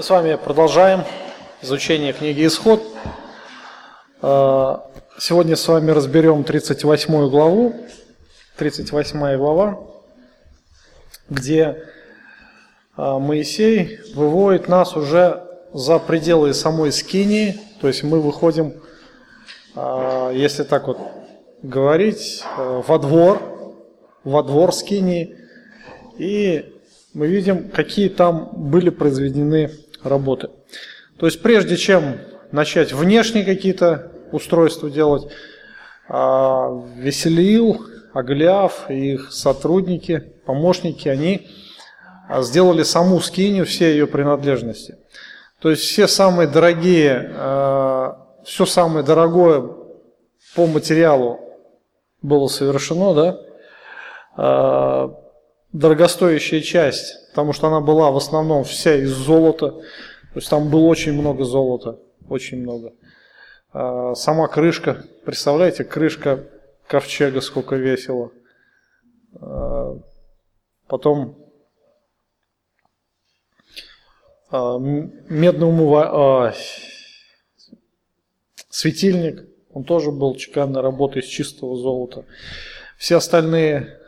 Мы 0.00 0.04
с 0.04 0.08
вами 0.08 0.34
продолжаем 0.42 1.04
изучение 1.60 2.14
книги 2.14 2.46
«Исход». 2.46 2.82
А, 4.22 4.90
сегодня 5.18 5.56
с 5.56 5.68
вами 5.68 5.90
разберем 5.90 6.42
38 6.42 7.28
главу, 7.28 7.74
38 8.56 9.36
глава, 9.36 9.78
где 11.28 11.84
а, 12.96 13.18
Моисей 13.18 13.98
выводит 14.14 14.68
нас 14.68 14.96
уже 14.96 15.44
за 15.74 15.98
пределы 15.98 16.54
самой 16.54 16.92
Скинии, 16.92 17.60
то 17.82 17.86
есть 17.86 18.02
мы 18.02 18.22
выходим, 18.22 18.80
а, 19.74 20.30
если 20.30 20.62
так 20.62 20.86
вот 20.86 20.98
говорить, 21.62 22.42
во 22.56 22.98
двор, 22.98 23.38
во 24.24 24.42
двор 24.44 24.72
Скинии, 24.72 25.36
и 26.16 26.74
мы 27.12 27.26
видим, 27.26 27.68
какие 27.68 28.08
там 28.08 28.48
были 28.54 28.88
произведены 28.88 29.70
работы. 30.04 30.50
То 31.18 31.26
есть 31.26 31.42
прежде 31.42 31.76
чем 31.76 32.18
начать 32.52 32.92
внешние 32.92 33.44
какие-то 33.44 34.10
устройства 34.32 34.90
делать, 34.90 35.30
а, 36.08 36.70
Веселил, 36.96 37.84
Агляв 38.12 38.90
и 38.90 39.12
их 39.12 39.32
сотрудники, 39.32 40.32
помощники, 40.44 41.08
они 41.08 41.48
а, 42.28 42.42
сделали 42.42 42.82
саму 42.82 43.20
скинию, 43.20 43.66
все 43.66 43.92
ее 43.92 44.06
принадлежности. 44.06 44.96
То 45.60 45.70
есть 45.70 45.82
все 45.82 46.08
самые 46.08 46.48
дорогие, 46.48 47.32
а, 47.36 48.26
все 48.44 48.66
самое 48.66 49.04
дорогое 49.04 49.68
по 50.56 50.66
материалу 50.66 51.38
было 52.22 52.48
совершено, 52.48 53.14
да, 53.14 53.40
дорогостоящая 55.72 56.60
часть, 56.60 57.28
потому 57.30 57.52
что 57.52 57.68
она 57.68 57.80
была 57.80 58.10
в 58.10 58.16
основном 58.16 58.64
вся 58.64 58.96
из 58.96 59.10
золота, 59.10 59.70
то 59.70 60.36
есть 60.36 60.48
там 60.48 60.70
было 60.70 60.86
очень 60.86 61.12
много 61.12 61.44
золота, 61.44 61.98
очень 62.28 62.62
много. 62.62 62.92
А, 63.72 64.14
сама 64.14 64.48
крышка, 64.48 65.04
представляете, 65.24 65.84
крышка 65.84 66.44
ковчега 66.86 67.40
сколько 67.40 67.76
весила. 67.76 68.30
А, 69.40 69.96
потом 70.86 71.36
а, 74.50 74.78
медный 74.78 75.68
умыва... 75.68 76.54
светильник, 78.68 79.46
он 79.72 79.84
тоже 79.84 80.10
был 80.10 80.34
чеканной 80.34 80.80
работы 80.80 81.20
из 81.20 81.26
чистого 81.26 81.76
золота. 81.76 82.24
Все 82.96 83.16
остальные 83.16 83.98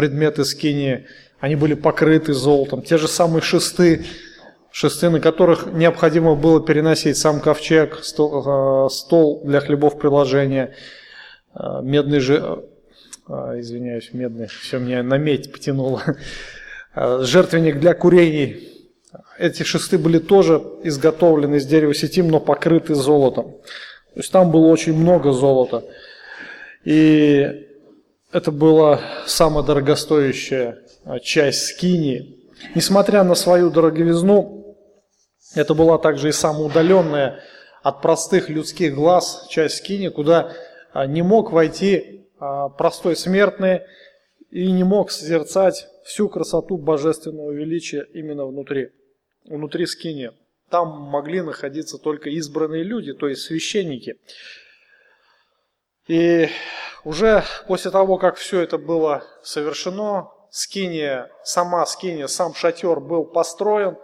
предметы 0.00 0.46
скини, 0.46 1.06
они 1.40 1.56
были 1.56 1.74
покрыты 1.74 2.32
золотом. 2.32 2.80
Те 2.80 2.96
же 2.96 3.06
самые 3.06 3.42
шесты, 3.42 4.06
шесты, 4.72 5.10
на 5.10 5.20
которых 5.20 5.66
необходимо 5.74 6.36
было 6.36 6.58
переносить 6.64 7.18
сам 7.18 7.38
ковчег, 7.38 7.98
стол, 8.02 8.86
э, 8.86 8.88
стол 8.88 9.42
для 9.44 9.60
хлебов 9.60 9.98
приложения, 9.98 10.74
э, 11.54 11.82
медный 11.82 12.20
же, 12.20 12.64
э, 13.28 13.32
извиняюсь, 13.58 14.14
медный, 14.14 14.46
все 14.46 14.78
меня 14.78 15.02
на 15.02 15.18
медь 15.18 15.52
потянуло, 15.52 16.02
жертвенник 16.96 17.78
для 17.78 17.92
курений. 17.92 18.70
Эти 19.38 19.64
шесты 19.64 19.98
были 19.98 20.18
тоже 20.18 20.62
изготовлены 20.82 21.56
из 21.56 21.66
дерева 21.66 21.92
сетим, 21.92 22.28
но 22.28 22.40
покрыты 22.40 22.94
золотом. 22.94 23.50
То 24.14 24.20
есть 24.20 24.32
там 24.32 24.50
было 24.50 24.68
очень 24.68 24.94
много 24.94 25.32
золота. 25.32 25.84
И 26.86 27.66
это 28.32 28.52
была 28.52 29.00
самая 29.26 29.64
дорогостоящая 29.64 30.78
а, 31.04 31.18
часть 31.18 31.66
скини. 31.66 32.38
Несмотря 32.74 33.24
на 33.24 33.34
свою 33.34 33.70
дороговизну, 33.70 34.76
это 35.54 35.74
была 35.74 35.98
также 35.98 36.28
и 36.28 36.32
самая 36.32 36.64
удаленная 36.64 37.40
от 37.82 38.02
простых 38.02 38.48
людских 38.48 38.94
глаз 38.94 39.46
часть 39.48 39.78
скини, 39.78 40.08
куда 40.08 40.52
а, 40.92 41.06
не 41.06 41.22
мог 41.22 41.50
войти 41.50 42.26
а, 42.38 42.68
простой 42.68 43.16
смертный 43.16 43.82
и 44.50 44.70
не 44.70 44.84
мог 44.84 45.10
созерцать 45.10 45.88
всю 46.04 46.28
красоту 46.28 46.76
божественного 46.76 47.50
величия 47.50 48.06
именно 48.14 48.46
внутри, 48.46 48.90
внутри 49.44 49.86
скини. 49.86 50.30
Там 50.68 50.88
могли 50.88 51.40
находиться 51.42 51.98
только 51.98 52.30
избранные 52.30 52.84
люди, 52.84 53.12
то 53.12 53.28
есть 53.28 53.42
священники. 53.42 54.16
И 56.10 56.48
уже 57.04 57.44
после 57.68 57.92
того, 57.92 58.18
как 58.18 58.34
все 58.34 58.62
это 58.62 58.78
было 58.78 59.22
совершено, 59.44 60.32
скиния, 60.50 61.30
сама 61.44 61.86
скиния, 61.86 62.26
сам 62.26 62.52
шатер 62.52 62.98
был 62.98 63.24
построен, 63.24 63.96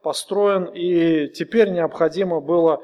построен, 0.00 0.64
и 0.72 1.28
теперь 1.28 1.68
необходимо 1.68 2.40
было 2.40 2.82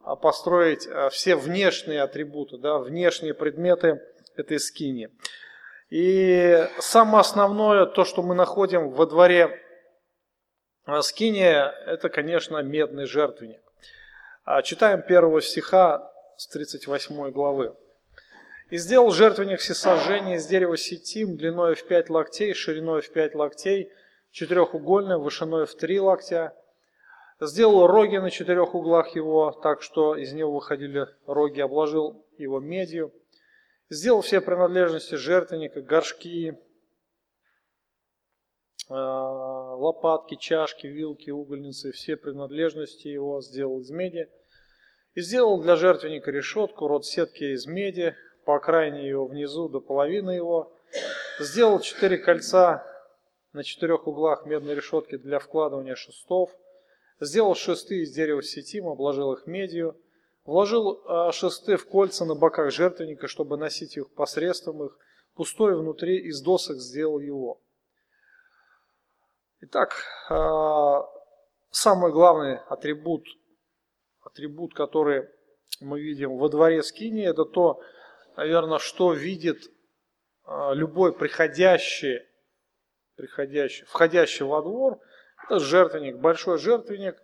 а, 0.00 0.14
построить 0.14 0.86
а, 0.86 1.08
все 1.08 1.36
внешние 1.36 2.02
атрибуты, 2.02 2.58
да, 2.58 2.76
внешние 2.76 3.32
предметы 3.32 4.02
этой 4.36 4.60
скинии. 4.60 5.08
И 5.88 6.68
самое 6.80 7.22
основное, 7.22 7.86
то, 7.86 8.04
что 8.04 8.22
мы 8.22 8.34
находим 8.34 8.90
во 8.90 9.06
дворе 9.06 9.58
а, 10.84 11.00
скиния, 11.00 11.74
это, 11.86 12.10
конечно, 12.10 12.58
медный 12.58 13.06
жертвенник. 13.06 13.62
Читаем 14.64 15.00
первого 15.00 15.40
стиха 15.40 16.12
с 16.36 16.46
38 16.48 17.30
главы. 17.30 17.74
И 18.70 18.76
сделал 18.76 19.10
жертвенник 19.10 19.60
всесожжения 19.60 20.36
из 20.36 20.46
дерева 20.46 20.76
сетим, 20.76 21.36
длиной 21.38 21.74
в 21.74 21.86
пять 21.86 22.10
локтей, 22.10 22.52
шириной 22.52 23.00
в 23.00 23.10
пять 23.10 23.34
локтей, 23.34 23.90
четырехугольный, 24.30 25.16
вышиной 25.16 25.64
в 25.64 25.74
три 25.74 25.98
локтя. 25.98 26.54
Сделал 27.40 27.86
роги 27.86 28.18
на 28.18 28.30
четырех 28.30 28.74
углах 28.74 29.14
его, 29.16 29.52
так 29.52 29.80
что 29.80 30.16
из 30.16 30.34
него 30.34 30.52
выходили 30.52 31.06
роги, 31.26 31.60
обложил 31.60 32.26
его 32.36 32.60
медью. 32.60 33.10
Сделал 33.88 34.20
все 34.20 34.42
принадлежности 34.42 35.14
жертвенника, 35.14 35.80
горшки, 35.80 36.58
э, 38.90 38.92
лопатки, 38.92 40.34
чашки, 40.34 40.86
вилки, 40.86 41.30
угольницы, 41.30 41.92
все 41.92 42.18
принадлежности 42.18 43.08
его 43.08 43.40
сделал 43.40 43.80
из 43.80 43.88
меди. 43.88 44.28
И 45.14 45.22
сделал 45.22 45.58
для 45.62 45.76
жертвенника 45.76 46.30
решетку, 46.30 46.86
рот 46.86 47.06
сетки 47.06 47.44
из 47.44 47.66
меди, 47.66 48.14
по 48.48 48.56
окраине 48.56 49.06
его 49.06 49.26
внизу 49.26 49.68
до 49.68 49.78
половины 49.78 50.30
его. 50.30 50.72
Сделал 51.38 51.80
четыре 51.80 52.16
кольца 52.16 52.82
на 53.52 53.62
четырех 53.62 54.06
углах 54.06 54.46
медной 54.46 54.74
решетки 54.74 55.18
для 55.18 55.38
вкладывания 55.38 55.94
шестов. 55.96 56.50
Сделал 57.20 57.54
шесты 57.54 58.00
из 58.00 58.14
дерева 58.14 58.42
сетим, 58.42 58.88
обложил 58.88 59.34
их 59.34 59.46
медью. 59.46 60.00
Вложил 60.46 61.02
а, 61.04 61.30
шесты 61.30 61.76
в 61.76 61.86
кольца 61.86 62.24
на 62.24 62.34
боках 62.34 62.72
жертвенника, 62.72 63.28
чтобы 63.28 63.58
носить 63.58 63.98
их 63.98 64.14
посредством 64.14 64.82
их. 64.82 64.98
Пустой 65.34 65.76
внутри 65.76 66.16
из 66.16 66.40
досок 66.40 66.78
сделал 66.78 67.18
его. 67.18 67.60
Итак, 69.60 69.94
а, 70.30 71.06
самый 71.70 72.12
главный 72.12 72.60
атрибут, 72.70 73.26
атрибут, 74.22 74.72
который 74.72 75.28
мы 75.82 76.00
видим 76.00 76.38
во 76.38 76.48
дворе 76.48 76.82
Скини, 76.82 77.26
это 77.26 77.44
то, 77.44 77.82
наверное, 78.38 78.78
что 78.78 79.12
видит 79.12 79.64
а, 80.44 80.72
любой 80.72 81.12
приходящий, 81.12 82.22
приходящий, 83.16 83.84
входящий 83.86 84.44
во 84.44 84.62
двор, 84.62 85.00
это 85.44 85.58
жертвенник, 85.58 86.18
большой 86.18 86.58
жертвенник, 86.58 87.20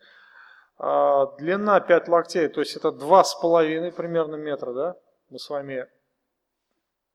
а, 0.77 1.27
длина 1.37 1.79
5 1.79 2.09
локтей, 2.09 2.49
то 2.49 2.61
есть 2.61 2.75
это 2.75 2.89
2,5 2.89 3.93
примерно 3.93 4.35
метра, 4.35 4.73
да, 4.73 4.97
мы 5.31 5.39
с 5.39 5.49
вами 5.49 5.87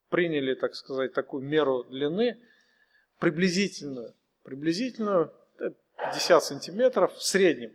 приняли, 0.08 0.54
так 0.54 0.76
сказать, 0.76 1.12
такую 1.12 1.44
меру 1.44 1.84
длины, 1.84 2.42
приблизительную, 3.20 4.14
приблизительную 4.44 5.34
50 5.98 6.42
сантиметров 6.42 7.14
в 7.16 7.22
среднем 7.22 7.74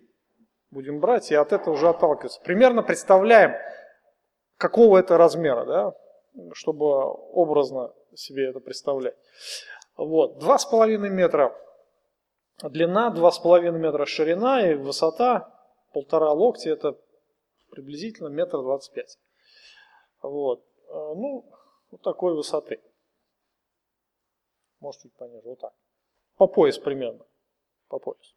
будем 0.71 1.01
брать 1.01 1.31
и 1.31 1.35
от 1.35 1.53
этого 1.53 1.75
уже 1.75 1.91
отталкиваться. 1.91 2.41
Примерно 2.41 2.83
представляем, 2.83 3.55
какого 4.57 4.99
это 4.99 5.19
размера, 5.19 5.67
да, 5.67 5.95
чтобы 6.53 6.87
образно 6.87 7.93
себе 8.15 8.49
это 8.49 8.61
представлять. 8.61 9.17
Вот, 9.97 10.39
два 10.39 10.59
с 10.59 10.65
половиной 10.65 11.11
метра 11.11 11.57
длина, 12.63 13.11
два 13.11 13.31
с 13.31 13.39
половиной 13.39 13.79
метра 13.79 14.05
ширина 14.07 14.69
и 14.69 14.75
высота 14.75 15.51
полтора 15.93 16.33
локтя, 16.33 16.71
это 16.71 16.99
приблизительно 17.71 18.29
метр 18.29 18.59
двадцать 18.59 18.93
пять. 18.93 19.19
Вот, 20.23 20.65
а, 20.89 21.15
ну, 21.15 21.45
вот 21.91 22.03
такой 22.03 22.35
высоты. 22.35 22.81
Может 24.81 25.03
чуть 25.03 25.15
пониже, 25.15 25.49
вот 25.49 25.61
так. 25.61 25.73
По 26.37 26.47
пояс 26.49 26.79
примерно, 26.79 27.25
по 27.89 27.99
пояс. 27.99 28.35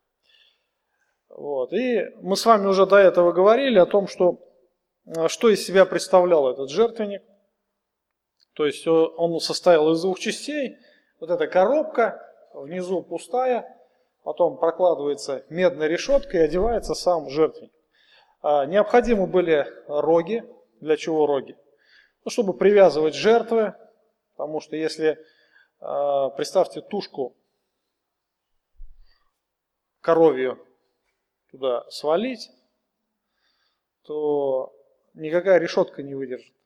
Вот. 1.29 1.73
И 1.73 2.05
мы 2.21 2.37
с 2.37 2.45
вами 2.45 2.67
уже 2.67 2.85
до 2.85 2.97
этого 2.97 3.31
говорили 3.31 3.79
о 3.79 3.85
том, 3.85 4.07
что, 4.07 4.39
а, 5.15 5.27
что 5.27 5.49
из 5.49 5.65
себя 5.65 5.85
представлял 5.85 6.47
этот 6.51 6.69
жертвенник– 6.69 7.23
то 8.57 8.65
есть 8.65 8.87
он 8.87 9.39
состоял 9.39 9.91
из 9.91 10.01
двух 10.01 10.17
частей. 10.17 10.77
Вот 11.19 11.29
эта 11.29 11.45
коробка, 11.45 12.27
внизу 12.55 13.03
пустая, 13.03 13.77
потом 14.23 14.57
прокладывается 14.57 15.45
медная 15.49 15.87
решетка 15.87 16.37
и 16.37 16.41
одевается 16.41 16.95
сам 16.95 17.29
жертвенник. 17.29 17.71
А, 18.41 18.65
необходимы 18.65 19.27
были 19.27 19.67
роги. 19.87 20.43
Для 20.81 20.97
чего 20.97 21.27
роги? 21.27 21.55
Ну, 22.25 22.31
чтобы 22.31 22.55
привязывать 22.55 23.13
жертвы, 23.13 23.75
потому 24.35 24.59
что 24.59 24.75
если, 24.75 25.23
а, 25.79 26.29
представьте, 26.29 26.81
тушку 26.81 27.37
коровью 30.01 30.57
туда 31.51 31.87
свалить, 31.91 32.49
то 34.01 34.73
никакая 35.13 35.59
решетка 35.59 36.01
не 36.01 36.15
выдержит. 36.15 36.56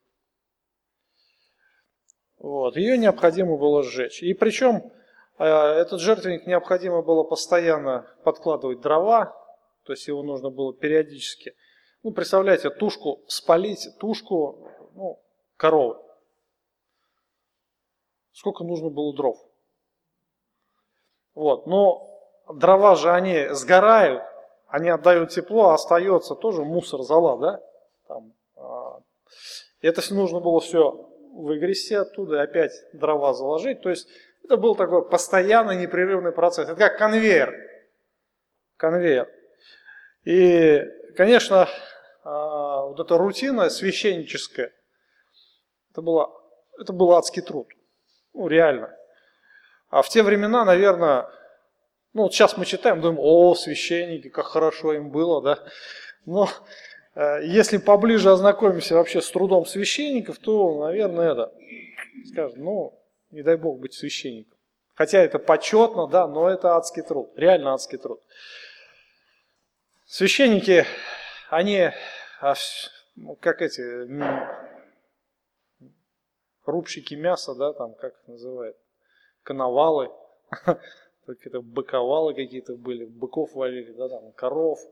Вот. 2.41 2.75
Ее 2.75 2.97
необходимо 2.97 3.55
было 3.57 3.83
сжечь. 3.83 4.23
И 4.23 4.33
причем 4.33 4.91
э, 5.37 5.45
этот 5.45 6.01
жертвенник 6.01 6.47
необходимо 6.47 7.03
было 7.03 7.23
постоянно 7.23 8.07
подкладывать 8.23 8.81
дрова, 8.81 9.37
то 9.83 9.93
есть 9.93 10.07
его 10.07 10.23
нужно 10.23 10.49
было 10.49 10.73
периодически. 10.73 11.55
Ну, 12.01 12.11
представляете, 12.11 12.71
тушку 12.71 13.21
спалить, 13.27 13.87
тушку 13.99 14.67
ну, 14.95 15.19
коровы. 15.55 15.97
Сколько 18.33 18.63
нужно 18.63 18.89
было 18.89 19.15
дров. 19.15 19.37
Вот. 21.35 21.67
Но 21.67 22.07
дрова 22.51 22.95
же 22.95 23.11
они 23.11 23.49
сгорают, 23.51 24.23
они 24.67 24.89
отдают 24.89 25.29
тепло, 25.29 25.69
а 25.69 25.73
остается 25.75 26.33
тоже 26.33 26.63
мусор, 26.63 27.03
зала, 27.03 27.37
да? 27.37 27.63
Там, 28.07 28.33
а, 28.55 28.99
это 29.81 30.01
нужно 30.11 30.39
было 30.39 30.59
все 30.59 31.10
выгрести 31.31 31.93
оттуда 31.93 32.41
опять 32.41 32.73
дрова 32.93 33.33
заложить. 33.33 33.81
То 33.81 33.89
есть 33.89 34.07
это 34.43 34.57
был 34.57 34.75
такой 34.75 35.07
постоянный 35.07 35.77
непрерывный 35.77 36.31
процесс. 36.31 36.69
Это 36.69 36.77
как 36.77 36.97
конвейер. 36.97 37.55
Конвейер. 38.77 39.29
И, 40.23 40.83
конечно, 41.15 41.67
а, 42.23 42.85
вот 42.85 42.99
эта 42.99 43.17
рутина 43.17 43.69
священническая, 43.69 44.71
это, 45.91 46.01
была, 46.01 46.29
это 46.79 46.93
был 46.93 47.13
адский 47.13 47.41
труд. 47.41 47.67
Ну, 48.33 48.47
реально. 48.47 48.95
А 49.89 50.01
в 50.01 50.09
те 50.09 50.23
времена, 50.23 50.63
наверное, 50.63 51.29
ну 52.13 52.23
вот 52.23 52.33
сейчас 52.33 52.57
мы 52.57 52.65
читаем, 52.65 53.01
думаем, 53.01 53.19
о, 53.19 53.55
священники, 53.55 54.29
как 54.29 54.45
хорошо 54.45 54.93
им 54.93 55.11
было, 55.11 55.41
да. 55.41 55.59
Но 56.25 56.49
если 57.43 57.77
поближе 57.77 58.31
ознакомимся 58.31 58.95
вообще 58.95 59.21
с 59.21 59.29
трудом 59.29 59.65
священников, 59.65 60.39
то, 60.39 60.85
наверное, 60.85 61.31
это 61.31 61.53
скажем, 62.25 62.63
ну, 62.63 62.99
не 63.31 63.43
дай 63.43 63.57
бог 63.57 63.79
быть 63.79 63.93
священником. 63.93 64.57
Хотя 64.95 65.19
это 65.19 65.39
почетно, 65.39 66.07
да, 66.07 66.27
но 66.27 66.49
это 66.49 66.75
адский 66.75 67.01
труд, 67.01 67.31
реально 67.35 67.73
адский 67.73 67.97
труд. 67.97 68.21
Священники, 70.05 70.85
они, 71.49 71.91
а, 72.41 72.53
ну, 73.15 73.35
как 73.35 73.61
эти, 73.61 73.81
рубщики 76.65 77.15
мяса, 77.15 77.55
да, 77.55 77.73
там, 77.73 77.93
как 77.93 78.13
их 78.13 78.27
называют, 78.27 78.77
коновалы, 79.43 80.11
это 81.27 81.61
быковалы 81.61 82.33
какие-то 82.33 82.75
были, 82.75 83.05
быков 83.05 83.53
валили, 83.53 83.91
да, 83.93 84.09
там, 84.09 84.31
коров– 84.33 84.79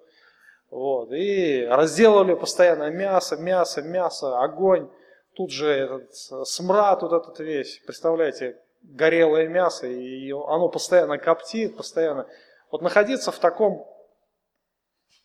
вот, 0.70 1.12
и 1.12 1.66
разделывали 1.66 2.36
постоянно 2.36 2.90
мясо, 2.90 3.38
мясо, 3.38 3.82
мясо, 3.82 4.40
огонь. 4.40 4.90
Тут 5.36 5.52
же 5.52 5.70
этот 5.70 6.14
смрад 6.48 7.02
вот 7.02 7.14
этот 7.14 7.40
весь, 7.40 7.80
представляете, 7.86 8.62
горелое 8.82 9.48
мясо, 9.48 9.88
и 9.88 10.32
оно 10.32 10.70
постоянно 10.70 11.18
коптит, 11.18 11.78
постоянно. 11.78 12.28
Вот 12.72 12.82
находиться 12.82 13.32
в 13.32 13.40
таком, 13.40 13.88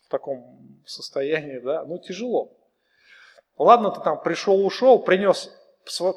в 0.05 0.09
таком 0.09 0.81
состоянии, 0.85 1.59
да, 1.59 1.83
ну 1.85 1.99
тяжело. 1.99 2.51
Ладно, 3.57 3.91
ты 3.91 4.01
там 4.01 4.21
пришел, 4.21 4.65
ушел, 4.65 4.99
принес, 4.99 5.51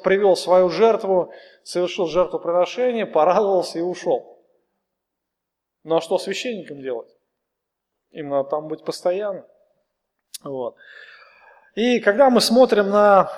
привел 0.03 0.35
свою 0.35 0.69
жертву, 0.69 1.31
совершил 1.63 2.07
жертвоприношение, 2.07 3.05
порадовался 3.05 3.79
и 3.79 3.81
ушел. 3.81 4.43
Ну 5.83 5.97
а 5.97 6.01
что 6.01 6.17
священникам 6.17 6.81
делать? 6.81 7.18
Им 8.11 8.29
надо 8.29 8.49
там 8.49 8.67
быть 8.67 8.83
постоянно. 8.83 9.45
Вот. 10.43 10.75
И 11.75 11.99
когда 11.99 12.29
мы 12.29 12.41
смотрим 12.41 12.89
на 12.89 13.31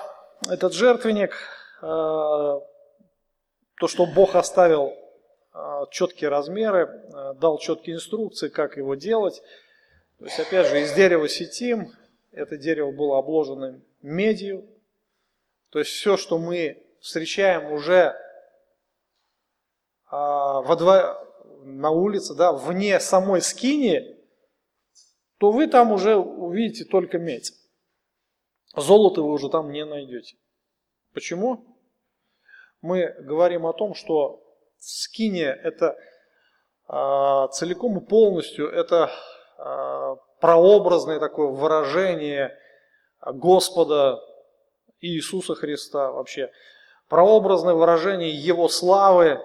этот 0.48 0.72
жертвенник, 0.72 1.32
э, 1.82 1.84
то, 1.84 2.60
что 3.86 4.06
Бог 4.06 4.34
оставил 4.34 4.94
э, 5.54 5.82
четкие 5.90 6.30
размеры, 6.30 6.88
э, 6.88 7.34
дал 7.34 7.58
четкие 7.58 7.96
инструкции, 7.96 8.48
как 8.48 8.76
его 8.76 8.94
делать. 8.94 9.42
То 10.18 10.24
есть, 10.24 10.40
опять 10.40 10.68
же, 10.68 10.80
из 10.80 10.92
дерева 10.92 11.28
сетим, 11.28 11.92
это 12.32 12.56
дерево 12.56 12.92
было 12.92 13.18
обложено 13.18 13.80
медью. 14.00 14.66
То 15.70 15.80
есть, 15.80 15.90
все, 15.90 16.16
что 16.16 16.38
мы 16.38 16.82
встречаем 17.00 17.72
уже 17.72 18.16
во 20.10 20.76
дво... 20.76 21.26
на 21.62 21.90
улице, 21.90 22.34
да, 22.34 22.52
вне 22.52 23.00
самой 23.00 23.40
скини, 23.40 24.21
то 25.42 25.50
вы 25.50 25.66
там 25.66 25.90
уже 25.90 26.14
увидите 26.14 26.84
только 26.84 27.18
медь. 27.18 27.52
Золото 28.76 29.22
вы 29.22 29.32
уже 29.32 29.48
там 29.48 29.72
не 29.72 29.84
найдете. 29.84 30.36
Почему? 31.14 31.76
Мы 32.80 33.12
говорим 33.18 33.66
о 33.66 33.72
том, 33.72 33.94
что 33.94 34.40
скиния 34.78 35.52
это 35.52 35.96
э, 36.88 37.48
целиком 37.54 37.98
и 37.98 38.06
полностью 38.06 38.70
это 38.70 39.10
э, 39.58 40.16
прообразное 40.40 41.18
такое 41.18 41.48
выражение 41.48 42.56
Господа 43.20 44.20
Иисуса 45.00 45.56
Христа 45.56 46.12
вообще. 46.12 46.52
Прообразное 47.08 47.74
выражение 47.74 48.30
Его 48.30 48.68
славы. 48.68 49.40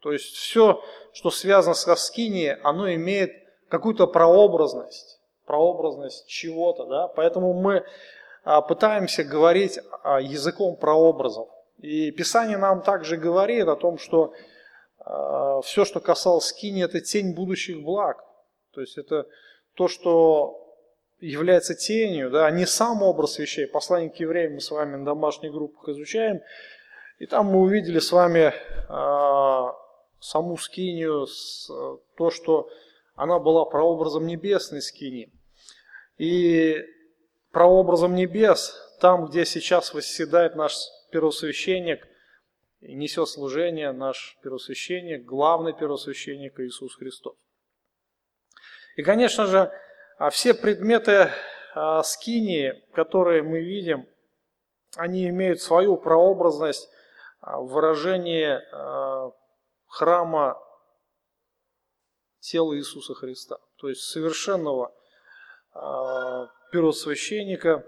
То 0.00 0.12
есть 0.12 0.34
все, 0.34 0.84
что 1.14 1.30
связано 1.30 1.72
со 1.72 1.96
скинией, 1.96 2.60
оно 2.60 2.92
имеет 2.92 3.32
какую-то 3.70 4.06
прообразность 4.06 5.19
прообразность 5.50 6.28
чего-то, 6.28 6.84
да, 6.84 7.08
поэтому 7.08 7.52
мы 7.52 7.84
а, 8.44 8.60
пытаемся 8.60 9.24
говорить 9.24 9.80
а, 10.04 10.20
языком 10.20 10.76
прообразов. 10.76 11.48
И 11.78 12.12
Писание 12.12 12.56
нам 12.56 12.82
также 12.82 13.16
говорит 13.16 13.66
о 13.66 13.74
том, 13.74 13.98
что 13.98 14.32
а, 15.00 15.60
все, 15.62 15.84
что 15.84 15.98
касалось 15.98 16.44
скини, 16.44 16.84
это 16.84 17.00
тень 17.00 17.34
будущих 17.34 17.82
благ. 17.82 18.24
То 18.74 18.80
есть 18.80 18.96
это 18.96 19.26
то, 19.74 19.88
что 19.88 20.72
является 21.18 21.74
тенью, 21.74 22.30
да, 22.30 22.48
не 22.52 22.64
сам 22.64 23.02
образ 23.02 23.40
вещей. 23.40 23.66
Послание 23.66 24.10
к 24.10 24.20
евреям 24.20 24.54
мы 24.54 24.60
с 24.60 24.70
вами 24.70 24.94
на 24.94 25.04
домашних 25.04 25.50
группах 25.50 25.88
изучаем. 25.88 26.42
И 27.18 27.26
там 27.26 27.46
мы 27.46 27.58
увидели 27.58 27.98
с 27.98 28.12
вами 28.12 28.54
саму 30.20 30.56
скинию, 30.58 31.26
то, 32.16 32.30
что 32.30 32.68
она 33.16 33.38
была 33.38 33.64
прообразом 33.64 34.26
небесной 34.26 34.80
скини. 34.80 35.30
И 36.20 36.76
прообразом 37.50 38.14
небес, 38.14 38.76
там, 39.00 39.24
где 39.24 39.46
сейчас 39.46 39.94
восседает 39.94 40.54
наш 40.54 40.76
первосвященник 41.10 42.06
несет 42.82 43.26
служение, 43.26 43.92
наш 43.92 44.36
первосвященник, 44.42 45.24
главный 45.24 45.72
первосвященник 45.72 46.60
Иисус 46.60 46.94
Христос. 46.96 47.34
И, 48.96 49.02
конечно 49.02 49.46
же, 49.46 49.72
а 50.18 50.28
все 50.28 50.52
предметы 50.52 51.30
а, 51.74 52.02
скинии, 52.02 52.84
которые 52.92 53.42
мы 53.42 53.60
видим, 53.60 54.06
они 54.96 55.26
имеют 55.30 55.62
свою 55.62 55.96
прообразность 55.96 56.90
в 57.40 57.64
выражении 57.64 58.60
а, 58.74 59.32
храма 59.86 60.60
тела 62.40 62.76
Иисуса 62.76 63.14
Христа, 63.14 63.56
то 63.76 63.88
есть 63.88 64.02
совершенного 64.02 64.88
а, 64.88 64.99
первосвященника, 66.72 67.84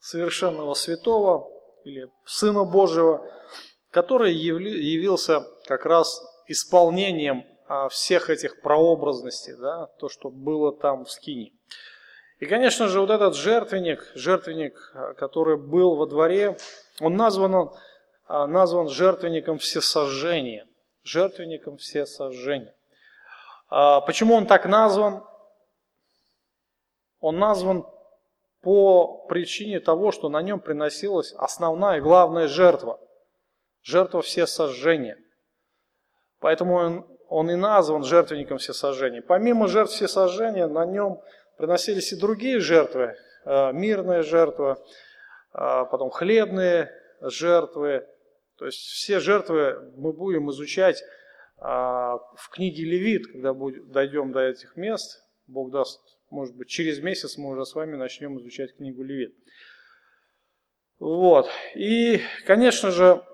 совершенного 0.00 0.74
святого 0.74 1.48
или 1.84 2.10
Сына 2.24 2.64
Божьего, 2.64 3.24
который 3.90 4.32
явился 4.32 5.46
как 5.66 5.84
раз 5.86 6.22
исполнением 6.46 7.44
а, 7.68 7.88
всех 7.88 8.30
этих 8.30 8.60
прообразностей, 8.60 9.54
да, 9.56 9.86
то, 9.98 10.08
что 10.08 10.30
было 10.30 10.72
там 10.72 11.04
в 11.04 11.10
Скине. 11.10 11.52
И, 12.38 12.46
конечно 12.46 12.88
же, 12.88 13.00
вот 13.00 13.10
этот 13.10 13.36
жертвенник, 13.36 14.10
жертвенник, 14.14 14.74
а, 14.94 15.14
который 15.14 15.56
был 15.56 15.96
во 15.96 16.06
дворе, 16.06 16.56
он 17.00 17.16
назван, 17.16 17.70
назван 18.28 18.88
жертвенником 18.88 19.58
всесожжения. 19.58 20.66
Жертвенником 21.02 21.78
всесожжения. 21.78 22.74
Почему 23.68 24.34
он 24.34 24.46
так 24.46 24.66
назван? 24.66 25.24
Он 27.20 27.38
назван 27.38 27.86
по 28.62 29.26
причине 29.28 29.80
того, 29.80 30.10
что 30.12 30.28
на 30.28 30.42
нем 30.42 30.60
приносилась 30.60 31.32
основная 31.32 31.98
и 31.98 32.02
главная 32.02 32.48
жертва. 32.48 33.00
Жертва 33.82 34.20
все 34.22 34.46
сожжения. 34.46 35.16
Поэтому 36.40 36.74
он, 36.74 37.06
он 37.28 37.50
и 37.50 37.54
назван 37.54 38.04
жертвенником 38.04 38.58
всесожжения. 38.58 39.22
Помимо 39.22 39.68
жертв 39.68 39.94
всесожжения, 39.94 40.66
на 40.66 40.84
нем 40.84 41.20
приносились 41.56 42.12
и 42.12 42.20
другие 42.20 42.60
жертвы. 42.60 43.16
Э, 43.44 43.72
мирная 43.72 44.22
жертва, 44.22 44.78
э, 45.52 45.84
потом 45.90 46.10
хлебные 46.10 46.90
жертвы. 47.20 48.06
То 48.56 48.66
есть 48.66 48.78
все 48.78 49.20
жертвы 49.20 49.92
мы 49.96 50.12
будем 50.12 50.50
изучать 50.50 51.02
э, 51.02 51.62
в 51.62 52.48
книге 52.50 52.84
Левит, 52.84 53.26
когда 53.32 53.54
дойдем 53.54 54.32
до 54.32 54.40
этих 54.40 54.76
мест. 54.76 55.22
Бог 55.46 55.70
даст, 55.70 56.00
может 56.30 56.56
быть, 56.56 56.68
через 56.68 57.00
месяц 57.00 57.36
мы 57.36 57.50
уже 57.50 57.64
с 57.66 57.74
вами 57.74 57.96
начнем 57.96 58.38
изучать 58.38 58.76
книгу 58.76 59.02
Левит. 59.02 59.34
Вот. 60.98 61.48
И, 61.74 62.20
конечно 62.46 62.90
же, 62.90 63.24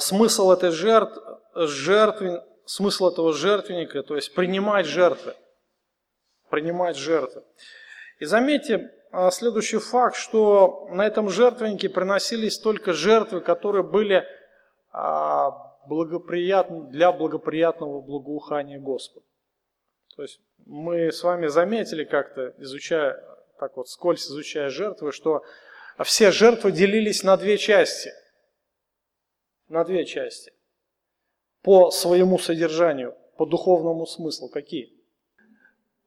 смысл 0.00 0.52
этой 0.52 0.70
жертв, 0.70 1.18
жертвы, 1.54 2.42
смысл 2.66 3.08
этого 3.08 3.32
жертвенника, 3.32 4.02
то 4.02 4.16
есть 4.16 4.34
принимать 4.34 4.86
жертвы. 4.86 5.34
Принимать 6.50 6.96
жертвы. 6.96 7.42
И 8.20 8.24
заметьте 8.24 8.90
а, 9.10 9.30
следующий 9.30 9.78
факт, 9.78 10.16
что 10.16 10.88
на 10.90 11.06
этом 11.06 11.28
жертвеннике 11.28 11.88
приносились 11.88 12.58
только 12.58 12.92
жертвы, 12.92 13.40
которые 13.40 13.82
были 13.82 14.24
а, 14.92 15.50
благоприятны, 15.86 16.90
для 16.90 17.12
благоприятного 17.12 18.00
благоухания 18.00 18.78
Господа. 18.78 19.26
То 20.18 20.22
есть 20.22 20.40
мы 20.66 21.12
с 21.12 21.22
вами 21.22 21.46
заметили 21.46 22.02
как-то, 22.02 22.52
изучая, 22.58 23.22
так 23.60 23.76
вот, 23.76 23.88
скользь 23.88 24.26
изучая 24.26 24.68
жертвы, 24.68 25.12
что 25.12 25.44
все 26.02 26.32
жертвы 26.32 26.72
делились 26.72 27.22
на 27.22 27.36
две 27.36 27.56
части. 27.56 28.12
На 29.68 29.84
две 29.84 30.04
части 30.04 30.52
по 31.62 31.92
своему 31.92 32.36
содержанию, 32.36 33.16
по 33.36 33.46
духовному 33.46 34.06
смыслу. 34.06 34.48
Какие? 34.48 34.92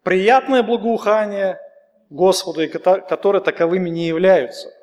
Приятное 0.03 0.62
благоухание 0.62 1.58
Господу, 2.10 2.63
и 2.63 2.68
которые 2.68 3.41
таковыми 3.41 3.89
не 3.89 4.08
являются. 4.08 4.74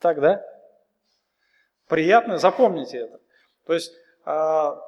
Так, 0.00 0.20
да? 0.20 0.44
Приятное, 1.86 2.38
запомните 2.38 2.98
это. 2.98 3.20
То 3.64 3.74
есть 3.74 3.92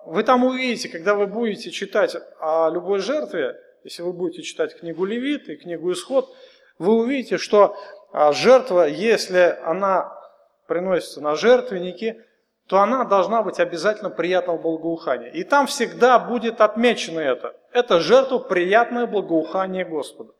вы 0.04 0.23
там 0.23 0.44
увидите, 0.44 0.90
когда 0.90 1.14
вы 1.14 1.26
будете 1.26 1.70
читать 1.70 2.14
о 2.40 2.68
любой 2.68 2.99
жертве, 2.99 3.56
если 3.85 4.02
вы 4.02 4.12
будете 4.12 4.42
читать 4.42 4.78
книгу 4.78 5.04
Левит 5.06 5.49
и 5.49 5.56
книгу 5.56 5.90
Исход, 5.92 6.35
вы 6.78 6.94
увидите, 6.99 7.38
что 7.38 7.76
а, 8.12 8.32
жертва, 8.32 8.87
если 8.87 9.59
она 9.64 10.12
приносится 10.66 11.23
на 11.23 11.37
жертвенники, 11.37 12.23
то 12.68 12.80
она 12.80 13.04
должна 13.04 13.42
быть 13.42 13.59
обязательно 13.61 14.11
приятного 14.11 14.59
благоухания. 14.59 15.30
И 15.30 15.42
там 15.42 15.66
всегда 15.66 16.18
будет 16.18 16.61
отмечено 16.61 17.20
это. 17.20 17.56
Это 17.73 18.00
жертва 18.00 18.38
приятное 18.40 19.06
благоухание 19.06 19.87
Господа. 19.87 20.35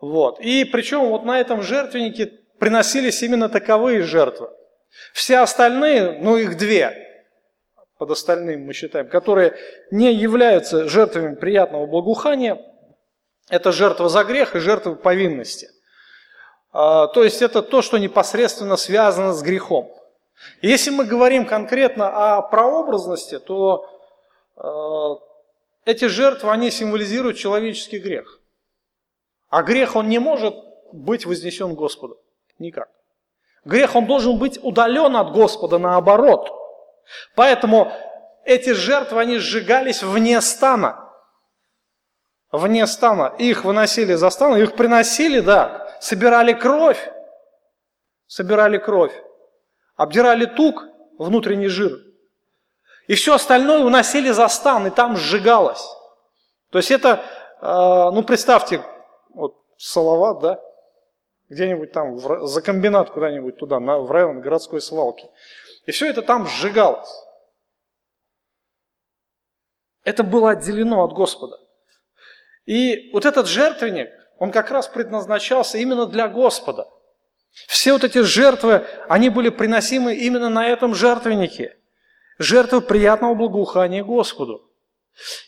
Вот. 0.00 0.40
И 0.40 0.64
причем 0.64 1.08
вот 1.08 1.24
на 1.24 1.38
этом 1.38 1.62
жертвеннике 1.62 2.26
приносились 2.58 3.22
именно 3.22 3.48
таковые 3.48 4.02
жертвы. 4.02 4.50
Все 5.12 5.38
остальные, 5.38 6.18
ну 6.20 6.36
их 6.36 6.56
две, 6.56 7.09
под 8.00 8.12
остальным 8.12 8.64
мы 8.64 8.72
считаем, 8.72 9.10
которые 9.10 9.58
не 9.90 10.14
являются 10.14 10.88
жертвами 10.88 11.34
приятного 11.34 11.84
благоухания, 11.84 12.58
это 13.50 13.72
жертва 13.72 14.08
за 14.08 14.24
грех 14.24 14.56
и 14.56 14.58
жертва 14.58 14.94
повинности. 14.94 15.68
А, 16.72 17.08
то 17.08 17.22
есть 17.22 17.42
это 17.42 17.60
то, 17.60 17.82
что 17.82 17.98
непосредственно 17.98 18.78
связано 18.78 19.34
с 19.34 19.42
грехом. 19.42 19.92
Если 20.62 20.88
мы 20.88 21.04
говорим 21.04 21.44
конкретно 21.44 22.38
о 22.38 22.40
прообразности, 22.40 23.38
то 23.38 23.86
э, 24.56 25.90
эти 25.90 26.06
жертвы, 26.06 26.52
они 26.52 26.70
символизируют 26.70 27.36
человеческий 27.36 27.98
грех. 27.98 28.40
А 29.50 29.62
грех, 29.62 29.94
он 29.94 30.08
не 30.08 30.20
может 30.20 30.54
быть 30.90 31.26
вознесен 31.26 31.74
Господу. 31.74 32.18
Никак. 32.58 32.88
Грех, 33.66 33.94
он 33.94 34.06
должен 34.06 34.38
быть 34.38 34.58
удален 34.62 35.16
от 35.16 35.34
Господа, 35.34 35.76
наоборот. 35.76 36.59
Поэтому 37.34 37.92
эти 38.44 38.70
жертвы, 38.70 39.20
они 39.20 39.38
сжигались 39.38 40.02
вне 40.02 40.40
стана. 40.40 41.08
Вне 42.52 42.86
стана. 42.86 43.34
Их 43.38 43.64
выносили 43.64 44.14
за 44.14 44.30
стан, 44.30 44.56
их 44.56 44.74
приносили, 44.74 45.40
да, 45.40 45.96
собирали 46.00 46.52
кровь. 46.52 47.10
Собирали 48.26 48.78
кровь 48.78 49.12
обдирали 50.00 50.46
тук, 50.46 50.86
внутренний 51.18 51.68
жир, 51.68 51.92
и 53.06 53.14
все 53.14 53.34
остальное 53.34 53.84
уносили 53.84 54.30
за 54.30 54.48
стан, 54.48 54.86
и 54.86 54.90
там 54.90 55.14
сжигалось. 55.14 55.86
То 56.70 56.78
есть 56.78 56.90
это, 56.90 57.20
э, 57.60 58.10
ну 58.14 58.22
представьте, 58.22 58.82
вот 59.34 59.56
Салават, 59.76 60.38
да, 60.40 60.60
где-нибудь 61.50 61.92
там, 61.92 62.16
в, 62.16 62.46
за 62.46 62.62
комбинат 62.62 63.10
куда-нибудь 63.10 63.58
туда, 63.58 63.78
на, 63.78 63.98
в 63.98 64.10
район 64.10 64.40
городской 64.40 64.80
свалки. 64.80 65.28
И 65.86 65.92
все 65.92 66.08
это 66.08 66.22
там 66.22 66.46
сжигалось. 66.46 67.10
Это 70.04 70.22
было 70.22 70.50
отделено 70.50 71.04
от 71.04 71.12
Господа. 71.12 71.58
И 72.66 73.10
вот 73.12 73.24
этот 73.24 73.46
жертвенник, 73.46 74.08
он 74.38 74.52
как 74.52 74.70
раз 74.70 74.88
предназначался 74.88 75.78
именно 75.78 76.06
для 76.06 76.28
Господа– 76.28 76.88
все 77.66 77.92
вот 77.92 78.04
эти 78.04 78.22
жертвы, 78.22 78.86
они 79.08 79.28
были 79.28 79.48
приносимы 79.48 80.14
именно 80.14 80.48
на 80.48 80.68
этом 80.68 80.94
жертвеннике. 80.94 81.76
Жертвы 82.38 82.80
приятного 82.80 83.34
благоухания 83.34 84.02
Господу. 84.02 84.70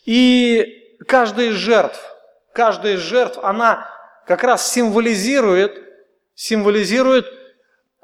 И 0.05 0.97
каждая 1.07 1.49
из 1.49 1.55
жертв, 1.55 2.01
каждая 2.53 2.95
из 2.95 3.01
жертв, 3.01 3.39
она 3.43 3.89
как 4.27 4.43
раз 4.43 4.71
символизирует, 4.71 5.73
символизирует 6.35 7.27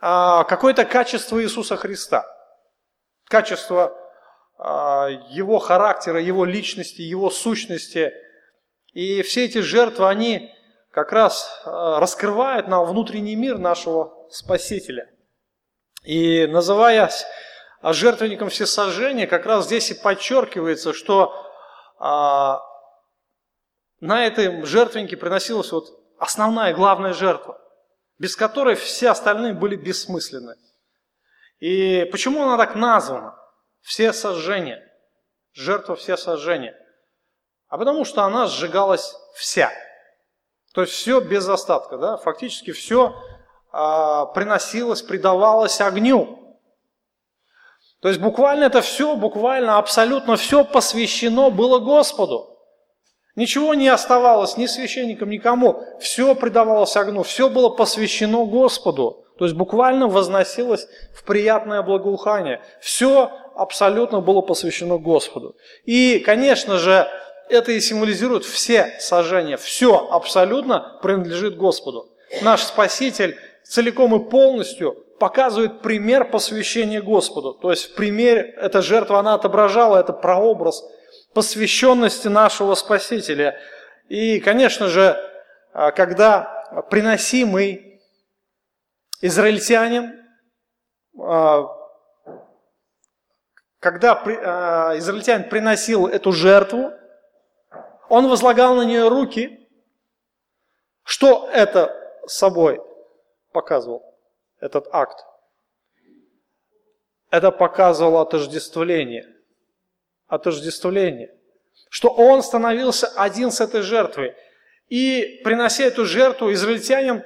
какое-то 0.00 0.84
качество 0.84 1.42
Иисуса 1.42 1.76
Христа. 1.76 2.24
Качество 3.24 3.96
а, 4.58 5.08
Его 5.30 5.58
характера, 5.58 6.20
Его 6.20 6.44
личности, 6.44 7.02
Его 7.02 7.30
сущности. 7.30 8.12
И 8.92 9.22
все 9.22 9.44
эти 9.44 9.58
жертвы, 9.58 10.08
они 10.08 10.52
как 10.90 11.12
раз 11.12 11.62
э, 11.64 11.70
раскрывает 11.70 12.66
нам 12.66 12.84
внутренний 12.86 13.36
мир 13.36 13.58
нашего 13.58 14.26
Спасителя. 14.30 15.08
И 16.02 16.46
называясь 16.46 17.24
жертвенником 17.82 18.48
всесожжения, 18.48 19.26
как 19.26 19.46
раз 19.46 19.66
здесь 19.66 19.90
и 19.90 19.94
подчеркивается, 19.94 20.92
что 20.92 21.34
а, 21.98 22.60
на 24.00 24.26
этом 24.26 24.64
жертвеннике 24.64 25.16
приносилась 25.16 25.70
вот 25.72 25.88
основная, 26.18 26.74
главная 26.74 27.12
жертва, 27.12 27.60
без 28.18 28.36
которой 28.36 28.74
все 28.74 29.10
остальные 29.10 29.54
были 29.54 29.76
бессмысленны. 29.76 30.56
И 31.58 32.08
почему 32.12 32.42
она 32.42 32.56
так 32.56 32.74
названа? 32.74 33.36
Все 33.80 34.12
сожжения. 34.12 34.82
Жертва 35.52 35.96
все 35.96 36.16
сожжения. 36.16 36.76
А 37.68 37.78
потому 37.78 38.04
что 38.04 38.22
она 38.22 38.46
сжигалась 38.46 39.14
вся– 39.34 39.72
то 40.78 40.82
есть 40.82 40.92
все 40.92 41.20
без 41.20 41.48
остатка, 41.48 41.96
да? 41.98 42.16
фактически 42.18 42.72
все 42.72 43.14
а, 43.72 44.26
приносилось, 44.26 45.02
предавалось 45.02 45.80
огню. 45.80 46.56
То 48.00 48.08
есть 48.08 48.20
буквально 48.20 48.64
это 48.64 48.80
все, 48.80 49.16
буквально 49.16 49.78
абсолютно 49.78 50.36
все 50.36 50.64
посвящено 50.64 51.50
было 51.50 51.80
Господу. 51.80 52.57
Ничего 53.38 53.74
не 53.74 53.86
оставалось 53.86 54.56
ни 54.56 54.66
священникам, 54.66 55.30
никому. 55.30 55.84
Все 56.00 56.34
предавалось 56.34 56.96
огню, 56.96 57.22
все 57.22 57.48
было 57.48 57.68
посвящено 57.68 58.44
Господу. 58.44 59.26
То 59.38 59.44
есть 59.44 59.56
буквально 59.56 60.08
возносилось 60.08 60.88
в 61.14 61.22
приятное 61.22 61.82
благоухание. 61.82 62.60
Все 62.80 63.30
абсолютно 63.54 64.20
было 64.20 64.40
посвящено 64.40 64.98
Господу. 64.98 65.54
И, 65.84 66.18
конечно 66.18 66.78
же, 66.78 67.06
это 67.48 67.70
и 67.70 67.78
символизирует 67.78 68.44
все 68.44 68.96
сожжения. 68.98 69.56
Все 69.56 70.08
абсолютно 70.10 70.98
принадлежит 71.00 71.56
Господу. 71.56 72.08
Наш 72.42 72.64
Спаситель 72.64 73.36
целиком 73.62 74.16
и 74.16 74.28
полностью 74.28 74.96
показывает 75.20 75.80
пример 75.80 76.28
посвящения 76.28 77.00
Господу. 77.00 77.52
То 77.52 77.70
есть 77.70 77.92
в 77.92 77.94
примере, 77.94 78.52
эта 78.60 78.82
жертва, 78.82 79.20
она 79.20 79.34
отображала, 79.34 79.96
это 79.98 80.12
прообраз 80.12 80.82
посвященности 81.34 82.28
нашего 82.28 82.74
Спасителя. 82.74 83.60
И, 84.08 84.40
конечно 84.40 84.88
же, 84.88 85.16
а, 85.72 85.90
когда 85.92 86.84
приносимый 86.90 88.00
израильтянин, 89.20 90.26
а, 91.18 91.66
когда 93.78 94.14
а, 94.14 94.98
израильтянин 94.98 95.48
приносил 95.48 96.06
эту 96.06 96.32
жертву, 96.32 96.92
он 98.08 98.28
возлагал 98.28 98.74
на 98.74 98.82
нее 98.82 99.08
руки. 99.08 99.68
Что 101.04 101.48
это 101.52 101.94
собой 102.26 102.80
показывал, 103.52 104.18
этот 104.60 104.88
акт? 104.92 105.24
Это 107.30 107.50
показывало 107.50 108.22
отождествление. 108.22 109.37
Отождествление. 110.28 111.34
Что 111.88 112.08
он 112.10 112.42
становился 112.42 113.08
один 113.16 113.50
с 113.50 113.60
этой 113.60 113.82
жертвой. 113.82 114.34
И 114.88 115.40
принося 115.42 115.84
эту 115.84 116.04
жертву, 116.04 116.52
израильтянин 116.52 117.24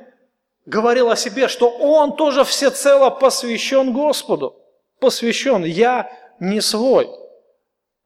говорил 0.67 1.11
о 1.11 1.17
себе, 1.17 1.49
что 1.49 1.69
он 1.69 2.17
тоже 2.17 2.45
всецело 2.45 3.11
посвящен 3.11 3.93
Господу. 3.93 4.57
Посвящен. 5.01 5.65
Я 5.65 6.11
не 6.39 6.61
свой. 6.61 7.11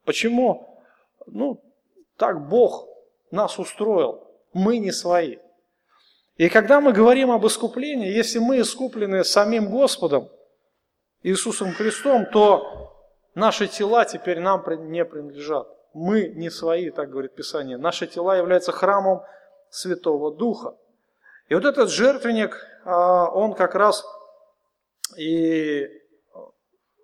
Почему? 0.03 0.81
Ну, 1.27 1.61
так 2.17 2.47
Бог 2.47 2.87
нас 3.29 3.59
устроил. 3.59 4.27
Мы 4.53 4.79
не 4.79 4.91
свои. 4.91 5.37
И 6.37 6.49
когда 6.49 6.81
мы 6.81 6.93
говорим 6.93 7.31
об 7.31 7.45
искуплении, 7.45 8.09
если 8.09 8.39
мы 8.39 8.61
искуплены 8.61 9.23
самим 9.23 9.69
Господом, 9.69 10.29
Иисусом 11.23 11.73
Христом, 11.73 12.25
то 12.31 12.96
наши 13.37 13.67
тела 13.67 14.03
теперь 14.05 14.39
нам 14.39 14.63
не 14.89 15.05
принадлежат. 15.05 15.67
Мы 15.93 16.27
не 16.29 16.49
свои, 16.49 16.89
так 16.89 17.09
говорит 17.09 17.35
Писание. 17.35 17.77
Наши 17.77 18.07
тела 18.07 18.35
являются 18.35 18.71
храмом 18.71 19.21
Святого 19.69 20.35
Духа. 20.35 20.75
И 21.49 21.55
вот 21.55 21.65
этот 21.65 21.89
жертвенник, 21.89 22.57
а, 22.83 23.29
он 23.29 23.53
как 23.53 23.75
раз 23.75 24.05
и 25.17 25.87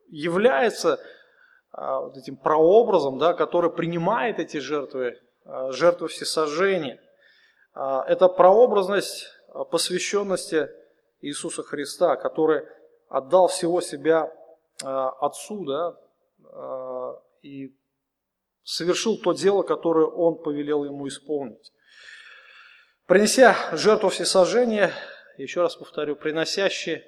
является 0.09 0.99
а, 1.71 2.09
этим 2.15 2.35
прообразом, 2.35 3.17
да, 3.17 3.33
который 3.33 3.71
принимает 3.71 4.39
эти 4.39 4.57
жертвы, 4.57 5.19
а, 5.45 5.71
жертвы 5.71 6.07
всесожжения. 6.07 6.99
Это 7.75 8.27
прообразность 8.27 9.25
посвященности 9.71 10.69
Иисуса 11.21 11.63
Христа, 11.63 12.15
который 12.17 12.67
отдал 13.09 13.47
всего 13.47 13.81
себя 13.81 14.31
Отцу, 14.83 15.65
да, 15.65 15.95
и 17.41 17.75
совершил 18.63 19.17
то 19.17 19.33
дело, 19.33 19.63
которое 19.63 20.05
Он 20.05 20.41
повелел 20.41 20.85
ему 20.85 21.07
исполнить. 21.07 21.71
Принеся 23.05 23.55
жертву 23.73 24.09
всесожжения, 24.09 24.93
еще 25.37 25.61
раз 25.61 25.75
повторю, 25.75 26.15
приносящий 26.15 27.03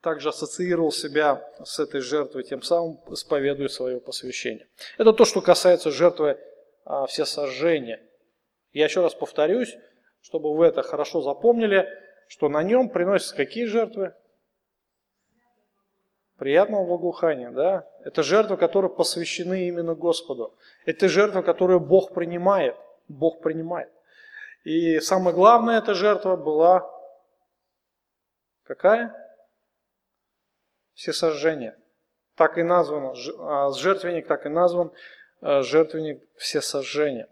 также 0.00 0.28
ассоциировал 0.30 0.92
себя 0.92 1.48
с 1.64 1.78
этой 1.78 2.00
жертвой, 2.00 2.42
тем 2.42 2.62
самым 2.62 3.00
исповедуя 3.10 3.68
свое 3.68 4.00
посвящение. 4.00 4.68
Это 4.98 5.12
то, 5.12 5.24
что 5.24 5.40
касается 5.40 5.90
жертвы 5.90 6.38
а, 6.84 7.06
всесожжения. 7.06 8.02
Я 8.72 8.84
еще 8.84 9.00
раз 9.00 9.14
повторюсь, 9.14 9.76
чтобы 10.20 10.56
вы 10.56 10.66
это 10.66 10.82
хорошо 10.82 11.20
запомнили, 11.20 11.88
что 12.28 12.48
на 12.48 12.62
нем 12.62 12.88
приносятся 12.88 13.36
какие 13.36 13.66
жертвы? 13.66 14.14
Приятного 16.42 16.84
благоухания, 16.84 17.52
да? 17.52 17.88
Это 18.04 18.24
жертвы, 18.24 18.56
которые 18.56 18.90
посвящены 18.90 19.68
именно 19.68 19.94
Господу. 19.94 20.52
Это 20.84 21.08
жертвы, 21.08 21.44
которые 21.44 21.78
Бог 21.78 22.12
принимает. 22.12 22.74
Бог 23.06 23.40
принимает. 23.42 23.92
И 24.64 24.98
самое 24.98 25.36
главное, 25.36 25.78
эта 25.78 25.94
жертва 25.94 26.34
была 26.34 26.90
какая? 28.64 29.14
Всесожжение. 30.94 31.78
Так 32.34 32.58
и 32.58 32.64
названо, 32.64 33.14
а, 33.38 33.70
жертвенник 33.70 34.26
так 34.26 34.44
и 34.44 34.48
назван, 34.48 34.90
а, 35.42 35.62
жертвенник 35.62 36.24
всесожжения. 36.38 37.28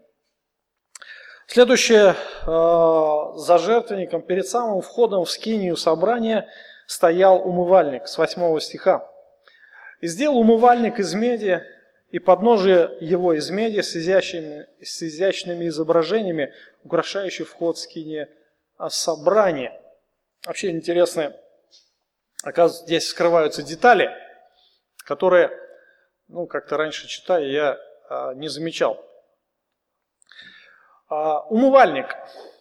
Следующее, 1.47 2.15
а, 2.47 3.33
за 3.33 3.57
жертвенником, 3.57 4.21
перед 4.21 4.47
самым 4.47 4.79
входом 4.79 5.25
в 5.25 5.29
скинию 5.29 5.75
собрания 5.75 6.47
стоял 6.91 7.47
умывальник 7.47 8.05
с 8.05 8.17
8 8.17 8.59
стиха. 8.59 9.09
«И 10.01 10.07
сделал 10.07 10.39
умывальник 10.39 10.99
из 10.99 11.13
меди, 11.13 11.63
и 12.09 12.19
подножие 12.19 12.97
его 12.99 13.31
из 13.33 13.49
меди 13.49 13.79
с 13.79 13.95
изящными, 13.95 14.67
с 14.81 15.01
изящными 15.01 15.69
изображениями, 15.69 16.53
украшающий 16.83 17.45
вход 17.45 17.77
в 17.77 17.79
скине 17.79 18.27
собрания. 18.89 19.81
Вообще 20.45 20.71
интересно, 20.71 21.33
оказывается, 22.43 22.85
здесь 22.85 23.07
скрываются 23.07 23.63
детали, 23.63 24.09
которые, 25.05 25.49
ну, 26.27 26.45
как-то 26.45 26.75
раньше 26.75 27.07
читая, 27.07 27.45
я 27.45 27.79
а, 28.09 28.33
не 28.33 28.49
замечал. 28.49 29.01
А, 31.07 31.39
умывальник. 31.43 32.07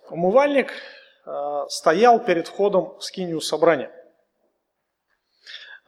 Умывальник 0.08 0.72
а, 1.24 1.66
стоял 1.68 2.20
перед 2.20 2.46
входом 2.46 2.96
в 2.96 3.02
скинию 3.02 3.40
собрания. 3.40 3.90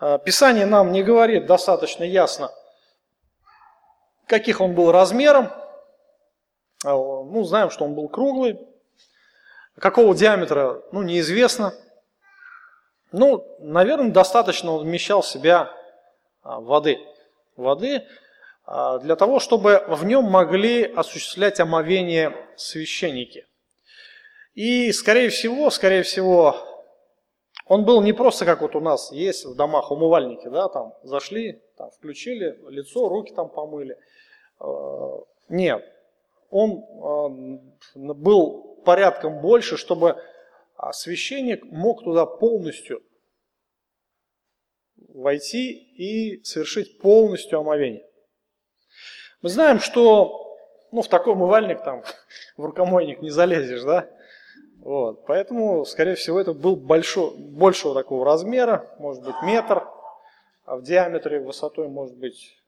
А, 0.03 0.19
Писание 0.19 0.67
нам 0.67 0.91
не 0.91 1.05
говорит 1.05 1.47
достаточно 1.47 2.03
ясно– 2.03 2.51
каких 4.33 4.63
он 4.63 4.75
был 4.75 4.91
размером. 4.93 5.51
А, 6.85 6.95
ну, 6.95 7.45
знаем, 7.45 7.71
что 7.71 7.85
он 7.85 7.95
был 7.95 8.09
круглый. 8.09 8.59
Какого 9.79 10.15
диаметра, 10.15 10.83
ну, 10.91 11.03
неизвестно. 11.03 11.75
Ну, 13.13 13.45
наверное, 13.61 14.11
достаточно 14.11 14.73
он 14.73 14.85
вмещал 14.85 15.21
в 15.21 15.27
себя 15.27 15.71
а, 16.43 16.61
воды. 16.61 16.99
Воды 17.57 18.07
для 19.03 19.17
того, 19.17 19.41
чтобы 19.41 19.85
в 19.89 20.05
нем 20.05 20.25
могли 20.25 20.85
осуществлять 20.85 21.61
омовение 21.61 22.35
священники. 22.57 23.47
И, 24.55 24.93
скорее 24.93 25.29
всего, 25.29 25.69
скорее 25.69 26.05
всего, 26.05 26.72
он 27.73 27.85
был 27.85 28.03
не 28.03 28.13
просто 28.13 28.45
как 28.45 28.61
вот 28.61 28.77
у 28.77 28.81
нас 28.81 29.13
есть 29.13 29.45
в 29.45 29.55
домах 29.55 29.91
умывальники, 29.91 30.49
да, 30.49 30.69
там 30.69 30.95
зашли, 31.03 31.63
там 31.77 31.91
включили 31.91 32.59
лицо, 32.69 33.09
руки 33.09 33.33
там 33.35 33.49
помыли– 33.49 33.97
Э, 34.63 35.19
нет, 35.49 35.85
он 36.51 37.61
э, 37.97 38.13
был 38.15 38.81
порядком 38.85 39.41
больше, 39.41 39.77
чтобы 39.77 40.23
а, 40.77 40.93
священник 40.93 41.65
мог 41.65 42.05
туда 42.05 42.27
полностью 42.27 43.03
войти 45.09 45.73
и 45.73 46.43
совершить 46.45 46.99
полностью 46.99 47.59
омовение. 47.59 48.07
Мы 49.43 49.49
знаем, 49.49 49.81
что 49.81 50.57
ну, 50.93 51.03
в 51.03 51.09
такой 51.09 51.33
умывальник 51.33 51.83
там 51.83 52.05
в 52.57 52.65
рукомойник 52.65 53.21
не 53.21 53.31
залезешь, 53.31 53.83
да? 53.83 54.09
Вот, 54.83 55.25
поэтому, 55.27 55.85
скорее 55.85 56.17
всего, 56.17 56.41
это 56.41 56.53
был 56.53 56.75
большой, 56.75 57.37
большего 57.37 57.95
такого 57.95 58.25
размера, 58.25 58.93
может 58.99 59.23
быть 59.23 59.37
метр, 59.45 59.89
а 60.65 60.77
в 60.77 60.83
диаметре 60.83 61.39
высотой 61.39 61.89
может 61.89 62.17
быть 62.17 62.59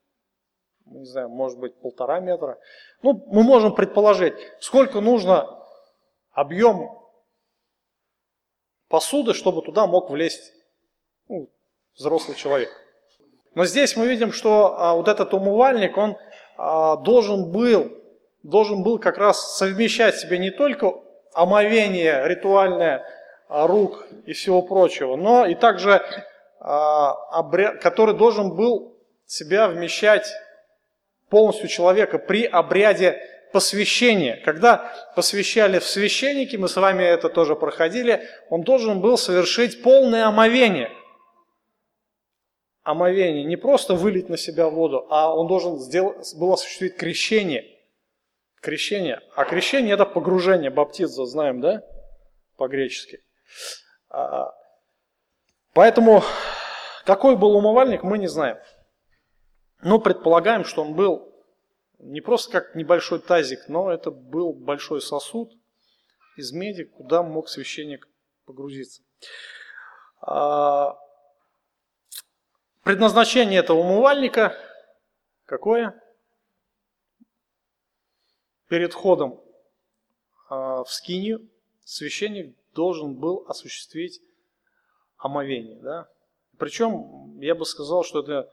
не 0.86 1.06
знаю, 1.06 1.28
может 1.28 1.58
быть 1.58 1.74
полтора 1.80 2.20
метра. 2.20 2.58
Ну, 3.02 3.24
мы 3.26 3.42
можем 3.42 3.74
предположить, 3.74 4.34
сколько 4.60 5.00
нужно 5.00 5.48
объем 6.30 6.90
посуды, 8.88 9.34
чтобы 9.34 9.62
туда 9.62 9.86
мог 9.86 10.10
влезть 10.10 10.52
ну, 11.28 11.48
взрослый 11.96 12.36
человек. 12.36 12.70
Но 13.54 13.64
здесь 13.64 13.96
мы 13.96 14.06
видим, 14.06 14.32
что 14.32 14.78
а, 14.78 14.94
вот 14.94 15.08
этот 15.08 15.32
умывальник, 15.32 15.96
он 15.96 16.16
а, 16.56 16.96
должен 16.96 17.50
был, 17.50 17.90
должен 18.42 18.82
был 18.82 18.98
как 18.98 19.16
раз 19.16 19.56
совмещать 19.56 20.16
в 20.16 20.20
себе 20.20 20.38
не 20.38 20.50
только 20.50 21.00
омовение 21.34 22.26
ритуальное 22.26 23.04
а, 23.48 23.66
рук 23.66 24.06
и 24.26 24.32
всего 24.32 24.62
прочего, 24.62 25.16
но 25.16 25.46
и 25.46 25.54
также, 25.54 26.02
а, 26.60 27.42
который 27.80 28.14
должен 28.14 28.54
был 28.54 28.96
себя 29.26 29.68
вмещать 29.68 30.32
полностью 31.28 31.68
человека 31.68 32.18
при 32.18 32.44
обряде 32.44 33.20
посвящения. 33.52 34.40
Когда 34.44 34.92
посвящали 35.14 35.78
в 35.78 35.84
священники, 35.84 36.56
мы 36.56 36.68
с 36.68 36.76
вами 36.76 37.04
это 37.04 37.28
тоже 37.28 37.54
проходили, 37.54 38.28
он 38.50 38.62
должен 38.62 39.00
был 39.00 39.16
совершить 39.16 39.82
полное 39.82 40.26
омовение. 40.26 40.90
Омовение. 42.82 43.44
Не 43.44 43.56
просто 43.56 43.94
вылить 43.94 44.28
на 44.28 44.36
себя 44.36 44.68
воду, 44.68 45.06
а 45.08 45.34
он 45.34 45.46
должен 45.46 45.78
сделать, 45.78 46.34
был 46.36 46.52
осуществить 46.52 46.96
крещение. 46.96 47.73
Крещение. 48.64 49.20
А 49.36 49.44
крещение 49.44 49.92
это 49.92 50.06
погружение, 50.06 50.70
баптизм, 50.70 51.26
знаем, 51.26 51.60
да? 51.60 51.84
По-гречески. 52.56 53.22
А, 54.08 54.54
поэтому 55.74 56.22
какой 57.04 57.36
был 57.36 57.56
умывальник, 57.56 58.02
мы 58.02 58.16
не 58.16 58.26
знаем. 58.26 58.56
Но 59.82 59.98
предполагаем, 59.98 60.64
что 60.64 60.80
он 60.80 60.94
был 60.94 61.30
не 61.98 62.22
просто 62.22 62.52
как 62.52 62.74
небольшой 62.74 63.18
тазик, 63.18 63.68
но 63.68 63.92
это 63.92 64.10
был 64.10 64.54
большой 64.54 65.02
сосуд 65.02 65.52
из 66.38 66.50
меди, 66.52 66.84
куда 66.84 67.22
мог 67.22 67.50
священник 67.50 68.08
погрузиться. 68.46 69.02
А, 70.22 70.96
предназначение 72.82 73.60
этого 73.60 73.80
умывальника 73.80 74.56
какое? 75.44 76.00
Перед 78.74 78.92
входом 78.92 79.40
а, 80.48 80.82
в 80.82 80.90
скинию 80.90 81.48
священник 81.84 82.56
должен 82.74 83.14
был 83.14 83.44
осуществить 83.46 84.20
омовение. 85.16 85.78
Да? 85.80 86.08
Причем 86.58 87.38
я 87.38 87.54
бы 87.54 87.66
сказал, 87.66 88.02
что 88.02 88.24
это 88.24 88.50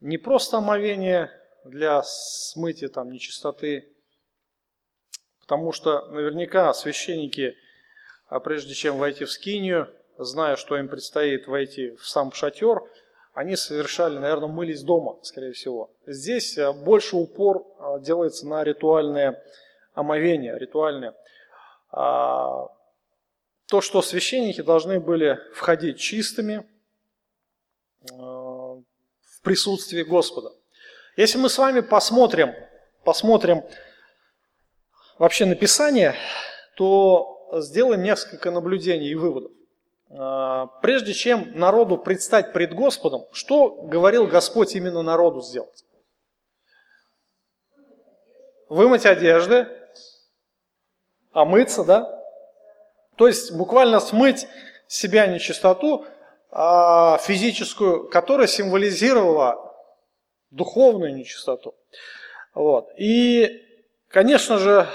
не 0.00 0.18
просто 0.18 0.58
омовение 0.58 1.30
для 1.64 2.02
смытия 2.02 2.88
там 2.88 3.10
нечистоты. 3.10 3.90
Потому 5.40 5.72
что 5.72 6.08
наверняка 6.08 6.74
священники, 6.74 7.56
а 8.26 8.38
прежде 8.38 8.74
чем 8.74 8.98
войти 8.98 9.24
в 9.24 9.30
скинию, 9.30 9.88
зная, 10.18 10.56
что 10.56 10.76
им 10.76 10.88
предстоит 10.88 11.46
войти 11.46 11.92
в 11.92 12.06
сам 12.06 12.32
шатер, 12.32 12.82
они 13.32 13.56
совершали, 13.56 14.18
наверное, 14.18 14.48
мылись 14.48 14.82
дома, 14.82 15.18
скорее 15.22 15.52
всего. 15.52 15.90
Здесь 16.06 16.58
э, 16.58 16.72
больше 16.72 17.16
упор 17.16 17.66
э, 17.78 18.00
делается 18.00 18.46
на 18.46 18.62
ритуальное 18.62 19.42
омовение, 19.94 20.58
ритуальное. 20.58 21.14
А, 21.90 22.68
то, 23.66 23.80
что 23.80 24.02
священники 24.02 24.60
должны 24.60 25.00
были 25.00 25.38
входить 25.54 25.98
чистыми 25.98 26.66
э, 28.10 28.14
в 28.14 29.40
присутствии 29.42 30.02
Господа. 30.02 30.52
Если 31.16 31.38
мы 31.38 31.48
с 31.48 31.56
вами 31.56 31.80
посмотрим, 31.80 32.54
посмотрим 33.02 33.62
вообще 35.18 35.46
на 35.46 35.54
Писание, 35.54 36.14
то 36.76 37.60
сделаем 37.60 38.02
несколько 38.02 38.50
наблюдений 38.50 39.08
и 39.08 39.14
выводов. 39.14 39.52
А, 40.14 40.66
прежде 40.82 41.14
чем 41.14 41.58
народу 41.58 41.96
предстать 41.96 42.52
пред 42.52 42.74
Господом, 42.74 43.24
что 43.32 43.70
говорил 43.70 44.26
Господь 44.26 44.74
именно 44.74 45.02
народу 45.02 45.40
сделать? 45.40 45.84
Вымыть 48.68 49.06
одежды, 49.06 49.68
омыться, 51.32 51.84
да? 51.84 52.22
То 53.16 53.26
есть 53.26 53.52
буквально 53.52 54.00
смыть 54.00 54.46
себя 54.86 55.26
нечистоту 55.26 56.06
а, 56.50 57.18
физическую, 57.18 58.08
которая 58.08 58.46
символизировала 58.46 59.74
духовную 60.50 61.14
нечистоту. 61.14 61.74
Вот. 62.54 62.90
И, 62.98 63.62
конечно 64.08 64.58
же, 64.58 64.86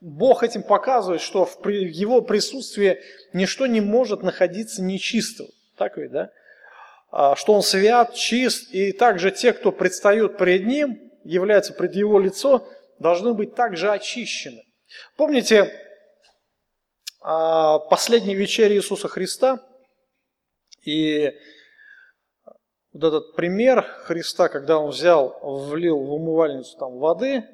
Бог 0.00 0.42
этим 0.42 0.62
показывает, 0.62 1.20
что 1.20 1.44
в 1.44 1.68
его 1.68 2.22
присутствии 2.22 3.00
ничто 3.32 3.66
не 3.66 3.80
может 3.80 4.22
находиться 4.22 4.82
нечистым. 4.82 5.46
Так 5.76 5.96
ведь, 5.96 6.12
да? 6.12 6.30
А, 7.10 7.34
что 7.36 7.54
он 7.54 7.62
свят, 7.62 8.14
чист, 8.14 8.72
и 8.72 8.92
также 8.92 9.30
те, 9.30 9.52
кто 9.52 9.72
предстают 9.72 10.36
пред 10.38 10.66
ним, 10.66 11.10
являются 11.24 11.72
пред 11.72 11.94
его 11.94 12.20
лицо, 12.20 12.68
должны 12.98 13.34
быть 13.34 13.54
также 13.54 13.90
очищены. 13.90 14.62
Помните 15.16 15.72
а, 17.20 17.78
последней 17.78 18.34
вечере 18.34 18.76
Иисуса 18.76 19.08
Христа 19.08 19.64
и 20.84 21.32
вот 22.92 23.04
этот 23.04 23.36
пример 23.36 23.82
Христа, 23.82 24.48
когда 24.48 24.78
он 24.78 24.90
взял, 24.90 25.38
влил 25.42 25.98
в 25.98 26.12
умывальницу 26.12 26.76
там 26.78 26.98
воды, 26.98 27.44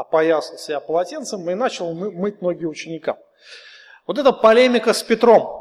опоясал 0.00 0.58
себя 0.58 0.80
полотенцем 0.80 1.48
и 1.50 1.54
начал 1.54 1.92
мыть 1.92 2.40
ноги 2.42 2.64
ученикам. 2.64 3.16
Вот 4.06 4.18
это 4.18 4.32
полемика 4.32 4.92
с 4.92 5.02
Петром. 5.02 5.58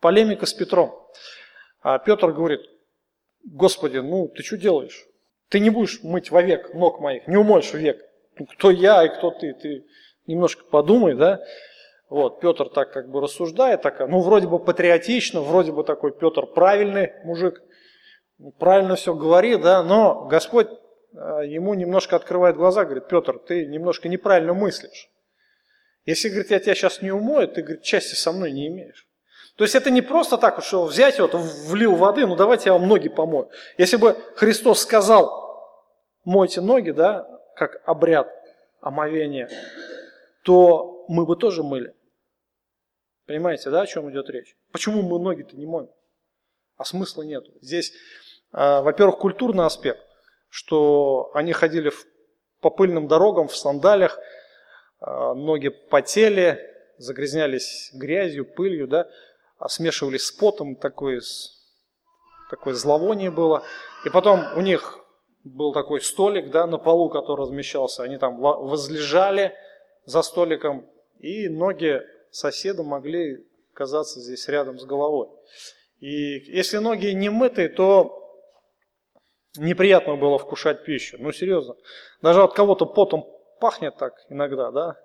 Полемика 0.00 0.46
с 0.46 0.52
Петром. 0.52 0.94
А 1.82 1.98
Петр 1.98 2.32
говорит, 2.32 2.60
Господи, 3.44 3.98
ну 3.98 4.28
ты 4.28 4.42
что 4.42 4.56
делаешь? 4.56 5.06
Ты 5.48 5.60
не 5.60 5.70
будешь 5.70 6.02
мыть 6.02 6.30
вовек 6.30 6.74
ног 6.74 7.00
моих, 7.00 7.26
не 7.26 7.36
умоешь 7.36 7.72
век. 7.72 8.04
Ну, 8.38 8.46
кто 8.46 8.70
я 8.70 9.04
и 9.04 9.08
кто 9.08 9.30
ты? 9.30 9.54
Ты 9.54 9.86
немножко 10.26 10.64
подумай, 10.64 11.14
да? 11.14 11.40
Вот, 12.08 12.40
Петр 12.40 12.68
так 12.70 12.92
как 12.92 13.10
бы 13.10 13.20
рассуждает, 13.20 13.82
так, 13.82 14.00
ну 14.08 14.20
вроде 14.20 14.46
бы 14.46 14.58
патриотично, 14.58 15.42
вроде 15.42 15.72
бы 15.72 15.84
такой 15.84 16.10
Петр 16.12 16.46
правильный 16.46 17.12
мужик, 17.24 17.62
правильно 18.58 18.96
все 18.96 19.14
говорит, 19.14 19.60
да, 19.60 19.82
но 19.82 20.24
Господь 20.24 20.68
ему 21.12 21.74
немножко 21.74 22.16
открывает 22.16 22.56
глаза, 22.56 22.84
говорит, 22.84 23.08
Петр, 23.08 23.38
ты 23.38 23.66
немножко 23.66 24.08
неправильно 24.08 24.54
мыслишь. 24.54 25.10
Если, 26.04 26.28
говорит, 26.28 26.50
я 26.50 26.58
тебя 26.58 26.74
сейчас 26.74 27.02
не 27.02 27.10
умою, 27.10 27.48
ты, 27.48 27.62
говорит, 27.62 27.82
части 27.82 28.14
со 28.14 28.32
мной 28.32 28.52
не 28.52 28.68
имеешь. 28.68 29.06
То 29.56 29.64
есть 29.64 29.74
это 29.74 29.90
не 29.90 30.02
просто 30.02 30.38
так, 30.38 30.62
что 30.62 30.84
взять 30.84 31.18
вот, 31.18 31.34
влил 31.34 31.96
воды, 31.96 32.26
ну 32.26 32.36
давайте 32.36 32.70
я 32.70 32.74
вам 32.74 32.86
ноги 32.86 33.08
помою. 33.08 33.50
Если 33.76 33.96
бы 33.96 34.16
Христос 34.36 34.80
сказал, 34.80 35.90
мойте 36.24 36.60
ноги, 36.60 36.92
да, 36.92 37.28
как 37.56 37.82
обряд 37.84 38.32
омовения, 38.80 39.50
то 40.44 41.04
мы 41.08 41.26
бы 41.26 41.36
тоже 41.36 41.62
мыли. 41.62 41.94
Понимаете, 43.26 43.70
да, 43.70 43.82
о 43.82 43.86
чем 43.86 44.10
идет 44.10 44.30
речь? 44.30 44.56
Почему 44.72 45.02
мы 45.02 45.18
ноги-то 45.18 45.56
не 45.56 45.66
моем? 45.66 45.90
А 46.76 46.84
смысла 46.84 47.22
нет. 47.22 47.44
Здесь, 47.60 47.92
а, 48.52 48.80
во-первых, 48.80 49.18
культурный 49.18 49.66
аспект 49.66 50.07
что 50.48 51.30
они 51.34 51.52
ходили 51.52 51.92
по 52.60 52.70
пыльным 52.70 53.08
дорогам 53.08 53.48
в 53.48 53.56
сандалях, 53.56 54.18
а, 55.00 55.34
ноги 55.34 55.68
потели, 55.68 56.58
загрязнялись 56.98 57.90
грязью, 57.94 58.44
пылью, 58.44 58.88
да, 58.88 59.08
а 59.58 59.68
смешивались 59.68 60.26
с 60.26 60.32
потом, 60.32 60.76
такое, 60.76 61.20
такое 62.50 62.74
зловоние 62.74 63.30
было. 63.30 63.62
И 64.04 64.10
потом 64.10 64.44
у 64.56 64.60
них 64.60 64.98
был 65.44 65.72
такой 65.72 66.00
столик 66.00 66.50
да, 66.50 66.66
на 66.66 66.78
полу, 66.78 67.08
который 67.08 67.42
размещался, 67.42 68.02
они 68.02 68.18
там 68.18 68.38
возлежали 68.38 69.54
за 70.04 70.22
столиком, 70.22 70.86
и 71.18 71.48
ноги 71.48 72.02
соседа 72.30 72.82
могли 72.82 73.46
казаться 73.74 74.20
здесь 74.20 74.48
рядом 74.48 74.78
с 74.78 74.84
головой. 74.84 75.28
И 76.00 76.38
если 76.56 76.78
ноги 76.78 77.08
не 77.08 77.28
мытые, 77.28 77.68
то 77.68 78.27
неприятно 79.56 80.16
было 80.16 80.38
вкушать 80.38 80.84
пищу. 80.84 81.16
Ну, 81.18 81.32
серьезно. 81.32 81.76
Даже 82.22 82.42
от 82.42 82.54
кого-то 82.54 82.86
потом 82.86 83.28
пахнет 83.60 83.96
так 83.96 84.14
иногда, 84.28 84.70
да? 84.70 84.96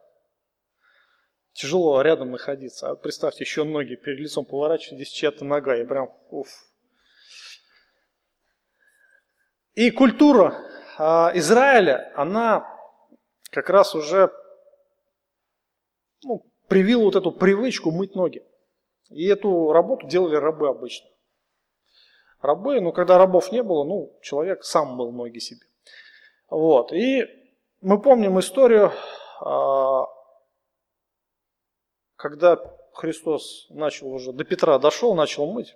Тяжело 1.53 2.01
рядом 2.01 2.31
находиться. 2.31 2.89
А 2.89 2.95
представьте, 2.95 3.43
еще 3.43 3.63
ноги 3.63 3.95
перед 3.95 4.19
лицом 4.19 4.45
поворачивать, 4.45 4.95
здесь 4.95 5.09
чья-то 5.09 5.45
нога, 5.45 5.75
и 5.77 5.85
прям, 5.85 6.11
уф. 6.29 6.49
И 9.75 9.91
культура 9.91 10.55
а, 10.97 11.31
Израиля, 11.35 12.11
она 12.15 12.67
как 13.51 13.69
раз 13.69 13.95
уже 13.95 14.31
ну, 16.23 16.45
привила 16.67 17.03
вот 17.03 17.15
эту 17.15 17.31
привычку 17.31 17.91
мыть 17.91 18.15
ноги. 18.15 18.43
И 19.09 19.25
эту 19.27 19.71
работу 19.71 20.07
делали 20.07 20.35
рабы 20.35 20.67
обычно 20.67 21.07
рабы, 22.43 22.81
но 22.81 22.91
когда 22.91 23.17
рабов 23.17 23.51
не 23.51 23.63
было, 23.63 23.83
ну, 23.83 24.17
человек 24.21 24.63
сам 24.63 24.97
был 24.97 25.11
ноги 25.11 25.39
себе. 25.39 25.65
Вот, 26.49 26.91
и 26.91 27.25
мы 27.81 27.99
помним 28.01 28.39
историю, 28.39 28.91
а, 29.41 30.05
когда 32.15 32.57
Христос 32.93 33.67
начал 33.69 34.09
уже, 34.09 34.33
до 34.33 34.43
Петра 34.43 34.77
дошел, 34.77 35.15
начал 35.15 35.51
мыть, 35.51 35.75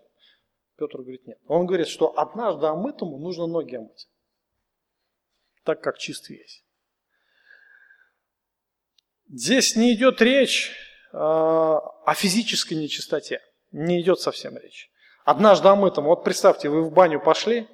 Петр 0.78 1.00
говорит, 1.00 1.26
нет. 1.26 1.40
Он 1.48 1.66
говорит, 1.66 1.88
что 1.88 2.18
однажды 2.20 2.68
омытому 2.68 3.18
нужно 3.18 3.48
ноги 3.48 3.76
омыть, 3.76 4.08
так 5.64 5.82
как 5.82 5.98
чист 5.98 6.30
весь. 6.30 6.64
Здесь 9.30 9.76
не 9.76 9.94
идет 9.94 10.22
речь 10.22 10.76
а, 11.12 11.80
о 12.06 12.14
физической 12.14 12.76
нечистоте, 12.76 13.42
не 13.72 14.02
идет 14.02 14.20
совсем 14.20 14.58
речь. 14.58 14.92
Однажды 15.28 15.68
омытым. 15.68 16.06
Вот 16.06 16.24
представьте, 16.24 16.70
вы 16.70 16.84
в 16.84 16.94
баню 16.94 17.20
пошли, 17.20 17.68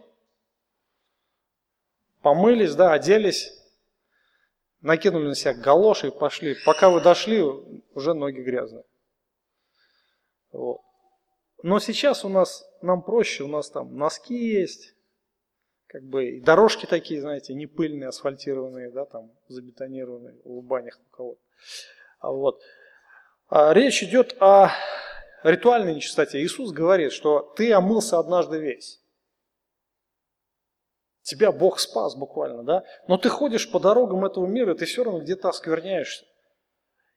помылись, 2.24 2.74
да, 2.74 2.94
оделись, 2.94 3.54
накинули 4.82 5.28
на 5.28 5.36
себя 5.36 5.54
галоши 5.54 6.08
и 6.08 6.12
пошли. 6.12 6.56
Пока 6.66 6.90
вы 6.90 7.00
дошли, 7.00 7.44
уже 7.94 8.16
ноги 8.16 8.42
грязные. 8.42 8.86
Вот. 10.52 10.82
Но 11.62 11.78
сейчас 11.78 12.26
у 12.26 12.30
нас, 12.30 12.68
нам 12.82 13.04
проще, 13.04 13.44
у 13.44 13.48
нас 13.48 13.70
там 13.70 13.96
носки 13.98 14.34
есть, 14.34 14.96
как 15.86 16.02
бы 16.02 16.26
и 16.30 16.42
дорожки 16.42 16.88
такие, 16.88 17.22
знаете, 17.22 17.54
не 17.54 17.68
пыльные, 17.68 18.08
асфальтированные, 18.08 18.90
да, 18.90 19.06
там 19.06 19.30
забетонированные 19.48 20.42
в 20.44 20.64
банях 20.64 21.00
у 21.00 21.16
кого-то. 21.16 21.42
А 22.18 22.32
вот. 22.32 22.60
А 23.50 23.72
речь 23.76 24.02
идет 24.02 24.36
о 24.42 24.72
ритуальной 25.44 25.96
нечистоте, 25.96 26.42
Иисус 26.42 26.72
говорит, 26.72 27.12
что 27.12 27.54
ты 27.56 27.72
омылся 27.74 28.20
однажды 28.20 28.60
весь. 28.60 29.02
Тебя 31.22 31.52
Бог 31.52 31.80
спас 31.80 32.16
буквально, 32.16 32.64
да? 32.64 32.84
Но 33.08 33.18
ты 33.18 33.30
ходишь 33.30 33.72
по 33.72 33.80
дорогам 33.80 34.26
этого 34.26 34.46
мира, 34.46 34.74
и 34.74 34.78
ты 34.78 34.86
все 34.86 35.04
равно 35.04 35.22
где-то 35.22 35.50
оскверняешься. 35.50 36.26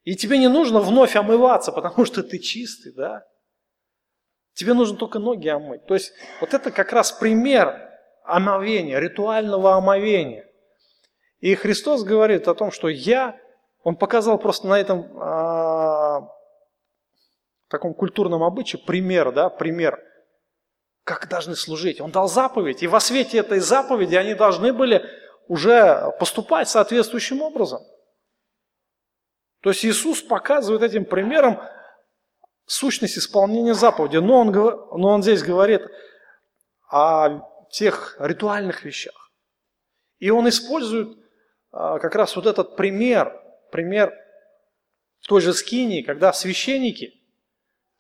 И 0.05 0.15
тебе 0.15 0.39
не 0.39 0.49
нужно 0.49 0.79
вновь 0.79 1.17
омываться, 1.17 1.73
потому 1.73 2.05
что 2.05 2.23
ты 2.23 2.39
чистый, 2.39 2.93
да? 2.93 3.25
Тебе 4.55 4.73
нужно 4.73 4.97
только 4.97 5.19
ноги 5.19 5.49
омыть. 5.49 5.85
То 5.87 5.95
есть 5.95 6.13
вот 6.41 6.55
это 6.55 6.71
как 6.71 6.93
раз 6.93 7.11
пример 7.13 7.91
омовения, 8.25 8.99
ритуального 9.01 9.75
омовения. 9.75 10.49
И 11.41 11.55
Христос 11.57 12.05
говорит 12.05 12.49
о 12.49 12.55
том, 12.55 12.71
что 12.71 12.89
я, 12.89 13.39
Он 13.83 13.97
показал 13.97 14.39
просто 14.39 14.69
на 14.69 14.81
этом 14.81 15.11
а, 15.21 16.06
таком 17.69 17.95
культурном 17.95 18.43
обычае 18.43 18.83
пример, 18.83 19.33
да, 19.33 19.49
пример, 19.49 19.99
как 21.05 21.29
должны 21.29 21.57
служить. 21.57 22.01
Он 22.01 22.11
дал 22.11 22.29
заповедь, 22.29 22.83
и 22.83 22.87
во 22.87 23.01
свете 23.01 23.39
этой 23.39 23.61
заповеди 23.61 24.15
они 24.15 24.35
должны 24.35 24.73
были 24.73 25.05
уже 25.49 26.13
поступать 26.19 26.69
соответствующим 26.69 27.43
образом. 27.43 27.83
То 29.63 29.71
есть 29.71 29.85
Иисус 29.85 30.23
показывает 30.23 30.83
этим 30.83 31.05
примером 31.05 31.61
сущность 32.67 33.19
исполнения 33.19 33.75
заповеди, 33.75 34.17
но 34.17 34.41
он, 34.41 34.53
но 34.53 35.09
он 35.09 35.23
здесь 35.23 35.43
говорит 35.43 35.83
о 36.91 37.41
тех 37.71 38.17
ритуальных 38.19 38.85
вещах. 38.85 39.31
И 40.19 40.31
он 40.31 40.49
использует 40.49 41.17
а, 41.71 41.99
как 41.99 42.15
раз 42.15 42.37
вот 42.37 42.47
этот 42.47 42.77
пример, 42.77 43.33
пример 43.71 44.13
той 45.27 45.41
же 45.41 45.53
скинии, 45.53 46.03
когда 46.03 46.33
священники, 46.33 47.21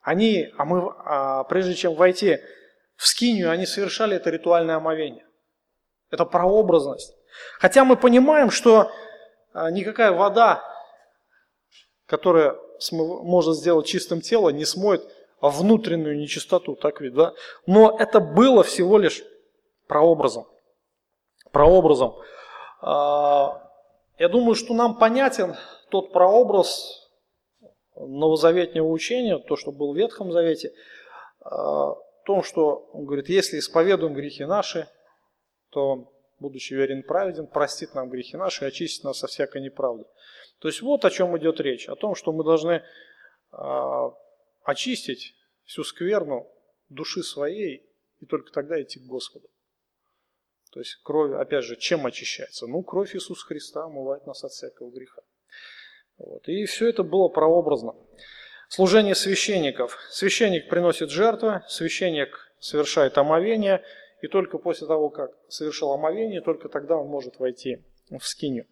они, 0.06 0.54
а 0.56 0.64
мы, 0.64 0.94
а, 1.04 1.42
прежде 1.44 1.74
чем 1.74 1.96
войти 1.96 2.38
в 2.94 3.08
скинию, 3.08 3.50
они 3.50 3.66
совершали 3.66 4.14
это 4.14 4.30
ритуальное 4.30 4.76
омовение. 4.76 5.26
Это 6.10 6.24
прообразность. 6.24 7.12
Хотя 7.58 7.84
мы 7.84 7.96
понимаем, 7.96 8.52
что 8.52 8.92
а, 9.52 9.68
никакая 9.72 10.12
вода, 10.12 10.62
которая 12.06 12.54
может 12.92 13.56
сделать 13.56 13.88
чистым 13.88 14.20
тело, 14.20 14.50
не 14.50 14.64
смоет 14.64 15.02
внутреннюю 15.40 16.16
нечистоту, 16.16 16.76
так 16.76 17.00
ведь, 17.00 17.14
да? 17.14 17.32
Но 17.66 17.96
это 17.98 18.20
было 18.20 18.62
всего 18.62 18.98
лишь 18.98 19.24
прообразом. 19.88 20.46
Прообразом. 21.50 22.14
А, 22.80 23.60
я 24.18 24.28
думаю, 24.28 24.54
что 24.54 24.72
нам 24.72 24.98
понятен 24.98 25.56
тот 25.90 26.12
прообраз 26.12 27.05
новозаветнего 27.96 28.86
учения, 28.86 29.38
то, 29.38 29.56
что 29.56 29.72
был 29.72 29.92
в 29.92 29.96
Ветхом 29.96 30.32
Завете, 30.32 30.72
а, 31.40 31.90
в 31.90 32.22
том, 32.24 32.42
что 32.42 32.88
он 32.92 33.06
говорит, 33.06 33.28
если 33.28 33.58
исповедуем 33.58 34.14
грехи 34.14 34.44
наши, 34.44 34.88
то, 35.70 36.12
будучи 36.38 36.74
верен 36.74 37.02
праведен, 37.02 37.46
простит 37.46 37.94
нам 37.94 38.10
грехи 38.10 38.36
наши 38.36 38.64
и 38.64 38.68
очистит 38.68 39.04
нас 39.04 39.18
со 39.18 39.26
всякой 39.26 39.62
неправды. 39.62 40.04
То 40.58 40.68
есть 40.68 40.82
вот 40.82 41.04
о 41.04 41.10
чем 41.10 41.36
идет 41.38 41.60
речь, 41.60 41.88
о 41.88 41.96
том, 41.96 42.14
что 42.14 42.32
мы 42.32 42.44
должны 42.44 42.82
э, 43.52 44.10
очистить 44.64 45.34
всю 45.64 45.84
скверну 45.84 46.50
души 46.88 47.22
своей 47.22 47.88
и 48.20 48.26
только 48.26 48.50
тогда 48.52 48.80
идти 48.80 48.98
к 48.98 49.04
Господу. 49.04 49.48
То 50.72 50.80
есть 50.80 50.96
кровь, 51.02 51.32
опять 51.32 51.64
же, 51.64 51.76
чем 51.76 52.06
очищается? 52.06 52.66
Ну, 52.66 52.82
кровь 52.82 53.14
Иисуса 53.14 53.46
Христа 53.46 53.84
омывает 53.84 54.26
нас 54.26 54.44
от 54.44 54.52
всякого 54.52 54.90
греха. 54.90 55.22
Вот. 56.18 56.48
И 56.48 56.64
все 56.64 56.88
это 56.88 57.02
было 57.02 57.28
прообразно. 57.28 57.94
Служение 58.68 59.14
священников. 59.14 59.98
Священник 60.10 60.68
приносит 60.68 61.10
жертвы, 61.10 61.62
священник 61.68 62.52
совершает 62.58 63.16
омовение, 63.18 63.84
и 64.22 64.28
только 64.28 64.58
после 64.58 64.86
того, 64.86 65.10
как 65.10 65.30
совершил 65.48 65.92
омовение, 65.92 66.40
только 66.40 66.68
тогда 66.68 66.96
он 66.96 67.06
может 67.08 67.38
войти 67.38 67.84
в 68.10 68.26
скинию. 68.26 68.66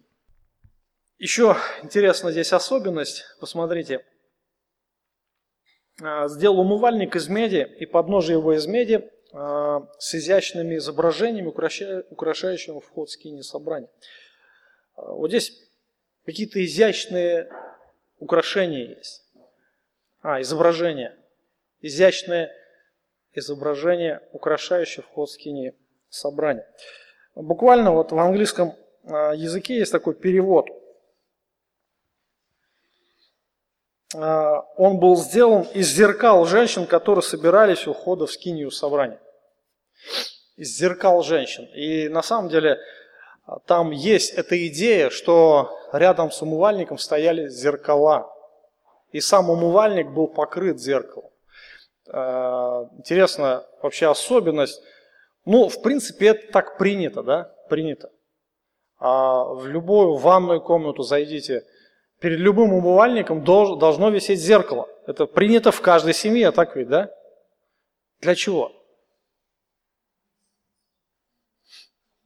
Еще 1.19 1.57
интересна 1.83 2.33
здесь 2.33 2.53
особенность, 2.53 3.25
посмотрите. 3.41 4.05
А, 6.03 6.27
сделал 6.29 6.61
умывальник 6.61 7.15
из 7.15 7.29
меди, 7.29 7.69
и 7.79 7.87
подножие 7.87 8.39
его 8.39 8.55
из 8.55 8.67
меди 8.67 9.09
а, 9.33 9.87
с 9.99 10.15
изящными 10.15 10.77
изображениями, 10.77 11.49
украшающими 12.11 12.81
вход 12.81 13.09
в 13.09 13.13
скини 13.13 13.43
собрания. 13.43 13.91
А, 14.97 15.13
вот 15.13 15.29
здесь 15.29 15.63
какие-то 16.25 16.65
изящные 16.65 17.49
украшения 18.19 18.97
есть. 18.97 19.25
А, 20.23 20.41
изображения. 20.41 21.17
Изящное 21.81 22.51
изображение, 23.33 24.21
украшающее 24.33 25.03
вход 25.03 25.29
в 25.29 25.33
скини 25.33 25.75
собрания. 26.09 26.67
Буквально 27.35 27.93
вот 27.93 28.13
в 28.13 28.19
английском 28.19 28.75
языке 29.05 29.79
есть 29.79 29.93
такой 29.93 30.15
перевод– 30.15 30.69
А, 34.15 34.61
он 34.77 34.99
был 34.99 35.17
сделан 35.17 35.63
из 35.75 35.89
зеркал 35.89 36.45
женщин, 36.47 36.87
которые 36.87 37.23
собирались 37.23 37.87
у 37.87 37.93
входа 37.93 38.27
в 38.27 38.33
скинию 38.33 38.71
собрания. 38.71 39.21
Из 40.57 40.69
зеркал 40.77 41.23
женщин. 41.23 41.65
И 41.75 42.09
на 42.09 42.23
самом 42.23 42.49
деле 42.49 42.73
а, 42.73 42.79
там 43.67 43.91
есть 43.91 44.33
эта 44.35 44.67
идея, 44.69 45.11
что 45.11 45.77
рядом 45.93 46.31
с 46.31 46.43
умывальником 46.43 46.99
стояли 46.99 47.49
зеркала. 47.49 48.31
И 49.13 49.21
сам 49.21 49.51
умывальник 49.51 50.11
был 50.11 50.27
покрыт 50.27 50.81
зеркалом. 50.81 51.31
А, 52.09 52.89
интересная 52.99 53.65
вообще 53.83 54.11
особенность. 54.11 54.83
Ну, 55.45 55.69
в 55.69 55.83
принципе, 55.83 56.29
это 56.29 56.53
так 56.53 56.79
принято, 56.79 57.23
да? 57.23 57.55
Принято. 57.69 58.11
А 58.99 59.45
в 59.45 59.67
любую 59.67 60.17
ванную 60.17 60.61
комнату 60.61 61.03
зайдите– 61.03 61.65
перед 62.25 62.39
любым 62.39 62.73
умывальником 62.73 63.45
должно 63.45 64.09
висеть 64.09 64.41
зеркало. 64.41 64.89
Это 65.07 65.27
принято 65.27 65.71
в 65.71 65.83
каждой 65.83 66.15
семье, 66.15 66.53
так 66.53 66.75
ведь, 66.75 66.89
да? 66.89 67.11
Для 68.21 68.35
чего? 68.35 68.73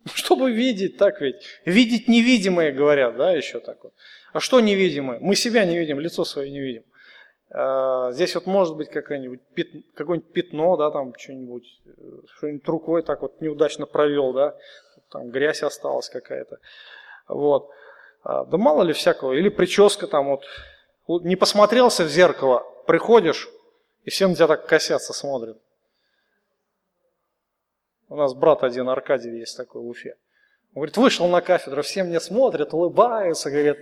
Чтобы 0.14 0.52
видеть, 0.52 0.96
так 0.96 1.20
ведь. 1.20 1.36
Видеть 1.64 2.08
невидимое, 2.08 2.72
говорят, 2.72 3.16
да, 3.16 3.32
еще 3.32 3.60
так 3.60 3.82
вот. 3.82 3.92
А 4.32 4.40
что 4.40 4.60
невидимое? 4.60 5.18
Мы 5.20 5.34
себя 5.34 5.64
не 5.64 5.78
видим, 5.78 6.00
лицо 6.00 6.24
свое 6.24 6.50
не 6.50 6.60
видим. 6.60 6.84
А, 7.50 8.12
здесь 8.12 8.34
вот 8.34 8.46
может 8.46 8.76
быть 8.76 8.90
какое-нибудь 8.90 9.40
пятно, 9.54 9.80
какое-нибудь 9.94 10.32
пятно, 10.32 10.76
да, 10.76 10.90
там 10.90 11.14
что-нибудь, 11.16 11.64
э, 11.86 11.90
что-нибудь 12.36 12.68
рукой 12.68 13.02
так 13.02 13.22
вот 13.22 13.40
неудачно 13.40 13.86
провел, 13.86 14.34
да, 14.34 14.54
там 15.10 15.30
грязь 15.30 15.62
осталась 15.62 16.10
какая-то. 16.10 16.58
Вот. 17.26 17.70
А, 18.22 18.44
да 18.44 18.58
мало 18.58 18.82
ли 18.82 18.92
всякого, 18.92 19.32
или 19.32 19.48
прическа 19.48 20.06
там 20.06 20.26
вот, 20.26 21.24
не 21.24 21.36
посмотрелся 21.36 22.04
в 22.04 22.08
зеркало, 22.08 22.66
приходишь, 22.86 23.48
и 24.04 24.10
все 24.10 24.28
на 24.28 24.34
тебя 24.34 24.48
так 24.48 24.66
косятся, 24.66 25.14
смотрят. 25.14 25.58
У 28.08 28.16
нас 28.16 28.34
брат 28.34 28.64
один, 28.64 28.88
Аркадий, 28.88 29.38
есть 29.38 29.56
такой 29.56 29.82
в 29.82 29.88
Уфе. 29.88 30.16
Он 30.74 30.80
говорит, 30.80 30.96
вышел 30.96 31.28
на 31.28 31.40
кафедру, 31.40 31.82
все 31.82 32.04
мне 32.04 32.20
смотрят, 32.20 32.72
улыбаются, 32.72 33.50
говорят. 33.50 33.78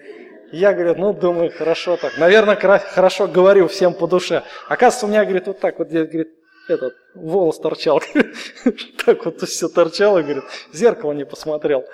Я, 0.53 0.73
говорит, 0.73 0.99
ну, 0.99 1.13
думаю, 1.13 1.51
хорошо 1.51 1.97
так. 1.97 2.19
Наверное, 2.19 2.57
хорошо 2.57 3.27
говорю 3.27 3.67
всем 3.67 3.95
по 3.95 4.07
душе. 4.07 4.45
Оказывается, 4.69 5.07
у 5.07 5.09
меня, 5.09 5.25
говорит, 5.25 5.47
вот 5.47 5.61
так 5.61 5.79
вот, 5.79 5.89
говорит, 5.89 6.29
этот 6.69 6.95
волос 7.15 7.59
торчал. 7.59 8.01
Так 9.05 9.25
вот 9.25 9.41
все 9.43 9.69
торчало, 9.69 10.23
говорит, 10.23 10.45
зеркало 10.73 11.13
не 11.13 11.25
посмотрел. 11.25 11.85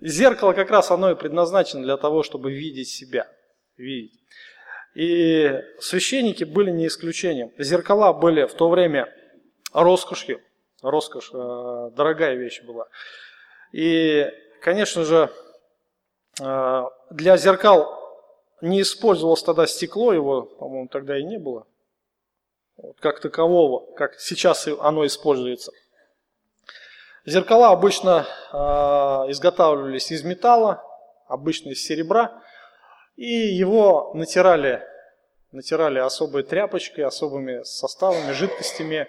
Зеркало 0.00 0.52
как 0.52 0.70
раз 0.70 0.90
оно 0.90 1.10
и 1.10 1.14
предназначено 1.14 1.82
для 1.82 1.96
того, 1.96 2.22
чтобы 2.22 2.52
видеть 2.52 2.88
себя. 2.88 3.28
Видеть. 3.76 4.20
И 4.94 5.60
священники 5.80 6.44
были 6.44 6.70
не 6.70 6.86
исключением. 6.86 7.52
Зеркала 7.58 8.12
были 8.12 8.44
в 8.44 8.54
то 8.54 8.70
время 8.70 9.12
роскошью. 9.72 10.40
Роскошь, 10.90 11.30
э, 11.32 11.90
дорогая 11.96 12.34
вещь 12.34 12.62
была. 12.62 12.86
И, 13.72 14.30
конечно 14.62 15.04
же, 15.04 15.30
э, 16.40 16.84
для 17.10 17.36
зеркал 17.36 18.00
не 18.60 18.82
использовалось 18.82 19.42
тогда 19.42 19.66
стекло, 19.66 20.12
его, 20.12 20.42
по-моему, 20.42 20.88
тогда 20.88 21.18
и 21.18 21.24
не 21.24 21.38
было, 21.38 21.66
как 23.00 23.20
такового, 23.20 23.92
как 23.94 24.18
сейчас 24.20 24.66
оно 24.66 25.06
используется– 25.06 25.72
Зеркала 27.26 27.70
обычно 27.70 28.26
э, 28.52 28.56
изготавливались 29.30 30.12
из 30.12 30.22
металла, 30.24 30.84
обычно 31.26 31.70
из 31.70 31.82
серебра, 31.82 32.42
и 33.16 33.24
его 33.24 34.12
натирали, 34.12 34.82
натирали 35.50 36.00
особой 36.00 36.42
тряпочкой, 36.42 37.04
особыми 37.04 37.62
составами, 37.62 38.32
жидкостями, 38.32 39.08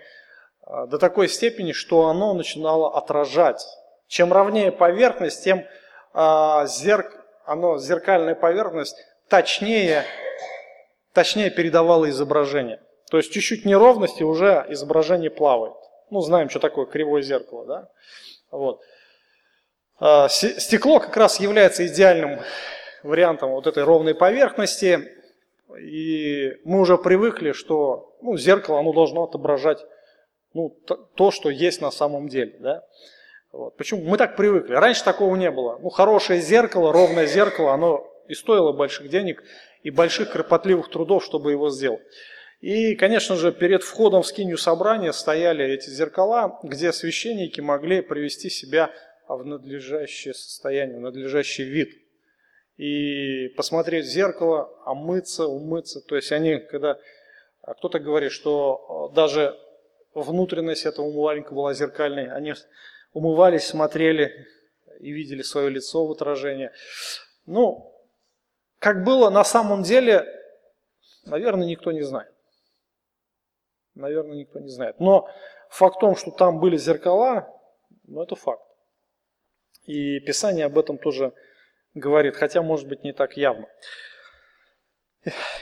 до 0.66 0.98
такой 0.98 1.28
степени, 1.28 1.72
что 1.72 2.08
оно 2.08 2.34
начинало 2.34 2.98
отражать. 2.98 3.66
Чем 4.08 4.34
ровнее 4.34 4.72
поверхность, 4.72 5.44
тем 5.44 5.66
э, 6.14 6.68
зерк, 6.68 7.12
оно, 7.46 7.78
зеркальная 7.78 8.36
поверхность 8.36 8.98
точнее, 9.30 10.04
точнее 11.14 11.50
передавала 11.50 12.10
изображение. 12.10 12.82
То 13.10 13.18
есть 13.18 13.32
чуть-чуть 13.32 13.66
неровности 13.66 14.24
уже 14.24 14.66
изображение 14.70 15.30
плавает. 15.30 15.76
Ну, 16.10 16.22
знаем, 16.22 16.50
что 16.50 16.60
такое 16.60 16.86
кривое 16.86 17.22
зеркало, 17.22 17.66
да? 17.66 17.90
Вот. 18.52 18.82
А, 20.00 20.28
стекло 20.30 21.00
как 21.00 21.16
раз 21.18 21.40
является 21.40 21.86
идеальным 21.86 22.40
вариантом 23.04 23.52
вот 23.52 23.68
этой 23.68 23.84
ровной 23.84 24.16
поверхности. 24.16 25.12
И 25.80 26.54
мы 26.64 26.80
уже 26.80 26.98
привыкли, 26.98 27.52
что 27.52 28.16
ну, 28.22 28.38
зеркало 28.38 28.80
оно 28.80 28.94
должно 28.94 29.24
отображать 29.24 29.86
ну, 30.56 30.70
то, 31.16 31.32
что 31.32 31.50
есть 31.50 31.82
на 31.82 31.92
самом 31.92 32.30
деле. 32.30 32.56
Да? 32.60 32.84
Вот. 33.52 33.76
Почему? 33.76 34.04
Мы 34.04 34.18
так 34.18 34.38
привыкли. 34.38 34.74
Раньше 34.74 35.04
такого 35.04 35.36
не 35.36 35.52
было. 35.52 35.78
Ну, 35.80 35.90
хорошее 35.90 36.40
зеркало, 36.40 36.94
ровное 36.94 37.28
зеркало, 37.28 37.74
оно 37.74 38.10
и 38.30 38.34
стоило 38.34 38.72
больших 38.72 39.10
денег, 39.10 39.44
и 39.84 39.92
больших 39.92 40.32
кропотливых 40.32 40.90
трудов, 40.90 41.26
чтобы 41.26 41.52
его 41.52 41.70
сделать. 41.70 42.02
И, 42.62 42.96
конечно 42.96 43.36
же, 43.36 43.52
перед 43.52 43.84
входом 43.84 44.24
в 44.24 44.28
скинию 44.28 44.58
собрания 44.58 45.12
стояли 45.12 45.66
эти 45.66 45.90
зеркала, 45.90 46.58
где 46.64 46.94
священники 46.94 47.60
могли 47.60 48.02
привести 48.02 48.50
себя 48.50 48.92
в 49.28 49.44
надлежащее 49.44 50.34
состояние, 50.34 50.98
в 50.98 51.02
надлежащий 51.02 51.64
вид. 51.64 51.90
И 52.78 53.50
посмотреть 53.58 54.06
в 54.06 54.10
зеркало, 54.10 54.70
омыться, 54.86 55.48
умыться. 55.48 56.00
То 56.00 56.16
есть 56.16 56.32
они, 56.32 56.60
когда 56.60 56.98
а 57.66 57.74
кто-то 57.74 58.00
говорит, 58.00 58.32
что 58.32 59.10
э, 59.12 59.16
даже 59.16 59.58
внутренность 60.22 60.86
этого 60.86 61.06
умывальника 61.06 61.54
была 61.54 61.74
зеркальной, 61.74 62.32
они 62.32 62.54
умывались, 63.14 63.68
смотрели 63.68 64.48
и 65.00 65.12
видели 65.12 65.42
свое 65.42 65.70
лицо 65.70 66.06
в 66.06 66.12
отражении. 66.12 66.72
Ну, 67.46 67.94
как 68.80 69.04
было 69.04 69.30
на 69.30 69.44
самом 69.44 69.84
деле, 69.84 70.26
наверное, 71.26 71.68
никто 71.68 71.92
не 71.92 72.02
знает. 72.02 72.34
Наверное, 73.94 74.38
никто 74.38 74.60
не 74.60 74.70
знает. 74.70 75.00
Но 75.00 75.30
факт 75.70 75.98
в 75.98 76.00
том, 76.00 76.16
что 76.16 76.32
там 76.32 76.60
были 76.60 76.78
зеркала, 76.78 77.48
ну, 78.04 78.22
это 78.22 78.36
факт. 78.36 78.64
И 79.84 80.20
Писание 80.20 80.66
об 80.66 80.78
этом 80.78 80.98
тоже 80.98 81.34
говорит, 81.94 82.36
хотя, 82.36 82.62
может 82.62 82.88
быть, 82.88 83.04
не 83.04 83.14
так 83.14 83.38
явно. 83.38 83.68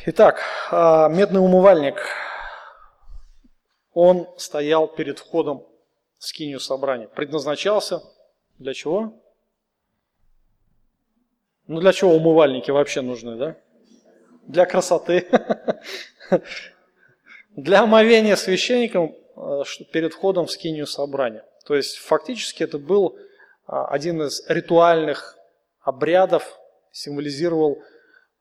Итак, 0.05 0.41
а, 0.71 1.07
медный 1.07 1.39
умывальник, 1.39 1.95
он 3.93 4.27
стоял 4.37 4.87
перед 4.87 5.19
входом 5.19 5.65
в 6.17 6.25
скинию 6.25 6.59
собрания. 6.59 7.07
Предназначался 7.07 8.01
для 8.59 8.73
чего? 8.73 9.13
Ну, 11.67 11.79
для 11.79 11.93
чего 11.93 12.13
умывальники 12.15 12.71
вообще 12.71 13.01
нужны, 13.01 13.35
да? 13.35 13.57
Для 14.47 14.65
красоты. 14.65 15.27
Для 17.55 17.83
омовения 17.83 18.35
священником 18.35 19.15
э, 19.35 19.61
перед 19.91 20.13
входом 20.13 20.47
в 20.47 20.51
скинию 20.51 20.87
собрания. 20.87 21.45
То 21.65 21.75
есть, 21.75 21.97
фактически, 21.97 22.63
это 22.63 22.79
был 22.79 23.15
а, 23.65 23.87
один 23.87 24.21
из 24.21 24.43
ритуальных 24.49 25.37
обрядов, 25.81 26.59
символизировал 26.91 27.81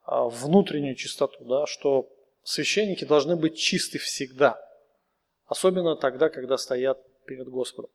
а, 0.05 0.25
внутреннюю 0.25 0.95
чистоту, 0.97 1.45
да, 1.45 1.67
что 1.67 2.09
священники 2.43 3.05
должны 3.05 3.37
быть 3.37 3.57
чисты 3.57 3.99
всегда, 3.99 4.59
особенно 5.53 5.97
тогда, 5.97 6.31
когда 6.31 6.57
стоят 6.57 6.99
перед 7.27 7.47
Господом. 7.49 7.91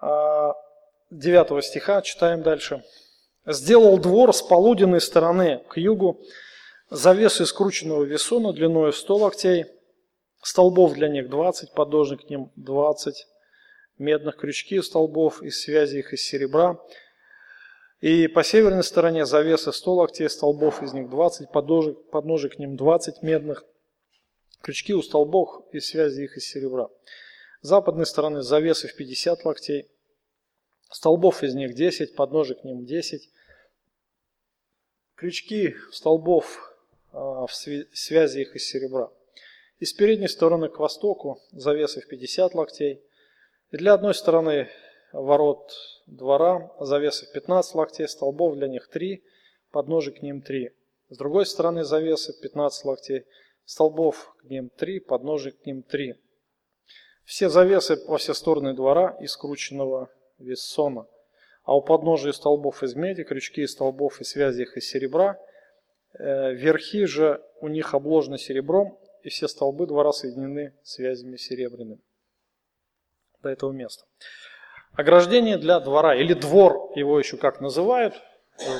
9 0.00 1.50
а, 1.50 1.62
стиха 1.62 2.02
читаем 2.02 2.42
дальше. 2.42 2.82
«Сделал 3.46 3.98
двор 3.98 4.34
с 4.34 4.40
полуденной 4.40 5.00
стороны 5.00 5.62
к 5.68 5.76
югу, 5.76 6.22
завесы 6.88 7.44
скрученного 7.44 8.04
весона 8.04 8.52
длиной 8.52 8.92
в 8.92 8.96
100 8.96 9.16
локтей, 9.16 9.66
столбов 10.42 10.94
для 10.94 11.08
них 11.08 11.28
20, 11.28 11.72
подложник 11.72 12.26
к 12.26 12.30
ним 12.30 12.50
20, 12.56 13.26
медных 13.98 14.36
крючки 14.36 14.80
столбов 14.80 15.42
из 15.42 15.60
связи 15.60 15.98
их 15.98 16.14
из 16.14 16.22
серебра, 16.22 16.78
и 18.00 18.26
по 18.26 18.42
северной 18.42 18.84
стороне 18.84 19.26
завесы 19.26 19.72
100 19.72 19.94
локтей 19.94 20.30
столбов, 20.30 20.82
из 20.82 20.94
них 20.94 21.10
20, 21.10 21.50
подножек, 21.50 22.10
подножек 22.10 22.54
к 22.54 22.58
ним 22.58 22.76
20 22.76 23.22
медных, 23.22 23.64
крючки 24.62 24.94
у 24.94 25.02
столбов 25.02 25.64
и 25.72 25.80
связи 25.80 26.22
их 26.22 26.36
из 26.36 26.46
серебра. 26.46 26.88
С 27.62 27.68
западной 27.68 28.06
стороны 28.06 28.42
завесы 28.42 28.88
в 28.88 28.94
50 28.94 29.44
локтей, 29.44 29.88
столбов 30.90 31.42
из 31.42 31.54
них 31.54 31.74
10, 31.74 32.14
подножек 32.14 32.60
к 32.60 32.64
ним 32.64 32.84
10, 32.84 33.28
крючки 35.14 35.74
столбов 35.92 36.74
а, 37.12 37.46
в 37.46 37.54
связи 37.54 38.40
их 38.40 38.56
из 38.56 38.66
серебра. 38.66 39.10
И 39.78 39.84
с 39.84 39.92
передней 39.92 40.28
стороны 40.28 40.68
к 40.68 40.78
востоку 40.78 41.40
завесы 41.52 42.00
в 42.00 42.08
50 42.08 42.54
локтей, 42.54 43.02
и 43.70 43.76
для 43.76 43.94
одной 43.94 44.14
стороны 44.14 44.68
ворот 45.12 45.72
двора, 46.06 46.70
завесы 46.80 47.30
15 47.32 47.74
локтей, 47.74 48.08
столбов 48.08 48.56
для 48.56 48.68
них 48.68 48.88
3, 48.88 49.22
подножек 49.70 50.18
к 50.18 50.22
ним 50.22 50.42
3. 50.42 50.70
С 51.10 51.16
другой 51.16 51.46
стороны 51.46 51.84
завесы 51.84 52.32
15 52.40 52.84
локтей, 52.84 53.24
столбов 53.70 54.34
к 54.40 54.44
ним 54.50 54.68
3, 54.68 54.98
подножек 54.98 55.62
к 55.62 55.66
ним 55.66 55.84
3. 55.84 56.16
Все 57.24 57.48
завесы 57.48 58.02
во 58.08 58.18
все 58.18 58.34
стороны 58.34 58.74
двора 58.74 59.16
из 59.20 59.30
скрученного 59.30 60.10
вессона, 60.38 61.06
а 61.62 61.76
у 61.76 61.80
подножия 61.80 62.32
столбов 62.32 62.82
из 62.82 62.96
меди, 62.96 63.22
крючки 63.22 63.62
из 63.62 63.70
столбов 63.70 64.20
и 64.20 64.24
связи 64.24 64.62
их 64.62 64.76
из 64.76 64.88
серебра, 64.88 65.38
э, 66.18 66.52
верхи 66.52 67.04
же 67.04 67.44
у 67.60 67.68
них 67.68 67.94
обложены 67.94 68.38
серебром, 68.38 68.98
и 69.22 69.28
все 69.28 69.46
столбы 69.46 69.86
двора 69.86 70.10
соединены 70.10 70.74
связями 70.82 71.36
серебряными 71.36 72.00
до 73.40 73.50
этого 73.50 73.70
места. 73.70 74.04
Ограждение 74.94 75.58
для 75.58 75.78
двора, 75.78 76.16
или 76.16 76.34
двор 76.34 76.90
его 76.96 77.20
еще 77.20 77.36
как 77.36 77.60
называют. 77.60 78.20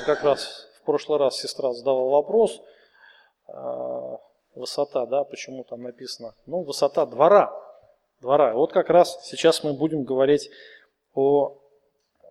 Как 0.05 0.23
раз 0.23 0.67
в 0.81 0.85
прошлый 0.85 1.17
раз 1.17 1.39
сестра 1.39 1.71
задавала 1.71 2.09
вопрос. 2.09 2.61
Высота, 4.55 5.05
да, 5.05 5.23
почему 5.23 5.63
там 5.63 5.81
написано? 5.83 6.33
Ну, 6.45 6.63
высота 6.63 7.05
двора. 7.05 7.53
Двора. 8.19 8.53
Вот 8.53 8.73
как 8.73 8.89
раз 8.89 9.19
сейчас 9.23 9.63
мы 9.63 9.73
будем 9.73 10.03
говорить 10.03 10.49
о, 11.13 11.57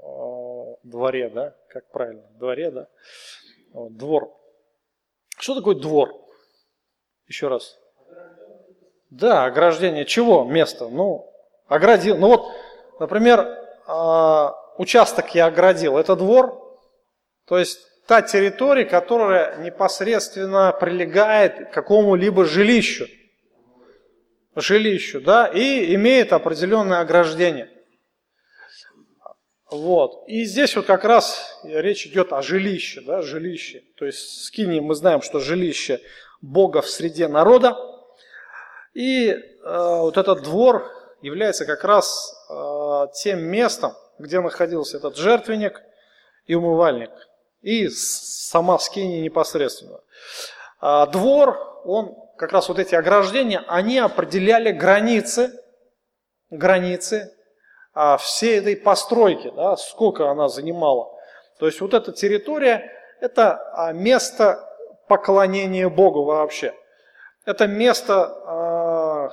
о 0.02 0.76
дворе, 0.82 1.30
да, 1.30 1.54
как 1.68 1.90
правильно, 1.90 2.22
дворе, 2.38 2.70
да, 2.70 2.88
вот, 3.72 3.96
двор. 3.96 4.36
Что 5.38 5.54
такое 5.54 5.74
двор? 5.74 6.12
Еще 7.26 7.48
раз. 7.48 7.78
Да, 9.08 9.44
ограждение 9.44 10.04
чего? 10.04 10.44
Место. 10.44 10.88
Ну, 10.88 11.32
оградил. 11.66 12.16
Ну 12.16 12.28
вот, 12.28 12.46
например, 13.00 13.58
а, 13.86 14.54
участок 14.76 15.34
я 15.34 15.46
оградил, 15.46 15.96
это 15.96 16.14
двор, 16.14 16.78
то 17.46 17.58
есть 17.58 17.80
та 18.10 18.22
территория, 18.22 18.86
которая 18.86 19.58
непосредственно 19.58 20.72
прилегает 20.72 21.68
к 21.68 21.72
какому-либо 21.72 22.44
жилищу, 22.44 23.06
жилищу, 24.56 25.20
да, 25.20 25.46
и 25.46 25.94
имеет 25.94 26.32
определенное 26.32 27.02
ограждение. 27.02 27.70
Вот. 29.70 30.24
И 30.26 30.42
здесь 30.42 30.74
вот 30.74 30.86
как 30.86 31.04
раз 31.04 31.60
речь 31.62 32.04
идет 32.04 32.32
о 32.32 32.42
жилище, 32.42 33.00
да, 33.00 33.22
жилище. 33.22 33.84
То 33.96 34.06
есть 34.06 34.42
скини 34.42 34.80
мы 34.80 34.96
знаем, 34.96 35.22
что 35.22 35.38
жилище 35.38 36.00
Бога 36.40 36.82
в 36.82 36.88
среде 36.88 37.28
народа. 37.28 37.76
И 38.92 39.28
э, 39.28 39.38
вот 39.62 40.16
этот 40.16 40.42
двор 40.42 40.90
является 41.22 41.64
как 41.64 41.84
раз 41.84 42.34
э, 42.50 43.06
тем 43.22 43.38
местом, 43.44 43.92
где 44.18 44.40
находился 44.40 44.96
этот 44.96 45.16
жертвенник 45.16 45.80
и 46.46 46.56
умывальник, 46.56 47.10
и 47.62 47.88
сама 47.88 48.78
скиния 48.78 49.22
непосредственно. 49.22 50.00
А 50.80 51.06
двор, 51.06 51.82
он, 51.84 52.16
как 52.36 52.52
раз 52.52 52.68
вот 52.68 52.78
эти 52.78 52.94
ограждения, 52.94 53.62
они 53.68 53.98
определяли 53.98 54.72
границы, 54.72 55.52
границы 56.50 57.34
а, 57.92 58.16
всей 58.16 58.58
этой 58.58 58.76
постройки, 58.76 59.52
да, 59.54 59.76
сколько 59.76 60.30
она 60.30 60.48
занимала. 60.48 61.10
То 61.58 61.66
есть 61.66 61.80
вот 61.80 61.94
эта 61.94 62.12
территория, 62.12 62.90
это 63.20 63.60
а, 63.74 63.92
место 63.92 64.66
поклонения 65.08 65.88
Богу 65.88 66.24
вообще. 66.24 66.74
Это 67.44 67.66
место 67.66 68.40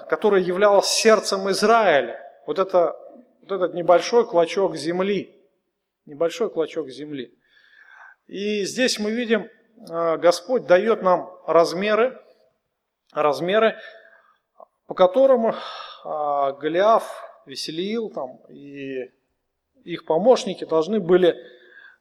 которое 0.06 0.42
являлось 0.42 0.88
сердцем 0.88 1.50
Израиля. 1.50 2.20
Вот, 2.46 2.60
это, 2.60 2.96
вот 3.42 3.52
этот 3.52 3.74
небольшой 3.74 4.28
клочок 4.28 4.76
земли. 4.76 5.36
Небольшой 6.06 6.50
клочок 6.50 6.90
земли. 6.90 7.34
И 8.28 8.66
здесь 8.66 9.00
мы 9.00 9.12
видим, 9.12 9.50
а, 9.90 10.18
Господь 10.18 10.66
дает 10.66 11.02
нам 11.02 11.32
размеры, 11.46 12.22
размеры, 13.13 13.78
по 14.86 14.94
которым 14.94 15.56
а, 16.04 16.52
Голиаф, 16.54 17.23
Веселиил 17.46 18.10
там, 18.10 18.42
и 18.50 19.10
их 19.86 20.06
помощники 20.06 20.65
должны 20.65 21.00
были 21.00 21.38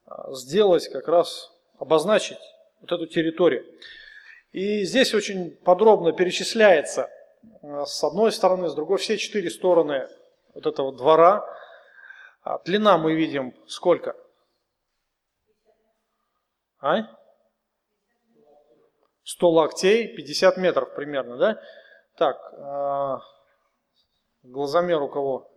а, 0.05 0.33
сделать 0.33 0.89
как 0.89 1.07
раз, 1.07 1.53
обозначить 1.79 2.39
вот 2.81 2.91
эту 2.91 3.07
территорию. 3.07 3.64
И 4.51 4.85
здесь 4.85 5.14
очень 5.14 5.51
подробно 5.51 6.12
перечисляется 6.12 7.09
с 7.62 8.03
одной 8.03 8.33
стороны, 8.33 8.68
с 8.68 8.74
другой, 8.74 8.99
все 8.99 9.16
четыре 9.16 9.51
стороны 9.51 10.09
вот 10.55 10.66
этого 10.66 10.93
двора. 10.93 11.45
Длина 12.64 12.99
мы 12.99 13.14
видим 13.14 13.55
сколько? 13.66 14.16
А? 16.87 17.16
100 19.24 19.51
локтей, 19.51 20.14
50 20.14 20.57
метров 20.57 20.95
примерно, 20.95 21.37
да? 21.37 21.61
Так, 22.16 22.37
э, 22.53 23.18
глазомер 24.45 25.03
у 25.03 25.09
кого? 25.09 25.51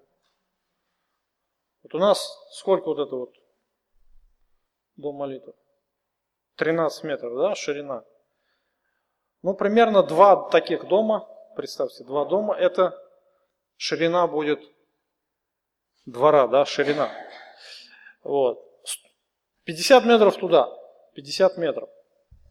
Вот 1.83 1.93
у 1.93 1.99
нас 1.99 2.35
сколько 2.51 2.87
вот 2.87 2.99
это 2.99 3.15
вот 3.15 3.35
дом 4.95 5.17
молитвы? 5.17 5.53
13 6.55 7.03
метров, 7.03 7.37
да, 7.37 7.55
ширина? 7.55 8.03
Ну, 9.43 9.53
примерно 9.53 10.01
два 10.01 10.49
таких 10.49 10.87
дома, 10.87 11.29
представьте, 11.55 12.03
два 12.03 12.25
дома, 12.25 12.55
это 12.55 12.99
ширина 13.77 14.25
будет 14.25 14.59
двора, 16.07 16.47
да, 16.47 16.65
ширина. 16.65 17.11
Вот. 18.23 18.65
50 19.65 20.05
метров 20.05 20.35
туда, 20.37 20.78
50 21.13 21.57
метров. 21.57 21.89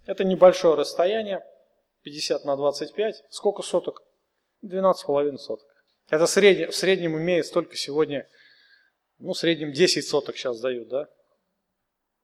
Это 0.07 0.25
небольшое 0.25 0.75
расстояние, 0.75 1.45
50 2.03 2.45
на 2.45 2.57
25. 2.57 3.25
Сколько 3.31 3.63
соток? 3.63 4.03
12,5 4.65 5.37
соток. 5.37 5.67
Это 6.09 6.27
средне, 6.27 6.69
в 6.69 6.75
среднем 6.75 7.17
имеет 7.19 7.47
столько 7.47 7.77
сегодня, 7.77 8.27
ну, 9.19 9.33
в 9.33 9.39
среднем 9.39 9.73
10 9.73 10.07
соток 10.07 10.37
сейчас 10.37 10.61
дают, 10.61 10.89
да? 10.89 11.09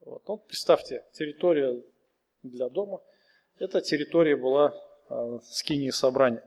Вот. 0.01 0.27
Ну, 0.27 0.39
представьте, 0.39 1.05
территория 1.13 1.83
для 2.43 2.69
дома, 2.69 3.01
эта 3.59 3.81
территория 3.81 4.37
была 4.37 4.75
э, 5.09 5.39
скинии 5.45 5.91
собрания. 5.91 6.43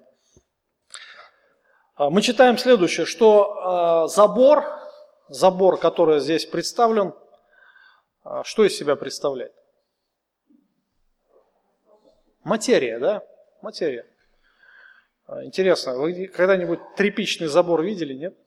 А, 1.95 2.09
мы 2.09 2.21
читаем 2.21 2.57
следующее, 2.57 3.05
что 3.05 4.05
э, 4.05 4.13
забор, 4.13 4.63
забор, 5.29 5.79
который 5.79 6.19
здесь 6.19 6.45
представлен, 6.45 7.13
э, 8.25 8.41
что 8.43 8.65
из 8.65 8.77
себя 8.77 8.95
представляет? 8.95 9.53
Материя, 12.47 12.97
да? 12.97 13.23
Материя. 13.61 14.05
А, 15.25 15.43
интересно, 15.43 15.97
вы 15.97 16.27
когда-нибудь 16.27 16.79
тряпичный 16.95 17.47
забор 17.47 17.83
видели, 17.83 18.13
нет? 18.13 18.37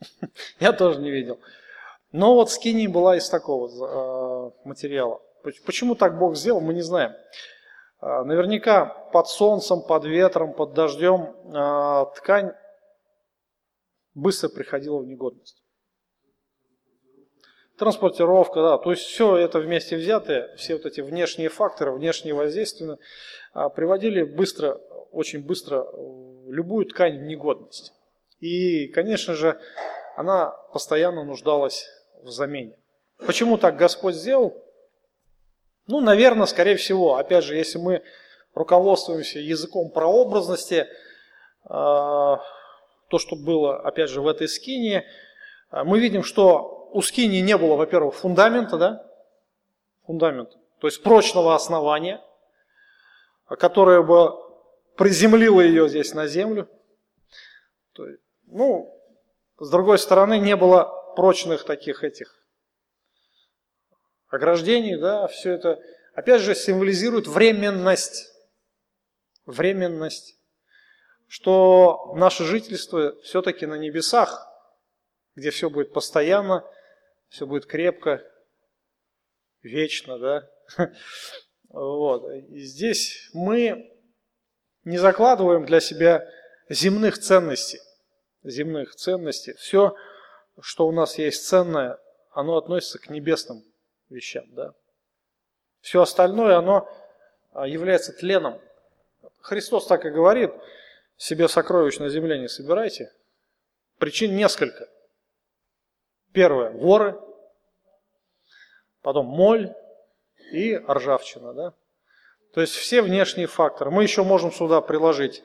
Я 0.58 0.72
тоже 0.72 1.00
не 1.00 1.12
видел. 1.12 1.38
Но 2.10 2.34
вот 2.34 2.50
скини 2.50 2.88
была 2.88 3.16
из 3.16 3.28
такого 3.28 3.70
а, 3.70 4.52
материала. 4.64 5.22
Почему 5.64 5.94
так 5.94 6.18
Бог 6.18 6.34
сделал, 6.34 6.60
мы 6.60 6.74
не 6.74 6.82
знаем. 6.82 7.14
А, 8.00 8.24
наверняка 8.24 8.86
под 8.86 9.28
солнцем, 9.28 9.80
под 9.80 10.06
ветром, 10.06 10.54
под 10.54 10.74
дождем 10.74 11.36
ткань 12.16 12.52
быстро 14.14 14.48
приходила 14.48 14.98
в 14.98 15.06
негодность. 15.06 15.63
Транспортировка, 17.78 18.62
да, 18.62 18.78
то 18.78 18.90
есть 18.90 19.02
все 19.02 19.36
это 19.36 19.58
вместе 19.58 19.96
взятое, 19.96 20.54
все 20.56 20.74
вот 20.74 20.86
эти 20.86 21.00
внешние 21.00 21.48
факторы, 21.48 21.90
внешние 21.92 22.32
воздействия 22.32 22.98
а, 23.52 23.68
приводили 23.68 24.22
быстро, 24.22 24.74
очень 25.10 25.44
быстро 25.44 25.84
любую 26.46 26.86
ткань 26.86 27.18
в 27.18 27.22
негодность. 27.22 27.92
И, 28.38 28.86
конечно 28.88 29.34
же, 29.34 29.58
она 30.16 30.50
постоянно 30.72 31.24
нуждалась 31.24 31.88
в 32.22 32.30
замене. 32.30 32.76
Почему 33.26 33.58
так 33.58 33.76
Господь 33.76 34.14
сделал? 34.14 34.54
Ну, 35.86 36.00
наверное, 36.00 36.46
скорее 36.46 36.76
всего, 36.76 37.16
опять 37.16 37.44
же, 37.44 37.56
если 37.56 37.78
мы 37.78 38.02
руководствуемся 38.54 39.38
языком 39.38 39.90
прообразности, 39.90 40.86
а, 41.64 42.40
то, 43.08 43.18
что 43.18 43.36
было, 43.36 43.80
опять 43.80 44.10
же, 44.10 44.20
в 44.20 44.28
этой 44.28 44.48
скине, 44.48 45.04
а, 45.70 45.84
мы 45.84 45.98
видим, 45.98 46.22
что 46.22 46.73
у 46.94 47.02
скини 47.02 47.38
не 47.38 47.58
было, 47.58 47.74
во-первых, 47.74 48.14
фундамента, 48.14 48.78
да? 48.78 49.10
Фундамента. 50.06 50.56
То 50.78 50.86
есть 50.86 51.02
прочного 51.02 51.56
основания, 51.56 52.22
которое 53.48 54.00
бы 54.00 54.32
приземлило 54.96 55.60
ее 55.60 55.88
здесь 55.88 56.14
на 56.14 56.28
землю. 56.28 56.68
ну, 58.46 58.96
с 59.58 59.68
другой 59.70 59.98
стороны, 59.98 60.38
не 60.38 60.54
было 60.54 60.84
прочных 61.16 61.64
таких 61.64 62.04
этих 62.04 62.46
ограждений, 64.28 64.96
да, 64.96 65.26
все 65.26 65.54
это, 65.54 65.80
опять 66.14 66.42
же, 66.42 66.54
символизирует 66.54 67.26
временность. 67.26 68.32
Временность. 69.46 70.38
Что 71.26 72.12
наше 72.14 72.44
жительство 72.44 73.20
все-таки 73.22 73.66
на 73.66 73.74
небесах, 73.74 74.48
где 75.34 75.50
все 75.50 75.68
будет 75.68 75.92
постоянно, 75.92 76.64
все 77.28 77.46
будет 77.46 77.66
крепко, 77.66 78.24
вечно, 79.62 80.18
да. 80.18 80.50
Вот. 81.68 82.30
И 82.30 82.60
здесь 82.60 83.30
мы 83.32 83.92
не 84.84 84.96
закладываем 84.96 85.66
для 85.66 85.80
себя 85.80 86.24
земных 86.68 87.18
ценностей. 87.18 87.80
Земных 88.44 88.94
ценностей. 88.94 89.54
Все, 89.54 89.96
что 90.60 90.86
у 90.86 90.92
нас 90.92 91.18
есть 91.18 91.46
ценное, 91.46 91.98
оно 92.30 92.56
относится 92.56 92.98
к 92.98 93.08
небесным 93.08 93.64
вещам. 94.08 94.44
Да? 94.54 94.72
Все 95.80 96.00
остальное, 96.00 96.56
оно 96.56 96.88
а, 97.52 97.66
является 97.66 98.12
тленом. 98.12 98.60
Христос 99.40 99.86
так 99.86 100.04
и 100.04 100.10
говорит, 100.10 100.52
себе 101.16 101.48
сокровищ 101.48 101.98
на 101.98 102.08
земле 102.08 102.38
не 102.38 102.48
собирайте. 102.48 103.12
Причин 103.98 104.36
несколько. 104.36 104.88
Первое– 106.34 106.70
воры, 106.72 107.16
потом 109.02 109.26
моль 109.26 109.72
и 110.50 110.76
ржавчина. 110.76 111.54
Да? 111.54 111.74
То 112.52 112.60
есть 112.60 112.74
все 112.74 113.02
внешние 113.02 113.46
факторы. 113.46 113.92
Мы 113.92 114.02
еще 114.02 114.24
можем 114.24 114.50
сюда 114.50 114.80
приложить 114.80 115.44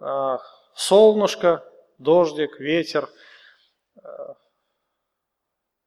э, 0.00 0.36
солнышко, 0.74 1.64
дождик, 1.98 2.58
ветер. 2.58 3.08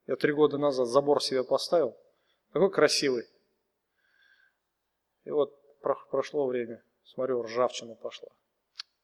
Я 0.07 0.15
три 0.15 0.31
года 0.31 0.57
назад 0.57 0.87
забор 0.87 1.21
себе 1.21 1.43
поставил. 1.43 1.97
Такой 2.53 2.71
красивый. 2.71 3.27
И 5.25 5.31
вот 5.31 5.53
прошло 6.09 6.47
время, 6.47 6.81
смотрю, 7.03 7.43
ржавчина 7.43 7.93
пошла. 7.95 8.29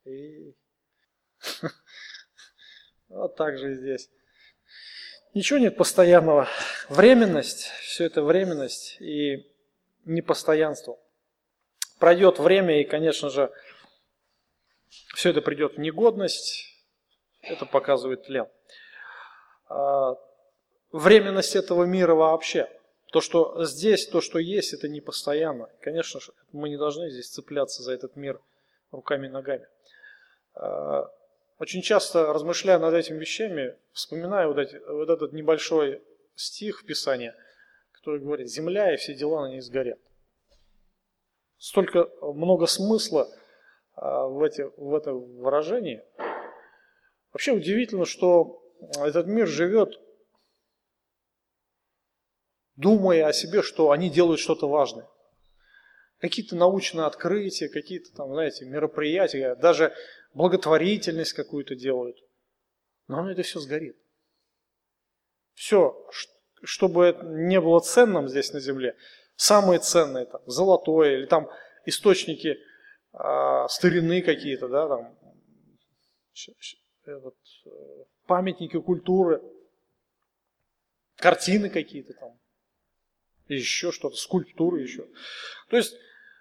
И 0.06 0.56
вот 3.10 3.36
так 3.36 3.58
же 3.58 3.74
и 3.74 3.76
здесь. 3.76 4.10
Ничего 5.36 5.60
нет 5.60 5.76
постоянного. 5.76 6.48
Временность, 6.88 7.66
все 7.82 8.06
это 8.06 8.24
временность 8.24 8.96
и 9.02 9.46
непостоянство. 10.06 10.98
Пройдет 12.00 12.40
время, 12.40 12.80
и, 12.80 12.86
конечно 12.86 13.30
же, 13.30 13.52
все 15.14 15.32
это 15.32 15.42
придет 15.42 15.76
в 15.76 15.78
негодность. 15.78 16.74
Это 17.42 17.66
показывает 17.66 18.24
тлен. 18.24 18.48
А, 19.68 20.16
временность 20.94 21.58
этого 21.58 21.84
мира 21.84 22.16
вообще. 22.16 22.70
То, 23.12 23.20
что 23.20 23.62
здесь, 23.66 24.08
то, 24.08 24.22
что 24.22 24.40
есть, 24.40 24.72
это 24.72 24.88
не 24.88 25.02
постоянно. 25.02 25.70
Конечно 25.82 26.22
же, 26.22 26.32
мы 26.54 26.70
не 26.70 26.78
должны 26.78 27.10
здесь 27.10 27.28
цепляться 27.28 27.84
за 27.84 27.92
этот 27.92 28.16
мир 28.16 28.40
руками 28.90 29.28
и 29.28 29.30
ногами. 29.30 29.68
Очень 31.58 31.82
часто, 31.82 32.34
размышляя 32.34 32.80
над 32.80 32.94
этими 32.94 33.18
вещами, 33.18 33.78
вспоминаю 33.94 34.50
вот, 34.50 34.58
эти, 34.58 34.76
вот 34.90 35.10
этот 35.10 35.32
небольшой 35.32 36.04
стих 36.36 36.82
в 36.82 36.86
Писании, 36.86 37.34
который 37.94 38.20
говорит, 38.20 38.50
земля 38.50 38.94
и 38.94 38.98
все 38.98 39.14
дела 39.14 39.48
на 39.48 39.52
ней 39.52 39.62
сгорят. 39.62 40.00
Столько 41.58 42.10
много 42.22 42.66
смысла 42.66 43.30
а, 43.94 44.28
в, 44.28 44.44
эти, 44.44 44.70
в 44.76 44.94
этом 44.94 45.38
выражении. 45.38 46.04
Вообще 47.32 47.54
удивительно, 47.54 48.06
что 48.06 48.62
этот 49.00 49.26
мир 49.28 49.48
живет, 49.48 49.98
думая 52.76 53.28
о 53.28 53.34
себе, 53.34 53.62
что 53.62 53.92
они 53.92 54.10
делают 54.10 54.42
что-то 54.42 54.68
важное. 54.68 55.08
Какие-то 56.20 56.58
научные 56.58 57.06
открытия, 57.06 57.70
какие-то 57.70 58.14
там, 58.14 58.34
знаете, 58.34 58.66
мероприятия, 58.66 59.56
даже 59.56 59.94
благотворительность 60.36 61.34
какую-то 61.34 61.76
делают. 61.76 62.18
Но 63.08 63.20
оно 63.20 63.32
это 63.32 63.42
все 63.42 63.60
сгорит. 63.60 63.98
Все, 65.54 65.96
чтобы 66.64 67.18
не 67.24 67.60
было 67.60 67.80
ценным 67.80 68.28
здесь 68.28 68.52
на 68.52 68.60
земле, 68.60 68.96
самые 69.38 69.80
ценные, 69.80 70.26
там, 70.26 70.42
золотое 70.46 71.18
или 71.18 71.26
там 71.26 71.50
источники 71.86 72.58
э, 73.14 73.68
старины 73.70 74.22
какие-то, 74.22 74.68
да, 74.68 74.88
там, 74.88 75.18
этот, 77.06 77.36
э, 77.66 77.70
памятники 78.26 78.80
культуры, 78.80 79.42
картины 81.16 81.70
какие-то 81.70 82.14
там, 82.14 82.38
еще 83.48 83.92
что-то, 83.92 84.18
скульптуры 84.18 84.82
еще. 84.82 85.08
То 85.70 85.78
есть 85.78 85.94
э, 85.94 85.98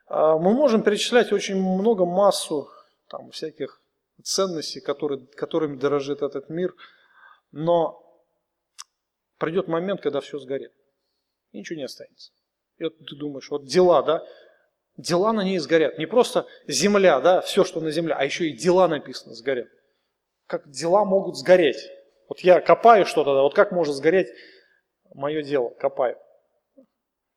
мы 0.09 0.53
можем 0.55 0.83
перечислять 0.83 1.33
очень 1.33 1.57
много 1.57 2.05
массу 2.05 2.69
там 3.09 3.31
всяких 3.31 3.84
ценностей, 4.23 4.81
которые, 4.81 5.27
которыми 5.27 5.77
дорожит 5.77 6.23
этот 6.23 6.49
мир, 6.49 6.75
но 7.53 8.01
придет 9.39 9.69
момент, 9.69 10.01
когда 10.01 10.21
все 10.21 10.39
сгорит. 10.39 10.73
И 11.53 11.59
ничего 11.59 11.79
не 11.79 11.85
останется. 11.85 12.33
И 12.79 12.85
вот 12.85 12.99
ты 12.99 13.17
думаешь, 13.17 13.51
вот 13.51 13.67
дела, 13.67 14.03
да, 14.03 14.27
дела 14.97 15.33
на 15.33 15.45
ней 15.45 15.59
сгорят. 15.59 15.99
Не 15.99 16.07
просто 16.07 16.47
земля, 16.67 17.21
да, 17.21 17.41
все, 17.41 17.65
что 17.65 17.81
на 17.81 17.91
земле, 17.91 18.15
а 18.15 18.25
еще 18.25 18.49
и 18.49 18.57
дела 18.57 18.89
написано 18.89 19.35
сгорят. 19.35 19.69
Как 20.47 20.69
дела 20.69 21.05
могут 21.05 21.37
сгореть? 21.37 21.79
Вот 22.29 22.41
я 22.41 22.61
копаю 22.61 23.07
что-то, 23.07 23.35
да, 23.35 23.43
вот 23.43 23.55
как 23.55 23.73
может 23.73 23.95
сгореть 23.95 24.29
мое 25.15 25.43
дело, 25.43 25.71
копаю. 25.71 26.19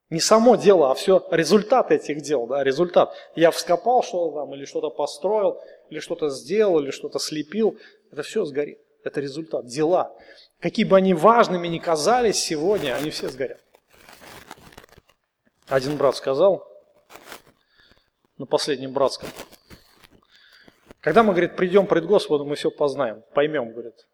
Не 0.10 0.22
само 0.22 0.56
дело, 0.56 0.92
а 0.92 0.94
все 0.94 1.26
результат 1.32 1.92
этих 1.92 2.22
дел, 2.22 2.48
да, 2.48 2.64
результат. 2.64 3.14
Я 3.36 3.52
вскопал 3.52 4.04
что-то 4.04 4.36
там, 4.36 4.54
или 4.54 4.64
что-то 4.64 4.90
построил, 4.90 5.62
или 5.90 6.00
что-то 6.00 6.30
сделал, 6.30 6.80
или 6.80 6.92
что-то 6.92 7.20
слепил. 7.20 7.78
Это 8.12 8.24
все 8.24 8.46
сгорит. 8.46 8.80
Это 9.04 9.22
результат, 9.22 9.68
дела. 9.68 10.14
Какие 10.60 10.86
бы 10.86 10.98
они 10.98 11.14
важными 11.14 11.68
ни 11.68 11.80
казались 11.80 12.38
сегодня, 12.38 12.96
они 12.96 13.10
все 13.10 13.30
сгорят. 13.30 13.62
Один 15.68 15.98
брат 15.98 16.16
сказал 16.16 16.66
на 18.38 18.46
последнем 18.46 18.94
братском, 18.94 19.30
когда 21.08 21.24
мы, 21.24 21.32
говорит, 21.32 21.56
придем 21.56 21.88
пред 21.88 22.06
Господом, 22.06 22.48
мы 22.48 22.56
все 22.56 22.70
познаем, 22.70 23.24
поймем, 23.34 23.72
говорит, 23.72 24.08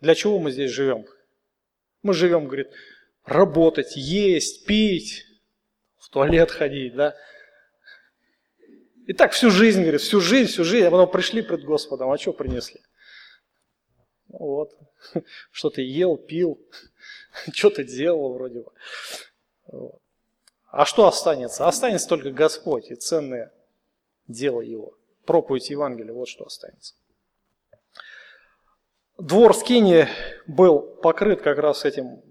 для 0.00 0.14
чего 0.14 0.38
мы 0.38 0.50
здесь 0.50 0.70
живем. 0.70 1.04
Мы 2.02 2.14
живем, 2.14 2.46
говорит, 2.46 2.68
работать, 3.24 3.96
есть, 3.96 4.64
пить, 4.66 5.26
в 5.98 6.08
туалет 6.08 6.50
ходить, 6.50 6.94
да. 6.94 7.14
И 9.06 9.12
так 9.12 9.32
всю 9.32 9.50
жизнь, 9.50 9.82
говорит, 9.82 10.00
всю 10.00 10.20
жизнь, 10.20 10.50
всю 10.50 10.64
жизнь, 10.64 10.86
а 10.86 10.90
потом 10.90 11.10
пришли 11.10 11.42
пред 11.42 11.64
Господом, 11.64 12.10
а 12.10 12.18
что 12.18 12.32
принесли? 12.32 12.80
Вот, 14.28 14.76
что 15.50 15.70
ты 15.70 15.82
ел, 15.82 16.16
пил, 16.16 16.60
что 17.52 17.70
ты 17.70 17.84
делал 17.84 18.34
вроде 18.34 18.60
бы. 18.60 19.92
А 20.68 20.84
что 20.84 21.06
останется? 21.06 21.66
Останется 21.66 22.08
только 22.08 22.30
Господь 22.30 22.90
и 22.90 22.94
ценное 22.94 23.52
дело 24.26 24.60
Его. 24.60 24.96
Проповедь 25.26 25.70
Евангелия, 25.70 26.12
вот 26.12 26.28
что 26.28 26.44
останется. 26.44 26.94
Двор 29.18 29.54
Скини 29.54 30.08
был 30.46 30.80
покрыт 30.80 31.42
как 31.42 31.58
раз 31.58 31.84
этим 31.84 32.22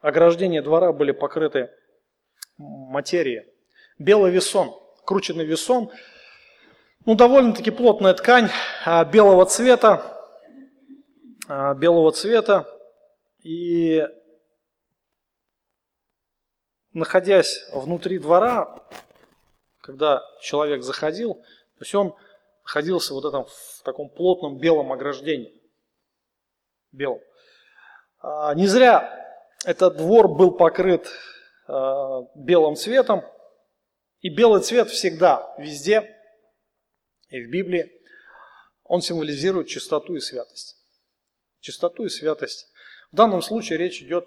ограждения 0.00 0.62
двора 0.62 0.92
были 0.92 1.12
покрыты 1.12 1.70
материей. 2.56 3.46
Белый 3.98 4.30
весон, 4.30 4.78
крученный 5.04 5.44
весон, 5.44 5.90
ну, 7.04 7.14
довольно-таки 7.14 7.70
плотная 7.70 8.14
ткань 8.14 8.48
а, 8.84 9.04
белого 9.04 9.44
цвета, 9.46 10.02
а, 11.48 11.74
белого 11.74 12.12
цвета, 12.12 12.66
и 13.42 14.06
находясь 16.92 17.64
внутри 17.72 18.18
двора, 18.18 18.84
когда 19.80 20.22
человек 20.40 20.82
заходил, 20.82 21.34
то 21.34 21.80
есть 21.80 21.94
он 21.94 22.14
находился 22.62 23.14
вот 23.14 23.24
этом, 23.24 23.46
в 23.46 23.82
таком 23.82 24.10
плотном 24.10 24.58
белом 24.58 24.92
ограждении. 24.92 25.60
Белом. 26.92 27.20
А, 28.20 28.54
не 28.54 28.66
зря 28.66 29.26
этот 29.64 29.96
двор 29.96 30.28
был 30.28 30.52
покрыт 30.52 31.08
белым 32.34 32.76
цветом, 32.76 33.22
и 34.20 34.28
белый 34.28 34.62
цвет 34.62 34.90
всегда, 34.90 35.54
везде, 35.58 36.14
и 37.28 37.42
в 37.42 37.50
Библии, 37.50 37.92
он 38.84 39.02
символизирует 39.02 39.68
чистоту 39.68 40.14
и 40.14 40.20
святость. 40.20 40.76
Чистоту 41.60 42.04
и 42.04 42.08
святость. 42.08 42.70
В 43.12 43.16
данном 43.16 43.42
случае 43.42 43.78
речь 43.78 44.02
идет, 44.02 44.26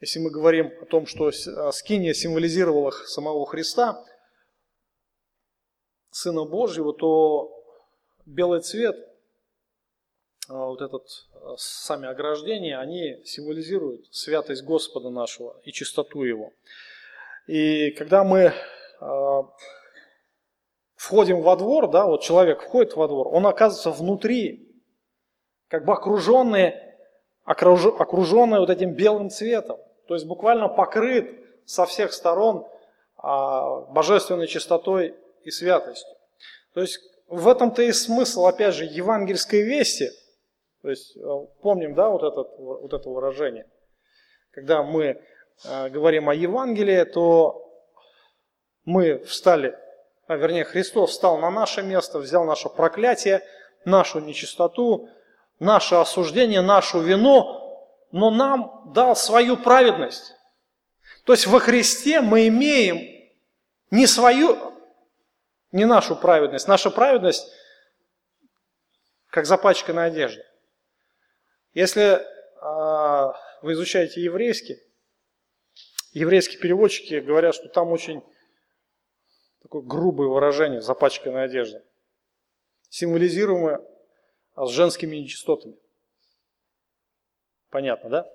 если 0.00 0.18
мы 0.18 0.30
говорим 0.30 0.72
о 0.80 0.86
том, 0.86 1.06
что 1.06 1.30
скиния 1.72 2.12
символизировала 2.12 2.90
самого 2.90 3.46
Христа, 3.46 4.04
Сына 6.10 6.44
Божьего, 6.44 6.92
то 6.92 7.50
белый 8.26 8.60
цвет– 8.60 8.96
а, 10.48 10.66
вот 10.66 10.82
этот 10.82 11.06
а, 11.34 11.54
сами 11.56 12.08
ограждения, 12.08 12.78
они 12.78 13.22
символизируют 13.24 14.06
святость 14.10 14.64
Господа 14.64 15.10
нашего 15.10 15.60
и 15.64 15.72
чистоту 15.72 16.24
Его. 16.24 16.52
И 17.46 17.90
когда 17.92 18.24
мы 18.24 18.52
входим 20.96 21.42
во 21.42 21.56
двор, 21.56 21.90
да, 21.90 22.06
вот 22.06 22.22
человек 22.22 22.62
входит 22.62 22.94
во 22.94 23.08
двор, 23.08 23.28
он 23.28 23.46
оказывается 23.46 23.90
внутри, 23.90 24.68
как 25.68 25.84
бы 25.84 25.92
окруженный, 25.92 26.74
окруженный 27.44 28.60
вот 28.60 28.70
этим 28.70 28.92
белым 28.92 29.30
цветом. 29.30 29.78
То 30.06 30.14
есть 30.14 30.26
буквально 30.26 30.68
покрыт 30.68 31.44
со 31.64 31.86
всех 31.86 32.12
сторон 32.12 32.66
божественной 33.16 34.46
чистотой 34.46 35.14
и 35.42 35.50
святостью. 35.50 36.14
То 36.74 36.80
есть 36.80 37.00
в 37.28 37.48
этом-то 37.48 37.82
и 37.82 37.92
смысл, 37.92 38.46
опять 38.46 38.74
же, 38.74 38.84
евангельской 38.84 39.62
вести– 39.62 40.08
то 40.82 40.90
есть 40.90 41.16
э, 41.16 41.20
помним, 41.62 41.94
да, 41.94 42.10
вот, 42.10 42.22
этот, 42.24 42.58
вот 42.58 42.92
это 42.92 43.08
выражение. 43.08 43.66
Когда 44.50 44.82
мы 44.82 45.22
э, 45.64 45.88
говорим 45.90 46.28
о 46.28 46.34
Евангелии, 46.34 47.04
то 47.04 47.61
мы 48.84 49.18
встали, 49.24 49.78
а 50.26 50.36
вернее 50.36 50.64
Христос 50.64 51.10
встал 51.10 51.38
на 51.38 51.50
наше 51.50 51.82
место, 51.82 52.18
взял 52.18 52.44
наше 52.44 52.68
проклятие, 52.68 53.42
нашу 53.84 54.20
нечистоту, 54.20 55.08
наше 55.58 55.96
осуждение, 55.96 56.60
нашу 56.60 57.00
вину, 57.00 57.58
но 58.12 58.30
нам 58.30 58.92
дал 58.92 59.16
свою 59.16 59.56
праведность. 59.56 60.34
То 61.24 61.32
есть 61.32 61.46
во 61.46 61.60
Христе 61.60 62.20
мы 62.20 62.48
имеем 62.48 63.30
не 63.90 64.06
свою, 64.06 64.58
не 65.70 65.84
нашу 65.84 66.16
праведность. 66.16 66.68
Наша 66.68 66.90
праведность 66.90 67.46
как 69.28 69.46
запачканная 69.46 70.08
одежда. 70.08 70.42
Если 71.72 72.02
э, 72.02 73.32
вы 73.62 73.72
изучаете 73.72 74.20
еврейский, 74.20 74.76
еврейские 76.12 76.60
переводчики 76.60 77.14
говорят, 77.20 77.54
что 77.54 77.68
там 77.68 77.92
очень 77.92 78.22
такое 79.62 79.82
грубое 79.82 80.28
выражение 80.28 80.80
запачканной 80.80 81.44
одежды, 81.44 81.82
символизируемое 82.88 83.80
с 84.56 84.68
женскими 84.70 85.16
нечистотами. 85.16 85.76
Понятно, 87.70 88.10
да? 88.10 88.26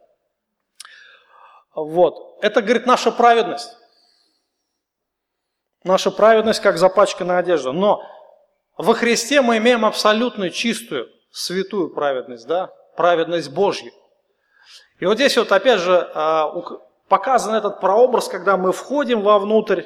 Вот. 1.76 2.40
Это, 2.42 2.62
говорит, 2.62 2.88
наша 2.88 3.12
праведность. 3.12 3.78
Наша 5.84 6.10
праведность 6.10 6.60
как 6.60 6.78
запачканная 6.78 7.38
одежда. 7.38 7.72
Но 7.72 8.02
во 8.78 8.94
Христе 8.96 9.42
мы 9.42 9.58
имеем 9.58 9.86
абсолютно 9.86 10.50
чистую, 10.50 11.08
святую 11.30 11.94
праведность, 11.94 12.48
да? 12.48 12.72
праведность 12.96 13.52
Божью. 13.52 13.92
И 15.00 15.06
вот 15.06 15.16
здесь 15.16 15.38
вот 15.38 15.52
опять 15.52 15.80
же 15.80 16.10
а, 16.16 16.52
показан 17.08 17.54
этот 17.54 17.80
прообраз, 17.80 18.28
когда 18.28 18.58
мы 18.58 18.72
входим 18.72 19.22
вовнутрь 19.22 19.84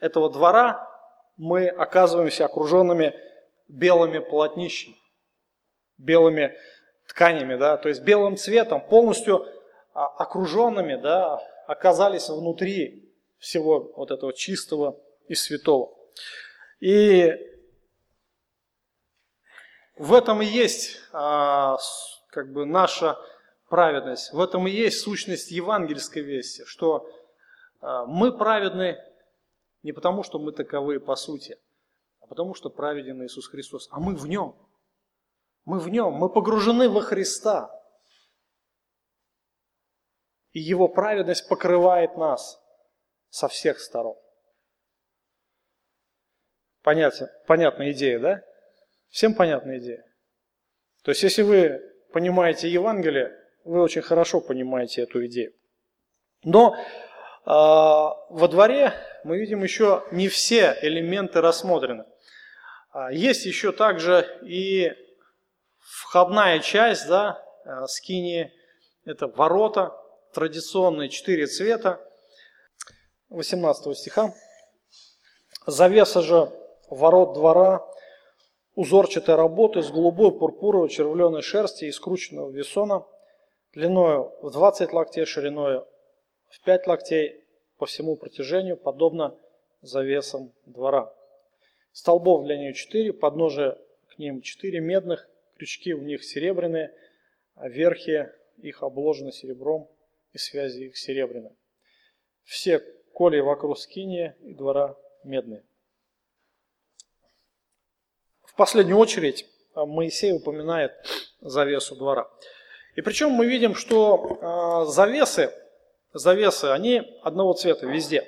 этого 0.00 0.30
двора, 0.30 0.88
мы 1.36 1.68
оказываемся 1.68 2.44
окруженными 2.44 3.14
белыми 3.68 4.18
полотнищами, 4.18 4.96
белыми 5.96 6.56
тканями, 7.06 7.56
да, 7.56 7.76
то 7.76 7.88
есть 7.88 8.02
белым 8.02 8.36
цветом, 8.36 8.80
полностью 8.80 9.46
а, 9.94 10.06
окруженными, 10.06 10.96
да, 10.96 11.38
оказались 11.66 12.28
внутри 12.28 13.10
всего 13.38 13.92
вот 13.96 14.10
этого 14.10 14.32
чистого 14.32 14.98
и 15.26 15.34
святого. 15.34 15.94
И 16.80 17.32
в 19.96 20.14
этом 20.14 20.42
и 20.42 20.46
есть 20.46 20.98
а, 21.12 21.76
как 22.30 22.52
бы 22.52 22.66
наша 22.66 23.18
праведность, 23.68 24.32
в 24.32 24.40
этом 24.40 24.66
и 24.66 24.70
есть 24.70 25.00
сущность 25.00 25.50
евангельской 25.50 26.22
вести, 26.22 26.64
что 26.64 27.10
а, 27.80 28.06
мы 28.06 28.36
праведны 28.36 28.98
не 29.82 29.92
потому, 29.92 30.22
что 30.22 30.38
мы 30.38 30.52
таковы 30.52 31.00
по 31.00 31.16
сути, 31.16 31.58
а 32.20 32.26
потому, 32.26 32.54
что 32.54 32.70
праведен 32.70 33.24
Иисус 33.24 33.48
Христос, 33.48 33.88
а 33.90 34.00
мы 34.00 34.14
в 34.14 34.26
Нем. 34.26 34.56
Мы 35.64 35.78
в 35.78 35.88
Нем, 35.88 36.12
мы 36.14 36.28
погружены 36.28 36.88
во 36.88 37.00
Христа. 37.00 37.70
И 40.52 40.60
Его 40.60 40.88
праведность 40.88 41.48
покрывает 41.48 42.16
нас 42.16 42.60
со 43.28 43.48
всех 43.48 43.80
сторон. 43.80 44.16
Понятно, 46.82 47.30
понятная 47.46 47.92
идея, 47.92 48.18
да? 48.18 48.42
Всем 49.08 49.34
понятная 49.34 49.78
идея? 49.78 50.04
То 51.02 51.10
есть, 51.10 51.22
если 51.22 51.42
вы 51.42 51.80
понимаете 52.12 52.70
Евангелие, 52.70 53.36
вы 53.64 53.82
очень 53.82 54.02
хорошо 54.02 54.40
понимаете 54.40 55.02
эту 55.02 55.26
идею. 55.26 55.52
Но 56.44 56.74
во 57.54 58.48
дворе 58.48 58.92
мы 59.24 59.38
видим 59.38 59.62
еще 59.62 60.04
не 60.10 60.28
все 60.28 60.76
элементы 60.82 61.40
рассмотрены. 61.40 62.04
А, 62.90 63.10
есть 63.10 63.46
еще 63.46 63.72
также 63.72 64.26
и 64.42 64.92
входная 65.78 66.58
часть, 66.58 67.08
да, 67.08 67.42
э, 67.64 67.86
скини, 67.86 68.52
это 69.06 69.28
ворота, 69.28 69.94
традиционные 70.34 71.08
четыре 71.08 71.46
цвета, 71.46 72.00
18 73.30 73.96
стиха. 73.96 74.34
Завеса 75.66 76.20
же 76.20 76.52
ворот 76.90 77.32
двора 77.32 77.86
узорчатой 78.74 79.36
работы 79.36 79.82
с 79.82 79.90
голубой 79.90 80.38
пурпуровой 80.38 80.90
червленой 80.90 81.40
шерсти 81.40 81.86
и 81.86 81.92
скрученного 81.92 82.50
весона, 82.50 83.06
длиною 83.72 84.34
в 84.42 84.50
20 84.50 84.92
локтей, 84.92 85.24
шириной 85.24 85.84
в 86.48 86.60
пять 86.62 86.86
локтей 86.86 87.44
по 87.76 87.86
всему 87.86 88.16
протяжению, 88.16 88.76
подобно 88.76 89.38
завесам 89.80 90.52
двора. 90.66 91.14
Столбов 91.92 92.44
для 92.44 92.56
нее 92.56 92.74
четыре, 92.74 93.12
подножие 93.12 93.78
к 94.08 94.18
ним 94.18 94.40
четыре 94.40 94.80
медных, 94.80 95.28
крючки 95.56 95.94
у 95.94 96.02
них 96.02 96.24
серебряные, 96.24 96.94
а 97.54 97.68
верхи 97.68 98.28
их 98.58 98.82
обложены 98.82 99.32
серебром 99.32 99.88
и 100.32 100.38
связи 100.38 100.84
их 100.84 100.96
серебряные. 100.96 101.56
Все 102.44 102.80
коли 103.12 103.40
вокруг 103.40 103.78
скиния 103.78 104.36
и 104.42 104.54
двора 104.54 104.96
медные. 105.24 105.64
В 108.42 108.54
последнюю 108.54 108.98
очередь 108.98 109.46
а, 109.74 109.86
Моисей 109.86 110.32
упоминает 110.32 110.92
завесу 111.40 111.96
двора. 111.96 112.30
И 112.94 113.02
причем 113.02 113.30
мы 113.30 113.46
видим, 113.46 113.74
что 113.74 114.38
а, 114.40 114.84
завесы, 114.84 115.52
завесы, 116.18 116.66
они 116.66 117.18
одного 117.22 117.52
цвета 117.54 117.86
везде. 117.86 118.26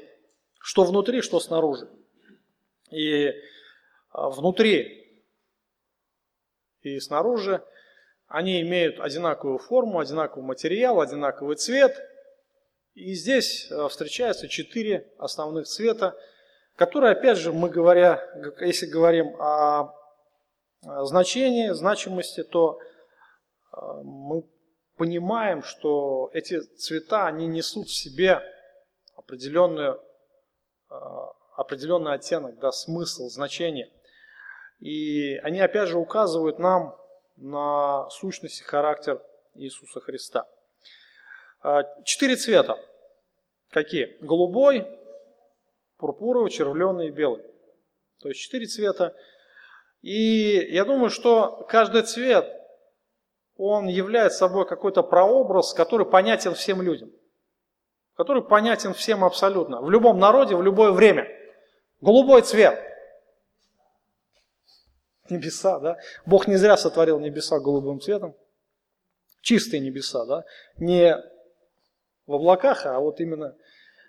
Что 0.58 0.84
внутри, 0.84 1.20
что 1.20 1.40
снаружи. 1.40 1.88
И 2.90 3.32
а, 4.10 4.30
внутри 4.30 5.00
и 6.82 6.98
снаружи 6.98 7.62
они 8.26 8.62
имеют 8.62 9.00
одинаковую 9.00 9.58
форму, 9.58 9.98
одинаковый 9.98 10.44
материал, 10.44 11.00
одинаковый 11.00 11.56
цвет. 11.56 12.00
И 12.94 13.14
здесь 13.14 13.70
встречаются 13.88 14.48
четыре 14.48 15.12
основных 15.18 15.66
цвета, 15.66 16.16
которые, 16.76 17.12
опять 17.12 17.38
же, 17.38 17.52
мы 17.52 17.68
говоря, 17.68 18.24
если 18.60 18.86
говорим 18.86 19.34
о 19.40 19.94
значении, 20.82 21.70
значимости, 21.70 22.42
то 22.42 22.78
мы 24.02 24.44
понимаем, 25.00 25.62
что 25.62 26.28
эти 26.34 26.60
цвета, 26.76 27.26
они 27.26 27.46
несут 27.46 27.88
в 27.88 27.94
себе 27.94 28.42
определенную, 29.16 29.98
а, 30.90 31.32
определенный 31.56 32.12
оттенок, 32.12 32.58
да, 32.58 32.70
смысл, 32.70 33.30
значение. 33.30 33.90
И 34.78 35.36
они 35.36 35.58
опять 35.58 35.88
же 35.88 35.96
указывают 35.96 36.58
нам 36.58 36.94
на 37.36 38.10
сущность 38.10 38.60
и 38.60 38.64
характер 38.64 39.22
Иисуса 39.54 40.00
Христа. 40.00 40.46
А, 41.62 41.84
четыре 42.04 42.36
цвета. 42.36 42.78
Какие? 43.70 44.18
Голубой, 44.20 44.86
пурпуровый, 45.96 46.50
червленый 46.50 47.06
и 47.06 47.10
белый. 47.10 47.42
То 48.18 48.28
есть 48.28 48.42
четыре 48.42 48.66
цвета. 48.66 49.16
И 50.02 50.58
я 50.70 50.84
думаю, 50.84 51.08
что 51.08 51.64
каждый 51.70 52.02
цвет 52.02 52.59
он 53.62 53.88
является 53.88 54.38
собой 54.38 54.66
какой-то 54.66 55.02
прообраз, 55.02 55.74
который 55.74 56.06
понятен 56.06 56.54
всем 56.54 56.80
людям. 56.80 57.10
Который 58.16 58.42
понятен 58.42 58.94
всем 58.94 59.22
абсолютно. 59.22 59.82
В 59.82 59.90
любом 59.90 60.18
народе, 60.18 60.56
в 60.56 60.62
любое 60.62 60.92
время. 60.92 61.28
Голубой 62.00 62.40
цвет. 62.40 62.82
Небеса, 65.28 65.78
да? 65.78 65.98
Бог 66.24 66.48
не 66.48 66.56
зря 66.56 66.78
сотворил 66.78 67.20
небеса 67.20 67.60
голубым 67.60 68.00
цветом. 68.00 68.34
Чистые 69.42 69.80
небеса, 69.80 70.24
да? 70.24 70.44
Не 70.78 71.16
в 72.26 72.32
облаках, 72.32 72.86
а 72.86 72.98
вот 72.98 73.20
именно 73.20 73.54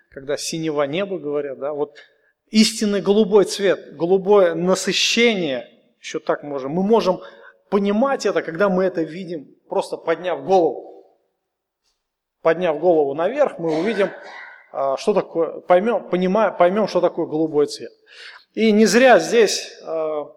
когда 0.08 0.38
синего 0.38 0.82
неба 0.84 1.18
говорят, 1.18 1.58
да? 1.58 1.74
Вот 1.74 1.98
истинный 2.46 3.02
голубой 3.02 3.44
цвет, 3.44 3.96
голубое 3.96 4.54
насыщение, 4.54 5.68
еще 6.00 6.20
так 6.20 6.42
можем. 6.42 6.72
Мы 6.72 6.82
можем 6.82 7.20
понимать 7.72 8.26
это, 8.26 8.42
когда 8.42 8.68
мы 8.68 8.84
это 8.84 9.00
видим, 9.00 9.46
просто 9.66 9.96
подняв 9.96 10.44
голову. 10.44 11.06
Подняв 12.42 12.78
голову 12.78 13.14
наверх, 13.14 13.58
мы 13.58 13.78
увидим, 13.78 14.10
а, 14.72 14.98
что 14.98 15.14
такое, 15.14 15.60
поймем, 15.60 16.10
понимаем, 16.10 16.54
поймем, 16.54 16.86
что 16.86 17.00
такое 17.00 17.24
голубой 17.24 17.66
цвет. 17.66 17.90
И 18.52 18.72
не 18.72 18.84
зря 18.84 19.18
здесь 19.18 19.72
а, 19.86 20.30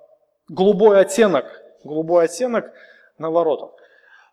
голубой 0.47 1.01
оттенок, 1.01 1.45
голубой 1.83 2.23
оттенок 2.23 2.71
на 3.17 3.29
воротах. 3.29 3.71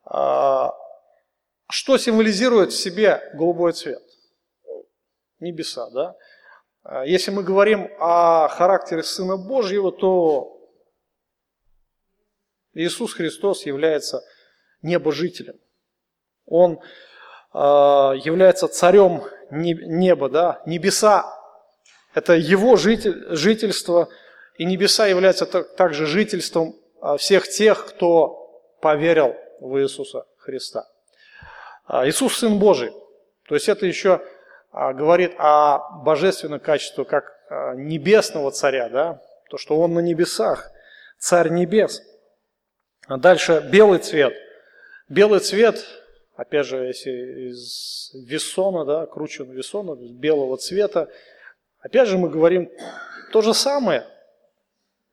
А, 0.05 0.73
что 1.69 1.99
символизирует 1.99 2.71
в 2.71 2.81
себе 2.81 3.21
голубой 3.35 3.73
цвет? 3.73 4.03
Небеса, 5.41 5.91
да? 5.91 6.15
Если 7.05 7.33
мы 7.33 7.43
говорим 7.43 7.91
о 7.99 8.47
характере 8.47 9.03
Сына 9.03 9.37
Божьего, 9.37 9.91
то 9.91 10.62
Иисус 12.75 13.15
Христос 13.15 13.67
является 13.67 14.23
небожителем. 14.83 15.57
Он 16.47 16.81
э, 17.53 17.59
является 17.59 18.69
царем 18.69 19.25
неба, 19.51 20.29
да, 20.29 20.63
небеса– 20.67 21.39
это 22.15 22.35
его 22.35 22.77
житель, 22.77 23.35
жительство, 23.35 24.09
и 24.57 24.65
небеса 24.65 25.07
являются 25.07 25.47
также 25.47 26.05
жительством 26.07 26.77
а, 27.01 27.17
всех 27.17 27.49
тех, 27.49 27.87
кто 27.87 28.63
поверил 28.83 29.35
в 29.61 29.81
Иисуса 29.81 30.27
Христа. 30.37 30.87
А, 31.87 32.07
Иисус– 32.07 32.37
Сын 32.39 32.59
Божий, 32.59 32.93
то 33.49 33.55
есть 33.55 33.69
это 33.69 33.87
еще 33.87 34.21
говорит 34.73 35.35
о 35.39 36.01
божественном 36.03 36.61
качестве, 36.61 37.05
как 37.05 37.25
небесного 37.77 38.51
царя, 38.51 38.89
да, 38.89 39.23
то, 39.51 39.59
что 39.59 39.79
Он 39.79 39.93
на 39.95 40.01
небесах, 40.01 40.71
царь 41.19 41.51
небес– 41.51 42.03
дальше 43.19 43.69
белый 43.73 43.99
цвет. 43.99 44.35
Белый 45.09 45.41
цвет, 45.41 45.85
опять 46.37 46.67
же, 46.67 46.77
если 46.79 47.51
из 47.51 48.11
весона, 48.15 48.85
да, 48.85 49.07
кручен 49.07 49.51
весона, 49.51 49.95
белого 49.95 50.57
цвета, 50.57 51.09
опять 51.81 52.09
же 52.09 52.19
мы 52.19 52.31
говорим 52.31 52.71
то 53.33 53.43
же 53.43 53.55
самое. 53.55 54.07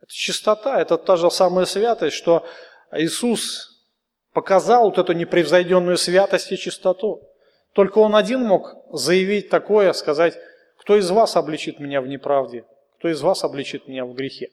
Это 0.02 0.12
чистота, 0.12 0.80
это 0.80 0.98
та 0.98 1.18
же 1.18 1.30
самая 1.32 1.66
святость, 1.66 2.16
что 2.16 2.46
Иисус 2.92 3.86
показал 4.34 4.86
вот 4.86 4.98
эту 4.98 5.14
непревзойденную 5.14 5.98
святость 5.98 6.52
и 6.52 6.58
чистоту. 6.58 7.22
Только 7.74 8.00
Он 8.00 8.16
один 8.16 8.42
мог 8.42 8.76
заявить 8.92 9.50
такое, 9.50 9.94
сказать, 9.94 10.38
кто 10.78 10.98
из 10.98 11.10
вас 11.10 11.36
обличит 11.36 11.80
меня 11.80 12.02
в 12.02 12.08
неправде, 12.08 12.66
кто 12.98 13.10
из 13.10 13.22
вас 13.22 13.44
обличит 13.44 13.88
меня 13.88 14.06
в 14.06 14.14
грехе. 14.14 14.50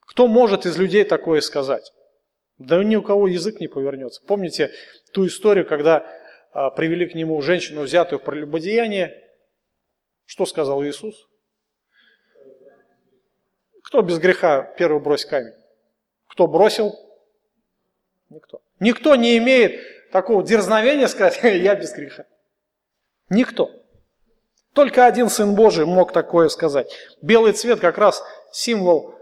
Кто 0.00 0.26
может 0.26 0.66
из 0.66 0.76
людей 0.76 1.04
такое 1.04 1.40
сказать? 1.40 1.92
Да 2.60 2.84
ни 2.84 2.94
у 2.94 3.02
кого 3.02 3.26
язык 3.26 3.58
не 3.58 3.68
повернется. 3.68 4.20
Помните 4.26 4.70
ту 5.14 5.26
историю, 5.26 5.66
когда 5.66 6.06
а, 6.52 6.68
привели 6.68 7.08
к 7.08 7.14
нему 7.14 7.40
женщину, 7.40 7.82
взятую 7.82 8.18
в 8.18 8.22
прелюбодеяние? 8.22 9.16
Что 10.26 10.44
сказал 10.44 10.84
Иисус? 10.84 11.26
Кто 13.82 14.02
без 14.02 14.18
греха 14.18 14.62
первый 14.76 15.00
брось 15.00 15.24
камень? 15.24 15.54
Кто 16.28 16.46
бросил? 16.46 16.94
Никто. 18.28 18.60
Никто 18.78 19.16
не 19.16 19.38
имеет 19.38 19.80
такого 20.12 20.44
дерзновения 20.44 21.08
сказать, 21.08 21.40
я 21.42 21.74
без 21.74 21.94
греха. 21.94 22.26
Никто. 23.30 23.70
Только 24.74 25.06
один 25.06 25.30
Сын 25.30 25.54
Божий 25.54 25.86
мог 25.86 26.12
такое 26.12 26.50
сказать. 26.50 26.94
Белый 27.22 27.54
цвет 27.54 27.80
как 27.80 27.96
раз 27.96 28.22
символ 28.52 29.14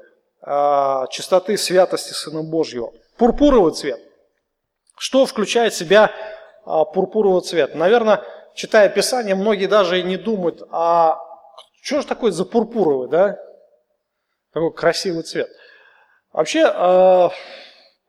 э, 0.43 1.05
чистоты, 1.11 1.57
святости 1.57 2.13
Сына 2.13 2.43
Божьего. 2.43 2.93
Пурпуровый 3.19 3.75
цвет. 3.75 4.01
Что 4.97 5.27
включает 5.27 5.73
в 5.73 5.77
себя 5.77 6.13
а, 6.65 6.85
пурпуровый 6.85 7.43
цвет? 7.43 7.75
Наверное, 7.75 8.23
читая 8.55 8.89
Писание, 8.89 9.35
многие 9.35 9.67
даже 9.67 10.01
и 10.01 10.05
не 10.05 10.17
думают, 10.17 10.63
а 10.71 11.19
что 11.83 12.01
же 12.01 12.07
такое 12.07 12.31
за 12.31 12.45
пурпуровый, 12.45 13.09
да? 13.09 13.39
Такой 14.53 14.73
красивый 14.73 15.25
цвет. 15.25 15.49
Вообще, 16.33 16.65
а, 16.65 17.31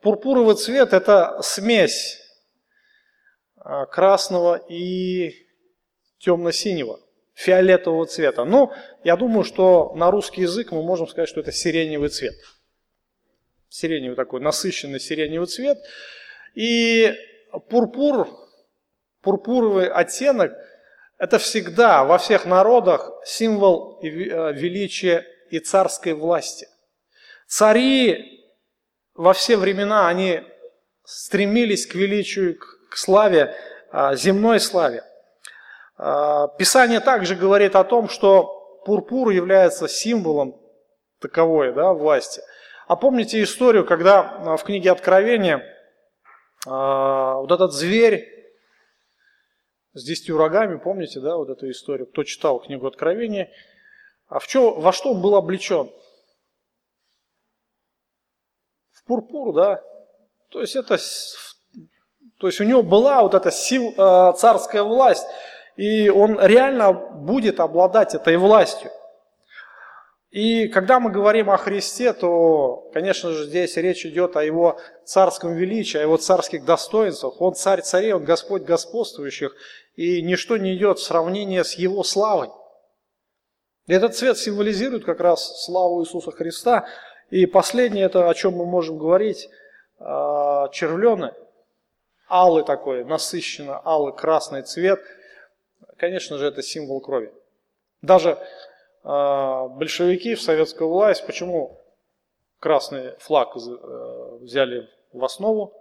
пурпуровый 0.01 0.55
цвет– 0.55 0.93
это 0.93 1.39
смесь 1.41 2.19
а, 3.55 3.87
красного 3.87 4.57
и 4.69 5.31
темно-синего, 6.19 6.99
фиолетового 7.33 8.05
цвета. 8.05 8.45
Ну, 8.45 8.71
я 9.03 9.15
думаю, 9.15 9.43
что 9.43 9.93
на 9.95 10.11
русский 10.11 10.41
язык 10.41 10.71
мы 10.71 10.83
можем 10.83 11.07
сказать, 11.07 11.29
что 11.29 11.39
это 11.39 11.51
сиреневый 11.51 12.09
цвет 12.09 12.35
сиреневый 13.69 14.15
такой, 14.15 14.41
насыщенный 14.41 14.99
сиреневый 14.99 15.47
цвет. 15.47 15.77
И 16.55 17.15
пурпур, 17.69 18.27
пурпуровый 19.21 19.87
оттенок, 19.87 20.53
это 21.17 21.37
всегда 21.37 22.03
во 22.03 22.17
всех 22.17 22.45
народах 22.45 23.11
символ 23.25 23.99
э, 24.01 24.07
величия 24.53 25.25
и 25.49 25.59
царской 25.59 26.13
власти. 26.13 26.67
Цари 27.47 28.45
во 29.15 29.33
все 29.33 29.57
времена, 29.57 30.07
они 30.07 30.41
стремились 31.03 31.85
к 31.85 31.95
величию, 31.95 32.57
к 32.89 32.95
славе, 32.95 33.55
а, 33.91 34.15
земной 34.15 34.59
славе. 34.59 35.03
А, 35.97 36.47
Писание 36.47 36.99
также 36.99 37.35
говорит 37.35 37.75
о 37.75 37.83
том, 37.83 38.07
что 38.07 38.81
пурпур 38.85 39.31
является 39.31 39.87
символом 39.87 40.61
таковой 41.19 41.73
да, 41.73 41.93
власти– 41.93 42.41
а 42.89 42.95
помните 42.95 43.43
историю, 43.43 43.85
когда 43.85 44.19
а, 44.19 44.57
в 44.57 44.63
книге 44.63 44.91
Откровения 44.91 45.63
а, 46.65 47.35
вот 47.35 47.51
этот 47.51 47.71
зверь, 47.71 48.27
с 49.93 50.03
десятью 50.03 50.37
рогами, 50.37 50.79
помните, 50.79 51.19
да, 51.19 51.37
вот 51.37 51.49
эту 51.49 51.69
историю, 51.69 52.07
кто 52.07 52.23
читал 52.23 52.59
книгу 52.59 52.87
Откровения. 52.87 53.51
А 54.27 54.39
в 54.39 54.47
чё, 54.47 54.73
во 54.73 54.91
что 54.91 55.11
он 55.13 55.21
был 55.21 55.35
облечен? 55.35 55.91
В 58.91 59.03
пурпур, 59.03 59.53
да. 59.53 59.83
То 60.49 60.61
есть 60.61 60.75
это, 60.75 60.97
то 62.39 62.47
есть 62.47 62.59
у 62.59 62.63
него 62.63 62.81
была 62.81 63.21
вот 63.21 63.35
эта 63.35 63.51
сил, 63.51 63.93
э, 63.95 64.33
царская 64.35 64.81
власть, 64.81 65.27
и 65.75 66.09
он 66.09 66.39
реально 66.39 66.93
будет 66.93 67.59
обладать 67.59 68.15
этой 68.15 68.37
властью. 68.37 68.89
И 70.31 70.67
когда 70.67 70.99
мы 70.99 71.09
говорим 71.09 71.49
о 71.49 71.57
Христе, 71.57 72.13
то, 72.13 72.87
конечно 72.93 73.31
же, 73.31 73.45
здесь 73.45 73.77
речь 73.77 74.05
идет 74.05 74.37
о 74.37 74.43
его 74.43 74.79
царском 75.03 75.55
величии, 75.55 75.97
о 75.97 76.03
его 76.03 76.17
царских 76.17 76.65
достоинствах. 76.65 77.41
Он 77.41 77.55
царь 77.55 77.81
царей, 77.81 78.13
он 78.13 78.25
Господь 78.25 78.61
господствующих, 78.61 79.55
и 79.95 80.21
ничто 80.21 80.57
не 80.57 80.75
идет 80.75 80.99
в 80.99 81.03
сравнение 81.03 81.63
с 81.63 81.73
его 81.73 82.03
славой. 82.03 82.49
Этот 83.87 84.15
цвет 84.15 84.37
символизирует 84.37 85.03
как 85.03 85.19
раз 85.19 85.63
славу 85.65 86.03
Иисуса 86.03 86.29
Христа. 86.29 86.87
И 87.31 87.47
последнее, 87.47 88.05
это 88.05 88.29
о 88.29 88.33
чем 88.35 88.53
мы 88.53 88.67
можем 88.67 88.99
говорить, 88.99 89.49
а, 89.97 90.69
червленый, 90.69 91.31
алый 92.29 92.63
такой, 92.63 93.03
насыщенно 93.03 93.81
алый 93.83 94.13
красный 94.13 94.61
цвет, 94.61 95.01
конечно 95.97 96.37
же, 96.37 96.45
это 96.45 96.61
символ 96.61 97.01
крови. 97.01 97.33
Даже 98.03 98.37
большевики 99.03 100.35
в 100.35 100.41
советскую 100.41 100.89
власть, 100.89 101.25
почему 101.25 101.79
красный 102.59 103.15
флаг 103.19 103.55
э, 103.55 104.37
взяли 104.41 104.89
в 105.13 105.23
основу? 105.23 105.73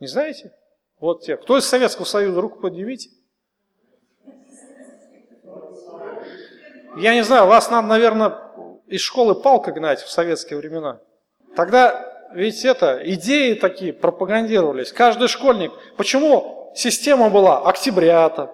Не 0.00 0.06
знаете? 0.06 0.52
Вот 0.98 1.22
те. 1.22 1.36
Кто 1.36 1.58
из 1.58 1.66
Советского 1.66 2.04
Союза, 2.04 2.40
руку 2.40 2.60
поднимите. 2.60 3.10
Я 6.96 7.14
не 7.14 7.24
знаю, 7.24 7.46
вас 7.46 7.70
надо, 7.70 7.88
наверное, 7.88 8.38
из 8.86 9.00
школы 9.00 9.34
палка 9.34 9.72
гнать 9.72 10.00
в 10.00 10.10
советские 10.10 10.58
времена. 10.58 11.00
Тогда 11.56 12.30
ведь 12.32 12.64
это, 12.64 13.00
идеи 13.04 13.54
такие 13.54 13.92
пропагандировались. 13.92 14.92
Каждый 14.92 15.28
школьник. 15.28 15.72
Почему 15.96 16.72
система 16.74 17.30
была 17.30 17.60
октябрята, 17.60 18.52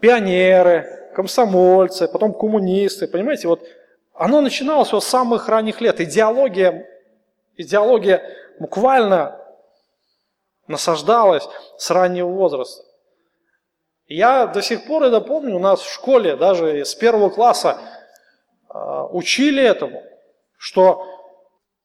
пионеры, 0.00 0.99
комсомольцы, 1.20 2.08
потом 2.08 2.32
коммунисты, 2.32 3.06
понимаете, 3.06 3.46
вот 3.46 3.62
оно 4.14 4.40
начиналось 4.40 4.88
с 4.88 5.00
самых 5.00 5.50
ранних 5.50 5.82
лет. 5.82 6.00
Идеология, 6.00 6.86
идеология 7.56 8.22
буквально 8.58 9.38
насаждалась 10.66 11.46
с 11.76 11.90
раннего 11.90 12.28
возраста. 12.28 12.84
Я 14.06 14.46
до 14.46 14.62
сих 14.62 14.86
пор 14.86 15.02
это 15.02 15.20
помню, 15.20 15.56
у 15.56 15.58
нас 15.58 15.82
в 15.82 15.92
школе, 15.92 16.36
даже 16.36 16.86
с 16.86 16.94
первого 16.94 17.28
класса, 17.28 17.78
а, 18.68 19.04
учили 19.06 19.62
этому, 19.62 20.02
что 20.56 21.04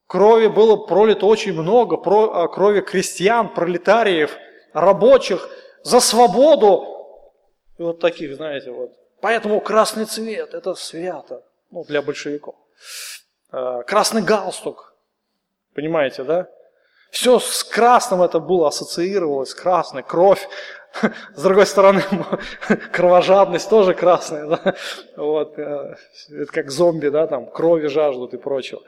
крови 0.08 0.48
было 0.48 0.78
пролито 0.78 1.26
очень 1.26 1.52
много, 1.54 1.98
а, 1.98 2.48
крови 2.48 2.80
крестьян, 2.80 3.50
пролетариев, 3.50 4.38
рабочих 4.72 5.50
за 5.84 6.00
свободу, 6.00 6.86
и 7.78 7.84
вот 7.84 8.00
таких, 8.00 8.36
знаете, 8.36 8.72
вот 8.72 8.92
Поэтому 9.22 9.60
красный 9.62 10.06
цвет– 10.06 10.54
это 10.54 10.76
свято 10.76 11.44
ну, 11.72 11.84
для 11.84 12.02
большевиков. 12.02 12.56
Э, 13.52 13.84
красный 13.88 14.22
галстук, 14.22 14.94
понимаете, 15.74 16.24
да? 16.24 16.48
Все 17.12 17.40
с 17.40 17.64
красным 17.64 18.22
это 18.22 18.40
было 18.40 18.68
ассоциировалось, 18.68 19.54
красный, 19.54 20.04
кровь. 20.04 20.48
С 21.36 21.42
другой 21.42 21.66
стороны, 21.66 22.04
кровожадность 22.92 23.70
тоже 23.70 23.94
красная. 23.94 24.46
Да? 24.48 24.76
Вот, 25.16 25.58
э, 25.58 25.96
это 26.30 26.52
как 26.52 26.72
зомби, 26.72 27.10
да, 27.10 27.28
там 27.28 27.46
крови 27.46 27.88
жаждут 27.88 28.34
и 28.34 28.38
прочего. 28.38 28.82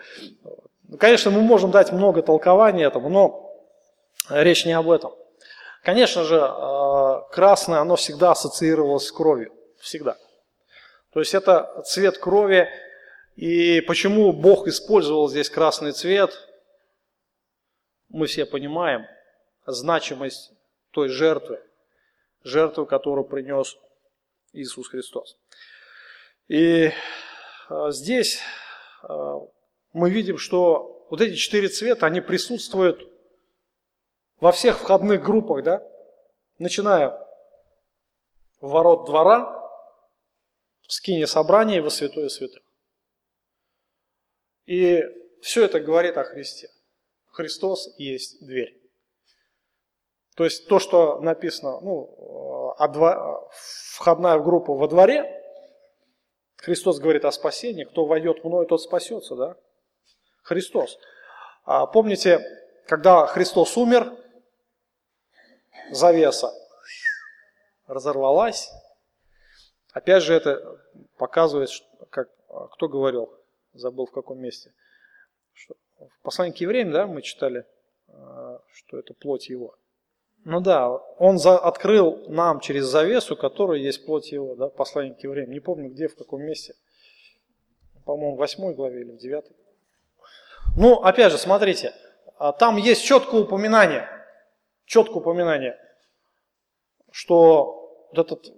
Ну, 0.89 0.97
конечно, 0.97 1.31
мы 1.31 1.41
можем 1.41 1.71
дать 1.71 1.91
много 1.91 2.21
толкований 2.21 2.85
этому, 2.85 3.09
но 3.09 3.53
речь 4.29 4.65
не 4.65 4.73
об 4.73 4.89
этом. 4.89 5.13
Конечно 5.83 6.23
же, 6.23 6.35
э, 6.35 7.21
красное, 7.31 7.79
оно 7.79 7.95
всегда 7.95 8.31
ассоциировалось 8.31 9.07
с 9.07 9.11
кровью. 9.11 9.53
Всегда. 9.87 10.17
То 11.13 11.21
есть 11.21 11.33
это 11.33 11.81
цвет 11.85 12.17
крови. 12.17 12.67
И 13.37 13.79
почему 13.79 14.33
Бог 14.33 14.67
использовал 14.67 15.29
здесь 15.29 15.49
красный 15.49 15.93
цвет, 15.93 16.37
мы 18.09 18.27
все 18.27 18.45
понимаем 18.45 19.05
значимость 19.65 20.51
той 20.91 21.07
жертвы, 21.07 21.61
жертвы, 22.43 22.85
которую 22.85 23.23
принес 23.23 23.77
Иисус 24.51 24.89
Христос. 24.89 25.37
И 26.49 26.91
а, 27.69 27.91
здесь 27.91 28.41
а, 29.03 29.39
мы 29.93 30.09
видим, 30.09 30.37
что 30.37 31.07
вот 31.09 31.21
эти 31.21 31.35
четыре 31.35 31.69
цвета, 31.69 32.07
они 32.07 32.19
присутствуют 32.19 33.09
во 34.41 34.51
всех 34.51 34.79
входных 34.79 35.23
группах, 35.23 35.63
да? 35.63 35.81
начиная 36.59 37.17
ворот 38.59 39.05
двора, 39.05 39.56
в 40.87 40.93
скине 40.93 41.27
собрания 41.27 41.81
во 41.81 41.89
святое 41.89 42.29
святых. 42.29 42.63
И 44.65 45.03
все 45.41 45.65
это 45.65 45.79
говорит 45.79 46.17
о 46.17 46.23
Христе. 46.23 46.69
Христос 47.31 47.93
есть 47.97 48.43
дверь. 48.45 48.81
То 50.35 50.43
есть 50.43 50.67
то, 50.67 50.79
что 50.79 51.19
написано, 51.19 51.79
ну, 51.81 52.75
дво... 52.79 53.49
входная 53.95 54.39
группа 54.39 54.73
во 54.73 54.87
дворе, 54.87 55.33
Христос 56.57 56.99
говорит 56.99 57.25
о 57.25 57.31
спасении, 57.31 57.83
кто 57.83 58.05
войдет 58.05 58.43
в 58.43 58.47
мной, 58.47 58.65
тот 58.65 58.81
спасется, 58.81 59.35
да? 59.35 59.57
Христос. 60.41 60.97
А 61.63 61.85
помните, 61.85 62.39
когда 62.87 63.27
Христос 63.27 63.77
умер, 63.77 64.11
завеса 65.91 66.51
разорвалась, 67.85 68.71
Опять 69.93 70.23
же, 70.23 70.33
это 70.33 70.79
показывает, 71.17 71.69
как, 72.09 72.29
кто 72.71 72.87
говорил, 72.87 73.33
забыл 73.73 74.05
в 74.05 74.11
каком 74.11 74.39
месте. 74.39 74.73
Что, 75.53 75.75
в 75.99 76.21
послании 76.21 76.53
к 76.53 76.57
евреям, 76.57 76.91
да, 76.91 77.07
мы 77.07 77.21
читали, 77.21 77.65
э, 78.07 78.59
что 78.73 78.99
это 78.99 79.13
плоть 79.13 79.49
его. 79.49 79.75
Ну 80.43 80.61
да, 80.61 80.89
он 80.89 81.37
за, 81.39 81.57
открыл 81.57 82.23
нам 82.29 82.59
через 82.59 82.85
завесу, 82.85 83.35
которая 83.35 83.79
есть 83.79 84.05
плоть 84.05 84.31
его, 84.31 84.55
да, 84.55 84.69
послание 84.69 85.13
к 85.13 85.23
евреям. 85.23 85.51
Не 85.51 85.59
помню 85.59 85.89
где, 85.89 86.07
в 86.07 86.15
каком 86.15 86.41
месте. 86.41 86.75
По-моему, 88.05 88.35
в 88.35 88.39
8 88.39 88.73
главе 88.73 89.01
или 89.01 89.11
в 89.11 89.17
9. 89.17 89.45
Ну, 90.77 91.01
опять 91.01 91.31
же, 91.31 91.37
смотрите, 91.37 91.93
а 92.37 92.53
там 92.53 92.77
есть 92.77 93.03
четкое 93.03 93.41
упоминание, 93.41 94.07
четкое 94.85 95.17
упоминание, 95.17 95.77
что 97.11 98.07
вот 98.13 98.25
этот 98.25 98.53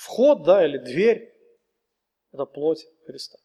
вход, 0.00 0.44
да, 0.44 0.64
или 0.64 0.78
дверь, 0.78 1.30
это 2.32 2.46
плоть 2.46 2.86
Христа. 3.04 3.38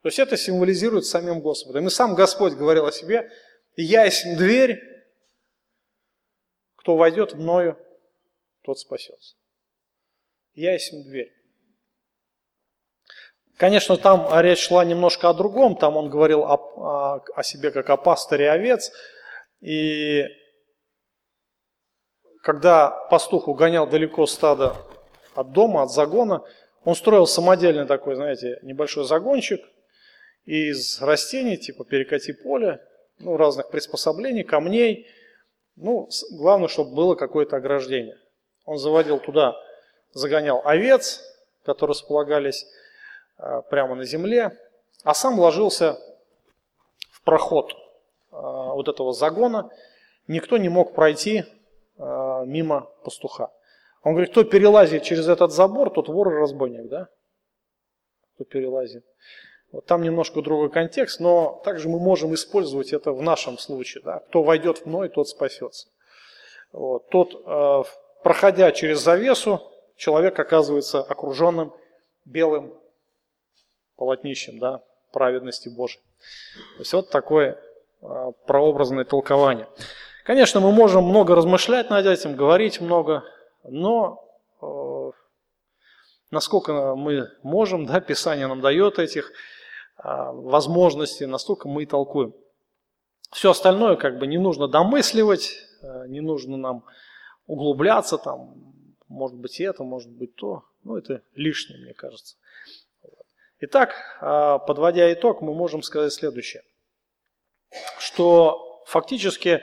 То 0.00 0.08
есть 0.08 0.18
это 0.18 0.36
символизирует 0.36 1.04
самим 1.04 1.40
Господом. 1.40 1.86
И 1.86 1.90
сам 1.90 2.14
Господь 2.14 2.54
говорил 2.54 2.86
о 2.86 2.92
себе, 2.92 3.30
я 3.76 4.04
есть 4.04 4.24
дверь, 4.36 4.80
кто 6.76 6.96
войдет 6.96 7.34
мною, 7.34 7.78
тот 8.62 8.78
спасется. 8.78 9.36
Я 10.54 10.72
есть 10.72 10.90
дверь. 11.06 11.32
Конечно, 13.56 13.96
там 13.96 14.28
речь 14.40 14.66
шла 14.66 14.84
немножко 14.84 15.28
о 15.28 15.34
другом, 15.34 15.76
там 15.76 15.96
он 15.96 16.08
говорил 16.08 16.42
о, 16.42 17.22
о, 17.34 17.42
себе 17.42 17.70
как 17.70 17.90
о 17.90 17.96
пастыре 17.96 18.50
овец, 18.50 18.90
и 19.60 20.24
когда 22.42 22.90
пастух 23.10 23.46
угонял 23.46 23.86
далеко 23.86 24.26
стадо 24.26 24.74
от 25.34 25.52
дома, 25.52 25.82
от 25.82 25.92
загона. 25.92 26.42
Он 26.84 26.94
строил 26.94 27.26
самодельный 27.26 27.86
такой, 27.86 28.16
знаете, 28.16 28.58
небольшой 28.62 29.04
загончик 29.04 29.60
из 30.44 31.00
растений, 31.00 31.56
типа 31.56 31.84
перекати 31.84 32.32
поле, 32.32 32.84
ну, 33.18 33.36
разных 33.36 33.70
приспособлений, 33.70 34.42
камней. 34.42 35.06
Ну, 35.76 36.08
главное, 36.32 36.68
чтобы 36.68 36.94
было 36.94 37.14
какое-то 37.14 37.56
ограждение. 37.56 38.18
Он 38.64 38.78
заводил 38.78 39.18
туда, 39.18 39.56
загонял 40.12 40.60
овец, 40.64 41.22
которые 41.64 41.92
располагались 41.92 42.66
э, 43.38 43.62
прямо 43.70 43.94
на 43.94 44.04
земле, 44.04 44.58
а 45.04 45.14
сам 45.14 45.38
ложился 45.38 45.98
в 47.10 47.22
проход 47.22 47.72
э, 47.72 47.76
вот 48.32 48.88
этого 48.88 49.12
загона. 49.12 49.70
Никто 50.28 50.58
не 50.58 50.68
мог 50.68 50.94
пройти 50.94 51.44
э, 51.98 52.42
мимо 52.46 52.90
пастуха. 53.04 53.50
Он 54.02 54.12
говорит, 54.12 54.32
кто 54.32 54.44
перелазит 54.44 55.02
через 55.04 55.28
этот 55.28 55.52
забор, 55.52 55.90
тот 55.90 56.08
вор 56.08 56.32
и 56.32 56.38
разбойник, 56.38 56.88
да? 56.88 57.08
Кто 58.34 58.44
перелазит. 58.44 59.04
Вот 59.70 59.86
там 59.86 60.02
немножко 60.02 60.42
другой 60.42 60.70
контекст, 60.70 61.20
но 61.20 61.62
также 61.64 61.88
мы 61.88 61.98
можем 61.98 62.34
использовать 62.34 62.92
это 62.92 63.12
в 63.12 63.22
нашем 63.22 63.58
случае. 63.58 64.02
Да? 64.04 64.18
Кто 64.28 64.42
войдет 64.42 64.78
в 64.78 64.86
мной, 64.86 65.08
тот 65.08 65.28
спасется. 65.28 65.88
Вот. 66.72 67.08
Тот, 67.08 67.42
э, 67.46 67.82
проходя 68.22 68.70
через 68.72 69.00
завесу, 69.00 69.62
человек 69.96 70.38
оказывается 70.38 71.00
окруженным 71.00 71.72
белым 72.24 72.74
полотнищем 73.96 74.58
да, 74.58 74.82
праведности 75.12 75.68
Божией. 75.68 76.02
То 76.76 76.80
есть 76.80 76.92
вот 76.92 77.10
такое 77.10 77.58
э, 78.02 78.32
прообразное 78.46 79.04
толкование. 79.04 79.68
Конечно, 80.24 80.60
мы 80.60 80.70
можем 80.70 81.04
много 81.04 81.34
размышлять 81.34 81.88
над 81.88 82.06
этим, 82.06 82.36
говорить 82.36 82.80
много, 82.80 83.24
но 83.64 84.24
э, 84.60 85.10
насколько 86.30 86.94
мы 86.94 87.30
можем, 87.42 87.86
да, 87.86 88.00
Писание 88.00 88.46
нам 88.46 88.60
дает 88.60 88.98
этих 88.98 89.30
э, 89.30 89.32
возможностей, 90.04 91.26
настолько 91.26 91.68
мы 91.68 91.84
и 91.84 91.86
толкуем. 91.86 92.34
Все 93.30 93.50
остальное 93.50 93.96
как 93.96 94.18
бы 94.18 94.26
не 94.26 94.38
нужно 94.38 94.68
домысливать, 94.68 95.54
э, 95.82 96.06
не 96.08 96.20
нужно 96.20 96.56
нам 96.56 96.84
углубляться, 97.46 98.18
там, 98.18 98.54
может 99.08 99.36
быть 99.36 99.60
это, 99.60 99.84
может 99.84 100.10
быть 100.10 100.34
то. 100.36 100.64
Ну, 100.84 100.96
это 100.96 101.22
лишнее, 101.34 101.80
мне 101.80 101.94
кажется. 101.94 102.36
Итак, 103.60 103.94
подводя 104.66 105.12
итог, 105.12 105.40
мы 105.40 105.54
можем 105.54 105.82
сказать 105.84 106.12
следующее. 106.12 106.64
Что 108.00 108.82
фактически 108.86 109.62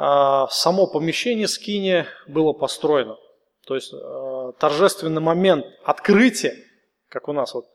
само 0.00 0.86
помещение 0.86 1.46
скини 1.46 2.06
было 2.26 2.52
построено. 2.52 3.18
То 3.66 3.74
есть 3.74 3.92
торжественный 4.58 5.20
момент 5.20 5.66
открытия, 5.84 6.56
как 7.08 7.28
у 7.28 7.32
нас 7.32 7.52
вот 7.54 7.68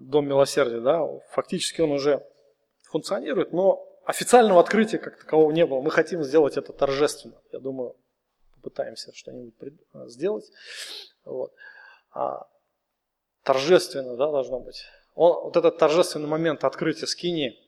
Дом 0.00 0.26
Милосердия, 0.26 0.80
да, 0.80 1.06
фактически 1.30 1.82
он 1.82 1.92
уже 1.92 2.26
функционирует, 2.84 3.52
но 3.52 3.86
официального 4.04 4.60
открытия 4.60 4.98
как 4.98 5.18
такового 5.18 5.52
не 5.52 5.66
было. 5.66 5.80
Мы 5.80 5.90
хотим 5.90 6.24
сделать 6.24 6.56
это 6.56 6.72
торжественно. 6.72 7.40
Я 7.52 7.58
думаю, 7.58 7.94
попытаемся 8.54 9.12
что-нибудь 9.14 9.54
сделать. 10.06 10.50
Вот. 11.24 11.52
А 12.10 12.46
торжественно 13.42 14.16
да, 14.16 14.30
должно 14.30 14.60
быть. 14.60 14.84
Он, 15.14 15.44
вот 15.44 15.56
этот 15.56 15.78
торжественный 15.78 16.28
момент 16.28 16.64
открытия 16.64 17.06
скини, 17.06 17.58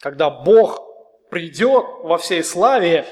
когда 0.00 0.28
Бог 0.30 0.91
придет 1.32 1.86
во 2.02 2.18
всей 2.18 2.44
славе 2.44 3.06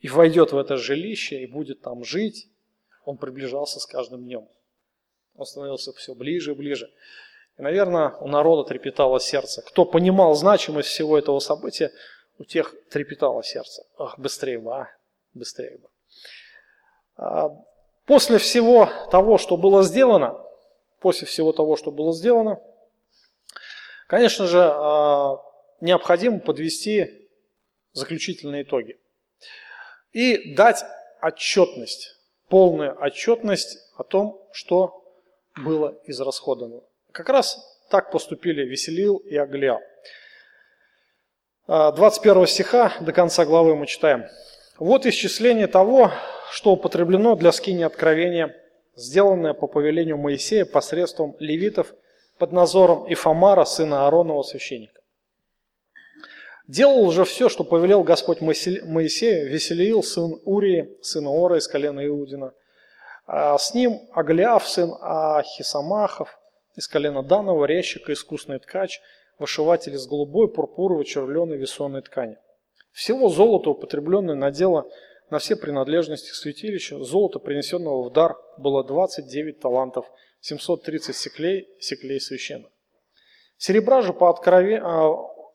и 0.00 0.08
войдет 0.08 0.50
в 0.50 0.58
это 0.58 0.76
жилище 0.76 1.44
и 1.44 1.46
будет 1.46 1.82
там 1.82 2.02
жить, 2.02 2.48
он 3.04 3.16
приближался 3.16 3.78
с 3.78 3.86
каждым 3.86 4.24
днем. 4.24 4.48
Он 5.36 5.46
становился 5.46 5.92
все 5.92 6.16
ближе 6.16 6.50
и 6.50 6.54
ближе. 6.56 6.92
И, 7.58 7.62
наверное, 7.62 8.16
у 8.20 8.26
народа 8.26 8.68
трепетало 8.68 9.20
сердце. 9.20 9.62
Кто 9.62 9.84
понимал 9.84 10.34
значимость 10.34 10.88
всего 10.88 11.16
этого 11.16 11.38
события, 11.38 11.92
у 12.38 12.44
тех 12.44 12.74
трепетало 12.88 13.44
сердце. 13.44 13.86
Ах, 13.96 14.18
быстрее 14.18 14.58
бы, 14.58 14.74
а, 14.74 14.88
быстрее 15.32 15.78
бы. 15.78 15.88
А, 17.14 17.50
после 18.04 18.38
всего 18.38 18.88
того, 19.12 19.38
что 19.38 19.56
было 19.56 19.84
сделано, 19.84 20.44
после 20.98 21.28
всего 21.28 21.52
того, 21.52 21.76
что 21.76 21.92
было 21.92 22.12
сделано, 22.12 22.60
конечно 24.08 24.48
же, 24.48 24.58
а, 24.60 25.38
необходимо 25.80 26.38
подвести 26.40 27.28
заключительные 27.92 28.62
итоги 28.62 28.98
и 30.12 30.54
дать 30.54 30.84
отчетность, 31.22 32.16
полную 32.48 33.00
отчетность 33.00 33.78
о 33.96 34.04
том, 34.04 34.40
что 34.52 35.04
было 35.56 35.98
израсходовано. 36.04 36.82
Как 37.12 37.28
раз 37.28 37.58
так 37.90 38.10
поступили 38.10 38.62
Веселил 38.62 39.16
и 39.16 39.36
Аглия. 39.36 39.80
21 41.66 42.46
стиха 42.46 42.92
до 43.00 43.12
конца 43.12 43.44
главы 43.44 43.76
мы 43.76 43.86
читаем. 43.86 44.26
«Вот 44.78 45.06
исчисление 45.06 45.66
того, 45.66 46.10
что 46.50 46.72
употреблено 46.72 47.36
для 47.36 47.52
скини 47.52 47.82
откровения, 47.82 48.56
сделанное 48.96 49.54
по 49.54 49.66
повелению 49.66 50.18
Моисея 50.18 50.64
посредством 50.64 51.36
левитов 51.38 51.94
под 52.38 52.52
надзором 52.52 53.12
Ифамара, 53.12 53.64
сына 53.64 54.06
Ааронова, 54.06 54.42
священника. 54.42 54.99
Делал 56.70 57.02
уже 57.02 57.24
все, 57.24 57.48
что 57.48 57.64
повелел 57.64 58.04
Господь 58.04 58.40
Моисею, 58.40 59.50
Веселиил, 59.50 60.04
сын 60.04 60.40
Урии, 60.44 60.96
сына 61.02 61.28
Ора 61.28 61.58
из 61.58 61.66
колена 61.66 62.06
Иудина. 62.06 62.52
А 63.26 63.58
с 63.58 63.74
ним 63.74 63.98
Аглиав, 64.12 64.68
сын 64.68 64.94
Ахисамахов, 65.00 66.38
из 66.76 66.86
колена 66.86 67.24
Данова, 67.24 67.64
резчик 67.64 68.08
и 68.08 68.12
искусный 68.12 68.60
ткач, 68.60 69.00
вышиватель 69.40 69.94
из 69.94 70.06
голубой, 70.06 70.46
пурпуровой, 70.46 71.04
червленой, 71.04 71.58
весонной 71.58 72.02
ткани. 72.02 72.36
Всего 72.92 73.28
золото, 73.30 73.70
употребленное 73.70 74.36
на 74.36 74.52
дело 74.52 74.88
на 75.28 75.40
все 75.40 75.56
принадлежности 75.56 76.30
святилища, 76.30 77.00
золото, 77.00 77.40
принесенного 77.40 78.04
в 78.04 78.12
дар, 78.12 78.36
было 78.58 78.84
29 78.84 79.58
талантов, 79.58 80.06
730 80.40 81.16
секлей, 81.16 81.68
секлей 81.80 82.20
священных. 82.20 82.70
Серебра 83.56 84.02
же, 84.02 84.12
по 84.12 84.30
открове... 84.30 84.80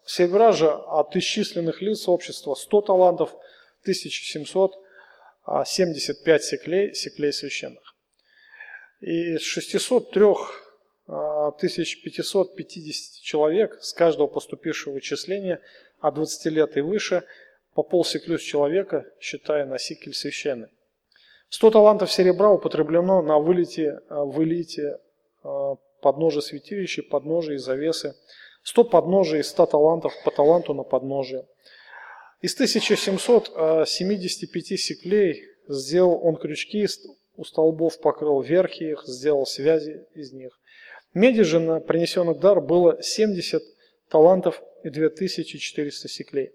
а, 0.05 0.09
серебра 0.09 0.51
же 0.51 0.69
от 0.69 1.15
исчисленных 1.15 1.81
лиц 1.81 2.07
общества 2.07 2.53
100 2.55 2.81
талантов, 2.81 3.35
1775 3.81 6.43
секлей, 6.43 6.93
секлей 6.93 7.33
священных. 7.33 7.95
И 9.01 9.35
из 9.35 9.41
603 9.41 10.25
1550 11.07 13.21
человек 13.21 13.77
с 13.81 13.93
каждого 13.93 14.27
поступившего 14.27 14.93
вычисления 14.93 15.61
от 15.99 16.15
20 16.15 16.45
лет 16.51 16.77
и 16.77 16.81
выше 16.81 17.23
по 17.75 17.83
полсеклю 17.83 18.39
с 18.39 18.41
человека, 18.41 19.05
считая 19.19 19.65
на 19.65 19.77
сикель 19.77 20.13
священный. 20.13 20.69
100 21.49 21.71
талантов 21.71 22.11
серебра 22.11 22.51
употреблено 22.51 23.21
на 23.21 23.37
вылете, 23.37 23.99
вылете 24.09 24.97
подножия 26.01 26.41
святилища, 26.41 27.03
подножия 27.03 27.55
и 27.55 27.59
завесы. 27.59 28.15
100 28.65 28.83
подножий 28.85 29.39
и 29.39 29.43
100 29.43 29.65
талантов 29.67 30.13
по 30.23 30.31
таланту 30.31 30.73
на 30.73 30.83
подножие. 30.83 31.45
Из 32.41 32.55
1775 32.55 34.79
секлей 34.79 35.43
сделал 35.67 36.19
он 36.23 36.35
крючки, 36.35 36.87
у 37.37 37.43
столбов 37.43 37.99
покрыл 37.99 38.41
верхи 38.41 38.83
их, 38.83 39.03
сделал 39.05 39.45
связи 39.45 40.07
из 40.15 40.33
них. 40.33 40.59
Меди 41.13 41.43
же 41.43 41.59
на 41.59 41.79
принесенных 41.79 42.39
дар 42.39 42.59
было 42.59 42.99
70 43.01 43.61
талантов 44.09 44.63
и 44.83 44.89
2400 44.89 46.09
секлей. 46.09 46.51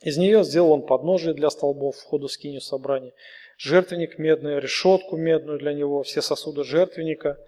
Из 0.00 0.16
нее 0.16 0.42
сделал 0.42 0.72
он 0.72 0.84
подножие 0.84 1.34
для 1.34 1.50
столбов 1.50 1.94
входа 1.96 2.26
в 2.26 2.32
скинию 2.32 2.60
собрания, 2.60 3.12
жертвенник 3.58 4.18
медный, 4.18 4.58
решетку 4.58 5.16
медную 5.16 5.60
для 5.60 5.72
него, 5.72 6.02
все 6.02 6.20
сосуды 6.20 6.64
жертвенника, 6.64 7.38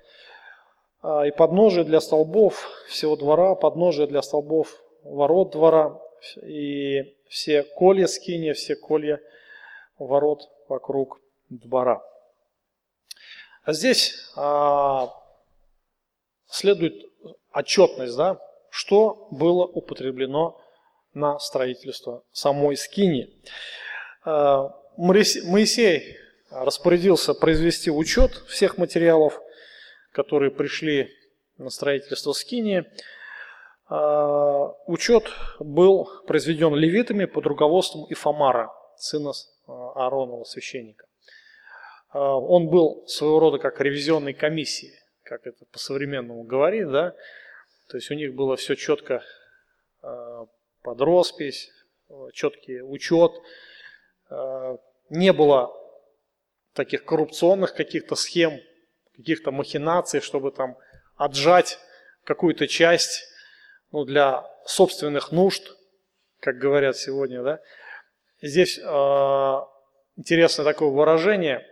и 1.26 1.30
подножие 1.32 1.84
для 1.84 2.00
столбов 2.00 2.70
всего 2.88 3.16
двора, 3.16 3.54
подножие 3.54 4.06
для 4.06 4.22
столбов 4.22 4.82
ворот 5.02 5.50
двора, 5.50 6.00
и 6.42 7.14
все 7.28 7.62
колья 7.62 8.06
скиния, 8.06 8.54
все 8.54 8.74
колья 8.74 9.20
ворот 9.98 10.48
вокруг 10.68 11.20
двора. 11.50 12.02
А 13.64 13.72
здесь 13.72 14.14
а, 14.36 15.10
следует 16.46 16.94
отчетность, 17.52 18.16
да, 18.16 18.38
что 18.70 19.28
было 19.30 19.64
употреблено 19.64 20.60
на 21.14 21.38
строительство 21.38 22.24
самой 22.32 22.76
скини. 22.76 23.30
Э, 24.26 24.68
Моисей 24.96 26.16
распорядился 26.50 27.34
произвести 27.34 27.90
учет 27.90 28.32
всех 28.48 28.78
материалов, 28.78 29.40
которые 30.14 30.50
пришли 30.50 31.10
на 31.58 31.68
строительство 31.68 32.32
скини. 32.32 32.84
Э, 33.90 34.68
учет 34.86 35.24
был 35.58 36.08
произведен 36.26 36.74
левитами 36.74 37.26
под 37.26 37.46
руководством 37.46 38.06
Ифамара, 38.08 38.72
сына 38.96 39.30
э, 39.30 39.70
Ааронова, 39.70 40.44
священника. 40.44 41.06
Он 42.12 42.68
был 42.68 43.08
своего 43.08 43.40
рода 43.40 43.58
как 43.58 43.80
ревизионной 43.80 44.34
комиссией 44.34 44.94
как 45.24 45.46
это 45.46 45.64
по-современному 45.72 46.44
говорит, 46.44 46.90
да, 46.90 47.14
то 47.88 47.96
есть 47.96 48.10
у 48.10 48.14
них 48.14 48.34
было 48.34 48.56
все 48.56 48.76
четко 48.76 49.22
под 50.00 51.00
роспись, 51.00 51.70
четкий 52.32 52.82
учет, 52.82 53.32
не 55.08 55.32
было 55.32 55.72
таких 56.74 57.04
коррупционных 57.04 57.74
каких-то 57.74 58.14
схем, 58.14 58.60
каких-то 59.16 59.50
махинаций, 59.50 60.20
чтобы 60.20 60.50
там 60.50 60.76
отжать 61.16 61.78
какую-то 62.24 62.66
часть 62.66 63.22
ну, 63.92 64.04
для 64.04 64.44
собственных 64.66 65.32
нужд, 65.32 65.76
как 66.40 66.58
говорят 66.58 66.96
сегодня, 66.96 67.42
да. 67.42 67.60
Здесь 68.42 68.78
э, 68.78 68.82
интересное 70.16 70.64
такое 70.64 70.90
выражение 70.90 71.66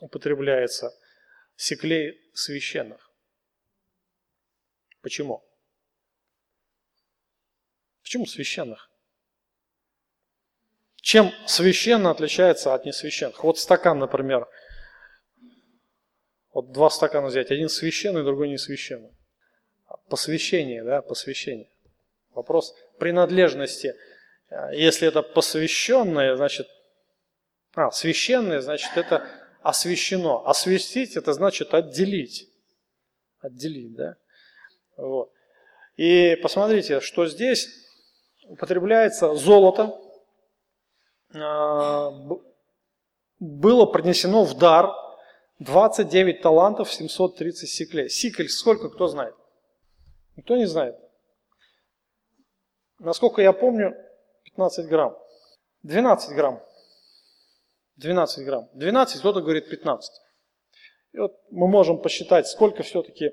употребляется– 0.00 0.92
секлей 1.56 2.20
священных. 2.34 3.10
Почему? 5.02 5.44
Почему 8.02 8.26
священных? 8.26 8.90
Чем 10.96 11.32
священно 11.46 12.10
отличается 12.10 12.74
от 12.74 12.86
несвященных? 12.86 13.44
Вот 13.44 13.58
стакан, 13.58 13.98
например. 13.98 14.48
Вот 16.54 16.70
два 16.70 16.88
стакана 16.88 17.26
взять, 17.26 17.50
один 17.50 17.68
священный, 17.68 18.22
другой 18.22 18.48
не 18.48 18.58
священный. 18.58 19.10
Посвящение, 20.08 20.84
да, 20.84 21.02
посвящение. 21.02 21.68
Вопрос 22.32 22.76
принадлежности. 22.98 23.94
Если 24.72 25.08
это 25.08 25.22
посвященное, 25.22 26.36
значит, 26.36 26.68
а, 27.74 27.90
священное, 27.90 28.60
значит, 28.60 28.96
это 28.96 29.26
освящено. 29.62 30.48
Освящить, 30.48 31.16
это 31.16 31.32
значит 31.32 31.74
отделить. 31.74 32.48
Отделить, 33.40 33.94
да. 33.94 34.16
Вот. 34.96 35.32
И 35.96 36.36
посмотрите, 36.40 37.00
что 37.00 37.26
здесь 37.26 37.68
употребляется 38.46 39.34
золото, 39.34 39.98
а, 41.34 42.12
было 43.40 43.86
принесено 43.86 44.44
в 44.44 44.56
дар 44.56 45.03
29 45.58 46.42
талантов 46.42 46.92
730 46.92 47.68
сиклей. 47.68 48.08
Сикль 48.08 48.48
сколько, 48.48 48.88
кто 48.90 49.06
знает? 49.06 49.34
Никто 50.36 50.56
не 50.56 50.66
знает. 50.66 50.96
Насколько 52.98 53.42
я 53.42 53.52
помню, 53.52 53.94
15 54.44 54.86
грамм. 54.88 55.16
12 55.82 56.34
грамм. 56.34 56.62
12 57.96 58.44
грамм. 58.44 58.68
12, 58.74 59.20
кто-то 59.20 59.40
говорит 59.40 59.68
15. 59.68 60.12
И 61.12 61.18
вот 61.18 61.40
мы 61.50 61.68
можем 61.68 62.02
посчитать, 62.02 62.48
сколько 62.48 62.82
все-таки 62.82 63.32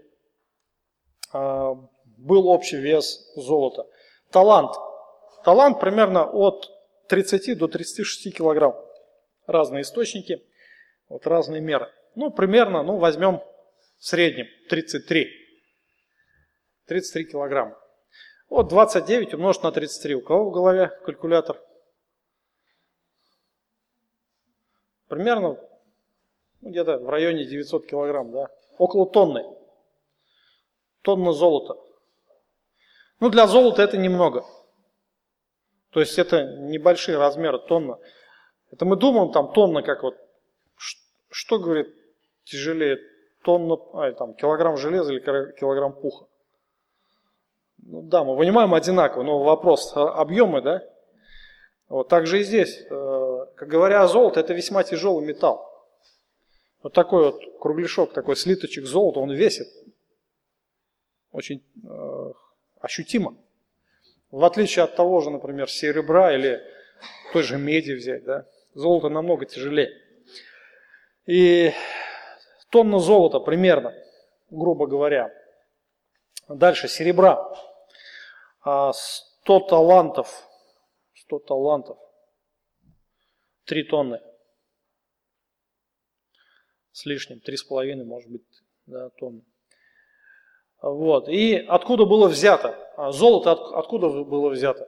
э, 1.33 1.75
был 2.17 2.47
общий 2.47 2.77
вес 2.77 3.31
золота. 3.35 3.87
Талант. 4.29 4.75
Талант 5.43 5.79
примерно 5.79 6.25
от 6.25 6.69
30 7.07 7.57
до 7.57 7.67
36 7.67 8.35
килограмм. 8.35 8.75
Разные 9.47 9.81
источники, 9.81 10.45
вот 11.09 11.25
разные 11.25 11.61
меры. 11.61 11.91
Ну, 12.15 12.31
примерно, 12.31 12.83
ну, 12.83 12.97
возьмем 12.97 13.41
в 13.97 14.05
среднем 14.05 14.47
33. 14.69 15.27
33 16.87 17.25
килограмма. 17.25 17.77
Вот 18.49 18.67
29 18.67 19.33
умножить 19.35 19.63
на 19.63 19.71
33. 19.71 20.15
У 20.15 20.21
кого 20.21 20.49
в 20.49 20.53
голове 20.53 20.89
калькулятор? 21.05 21.61
Примерно 25.07 25.57
ну, 26.61 26.69
где-то 26.69 26.97
в 26.97 27.09
районе 27.09 27.45
900 27.45 27.87
килограмм, 27.87 28.31
да? 28.31 28.47
Около 28.77 29.09
тонны. 29.09 29.45
Тонна 31.01 31.31
золота. 31.31 31.75
Ну, 33.19 33.29
для 33.29 33.47
золота 33.47 33.83
это 33.83 33.97
немного. 33.97 34.45
То 35.91 35.99
есть 35.99 36.17
это 36.17 36.43
небольшие 36.57 37.17
размеры, 37.17 37.59
тонна. 37.59 37.99
Это 38.71 38.85
мы 38.85 38.95
думаем 38.95 39.31
там 39.31 39.53
тонна, 39.53 39.81
как 39.83 40.03
вот, 40.03 40.15
что 41.29 41.59
говорит 41.59 42.00
тяжелее, 42.51 42.99
тонна, 43.43 43.77
а, 43.93 44.11
там, 44.11 44.33
килограмм 44.33 44.77
железа 44.77 45.13
или 45.13 45.19
килограмм 45.19 45.93
пуха. 45.93 46.25
Ну, 47.83 48.03
да, 48.03 48.23
мы 48.23 48.37
понимаем 48.37 48.73
одинаково, 48.73 49.23
но 49.23 49.43
вопрос 49.43 49.93
а, 49.95 50.13
объемы, 50.13 50.61
да? 50.61 50.83
Вот 51.89 52.07
так 52.07 52.25
же 52.25 52.39
и 52.39 52.43
здесь. 52.43 52.85
Э, 52.89 53.45
как 53.55 53.67
говоря 53.67 54.03
о 54.03 54.07
золоте, 54.07 54.39
это 54.39 54.53
весьма 54.53 54.83
тяжелый 54.83 55.25
металл. 55.25 55.67
Вот 56.83 56.93
такой 56.93 57.31
вот 57.31 57.41
кругляшок, 57.59 58.13
такой 58.13 58.37
слиточек 58.37 58.85
золота, 58.85 59.19
он 59.19 59.31
весит 59.31 59.67
очень 61.31 61.63
э, 61.83 62.31
ощутимо. 62.79 63.35
В 64.31 64.45
отличие 64.45 64.83
от 64.83 64.95
того 64.95 65.21
же, 65.21 65.31
например, 65.31 65.69
серебра 65.69 66.33
или 66.33 66.61
той 67.33 67.43
же 67.43 67.57
меди 67.57 67.91
взять, 67.91 68.23
да, 68.23 68.45
золото 68.73 69.09
намного 69.09 69.45
тяжелее. 69.45 69.91
И 71.25 71.73
тонна 72.71 72.99
золота 72.99 73.39
примерно, 73.39 73.93
грубо 74.49 74.87
говоря. 74.87 75.31
Дальше 76.47 76.87
серебра. 76.87 77.53
100 78.63 78.63
а, 78.63 79.59
талантов, 79.69 80.47
100 81.13 81.39
талантов, 81.39 81.97
3 83.65 83.83
тонны 83.83 84.21
с 86.91 87.05
лишним, 87.05 87.41
3,5 87.45 88.03
может 88.03 88.29
быть 88.29 88.45
да, 88.85 89.09
тонны. 89.11 89.43
Вот. 90.81 91.29
И 91.29 91.55
откуда 91.55 92.05
было 92.05 92.27
взято? 92.27 92.75
А 92.97 93.11
золото 93.11 93.51
от, 93.51 93.73
откуда 93.73 94.09
было 94.09 94.49
взято? 94.49 94.87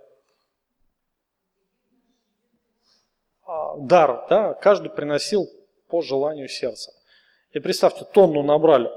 А, 3.46 3.78
дар, 3.78 4.28
да, 4.30 4.54
каждый 4.54 4.90
приносил 4.90 5.48
по 5.88 6.02
желанию 6.02 6.48
сердца. 6.48 6.92
И 7.54 7.60
представьте, 7.60 8.04
тонну 8.04 8.42
набрали. 8.42 8.90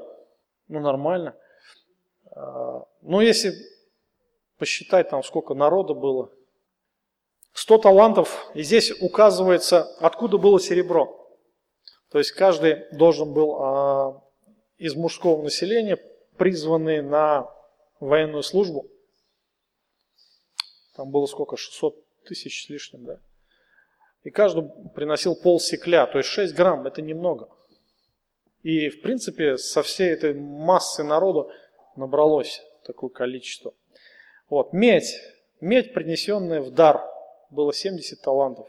Ну, 0.69 0.81
нормально. 0.81 1.37
А, 2.33 2.85
ну, 3.03 3.21
если 3.21 3.53
посчитать 4.59 5.11
там, 5.11 5.23
сколько 5.23 5.55
народа 5.55 5.95
было, 5.95 6.33
100 7.53 7.79
талантов, 7.79 8.51
и 8.55 8.63
здесь 8.63 8.93
указывается, 9.01 9.85
откуда 10.01 10.39
было 10.39 10.59
серебро. 10.59 11.31
То 12.11 12.19
есть 12.19 12.33
каждый 12.33 12.85
должен 12.93 13.33
был 13.33 13.57
а, 13.63 14.23
из 14.79 14.95
мужского 14.95 15.43
населения 15.43 15.99
призванные 16.37 17.03
на 17.03 17.51
военную 18.01 18.43
службу. 18.43 18.87
Там 20.95 21.11
было 21.11 21.27
сколько? 21.27 21.57
600 21.57 21.95
тысяч 22.25 22.67
с 22.67 22.69
лишним, 22.71 23.05
да? 23.05 23.21
И 24.23 24.31
каждый 24.31 24.65
приносил 24.95 25.37
пол 25.37 25.61
секля, 25.61 26.07
то 26.07 26.19
есть 26.19 26.31
6 26.31 26.55
грамм, 26.55 26.87
это 26.87 27.01
немного. 27.03 27.49
И, 28.67 28.89
в 28.89 29.01
принципе, 29.01 29.59
со 29.59 29.85
всей 29.85 30.09
этой 30.09 30.35
массы 30.35 31.05
народа 31.05 31.49
набралось 31.95 32.61
такое 32.83 33.11
количество. 33.11 33.73
Вот, 34.49 34.73
медь. 34.73 35.21
Медь, 35.61 35.95
принесенная 35.95 36.61
в 36.61 36.73
дар, 36.73 37.01
было 37.51 37.73
70 37.73 38.21
талантов. 38.21 38.69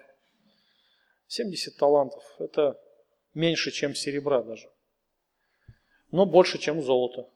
70 1.25 1.77
талантов. 1.77 2.23
Это 2.37 2.79
меньше, 3.33 3.71
чем 3.71 3.95
серебра 3.95 4.43
даже. 4.43 4.69
Но 6.11 6.27
больше, 6.27 6.59
чем 6.59 6.83
золото. 6.83 7.27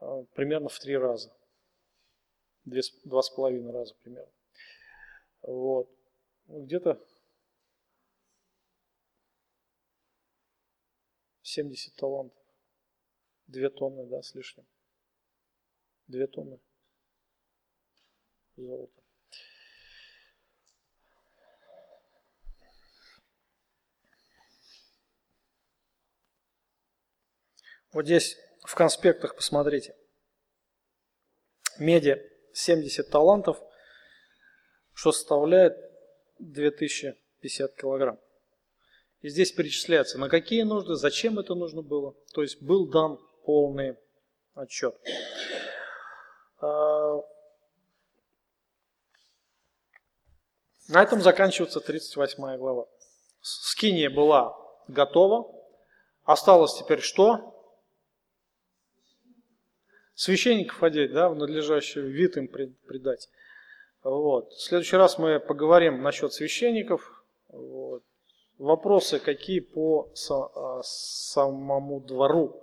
А, 0.00 0.22
примерно 0.34 0.68
в 0.68 0.78
три 0.78 0.98
раза. 0.98 1.34
Два 2.66 3.22
с 3.22 3.30
половиной 3.30 3.72
раза 3.72 3.94
примерно. 4.02 4.32
Вот. 5.40 5.88
Где-то 6.46 7.02
70 11.56 11.94
талантов. 11.96 12.38
Две 13.46 13.70
тонны, 13.70 14.06
да, 14.06 14.22
с 14.22 14.34
лишним. 14.34 14.66
Две 16.06 16.26
тонны 16.26 16.60
золота. 18.56 18.92
Вот 27.92 28.04
здесь 28.04 28.36
в 28.66 28.74
конспектах 28.74 29.34
посмотрите. 29.34 29.96
Меди 31.78 32.20
70 32.52 33.08
талантов, 33.08 33.58
что 34.92 35.10
составляет 35.12 35.74
2050 36.38 37.74
килограмм. 37.76 38.25
И 39.26 39.28
здесь 39.28 39.50
перечисляется, 39.50 40.18
на 40.18 40.28
какие 40.28 40.62
нужды, 40.62 40.94
зачем 40.94 41.40
это 41.40 41.56
нужно 41.56 41.82
было. 41.82 42.14
То 42.32 42.42
есть 42.42 42.62
был 42.62 42.86
дан 42.86 43.18
полный 43.44 43.96
отчет. 44.54 44.94
А, 46.60 47.16
на 50.86 51.02
этом 51.02 51.22
заканчивается 51.22 51.80
38 51.80 52.56
глава. 52.56 52.86
Скиния 53.40 54.10
была 54.10 54.56
готова. 54.86 55.52
Осталось 56.22 56.78
теперь 56.78 57.00
что? 57.00 57.52
священников 60.14 60.80
одеть, 60.84 61.12
да, 61.12 61.28
в 61.28 61.34
надлежащий 61.34 62.00
вид 62.00 62.36
им 62.36 62.46
придать. 62.46 63.28
Вот. 64.04 64.52
В 64.52 64.60
следующий 64.60 64.96
раз 64.96 65.18
мы 65.18 65.40
поговорим 65.40 66.00
насчет 66.04 66.32
священников. 66.32 67.24
Вот. 67.48 68.04
Вопросы 68.58 69.18
какие 69.18 69.60
по 69.60 70.10
а, 70.30 70.80
самому 70.82 72.00
двору 72.00 72.62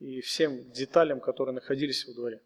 и 0.00 0.20
всем 0.20 0.70
деталям, 0.72 1.20
которые 1.20 1.54
находились 1.54 2.06
во 2.06 2.14
дворе. 2.14 2.42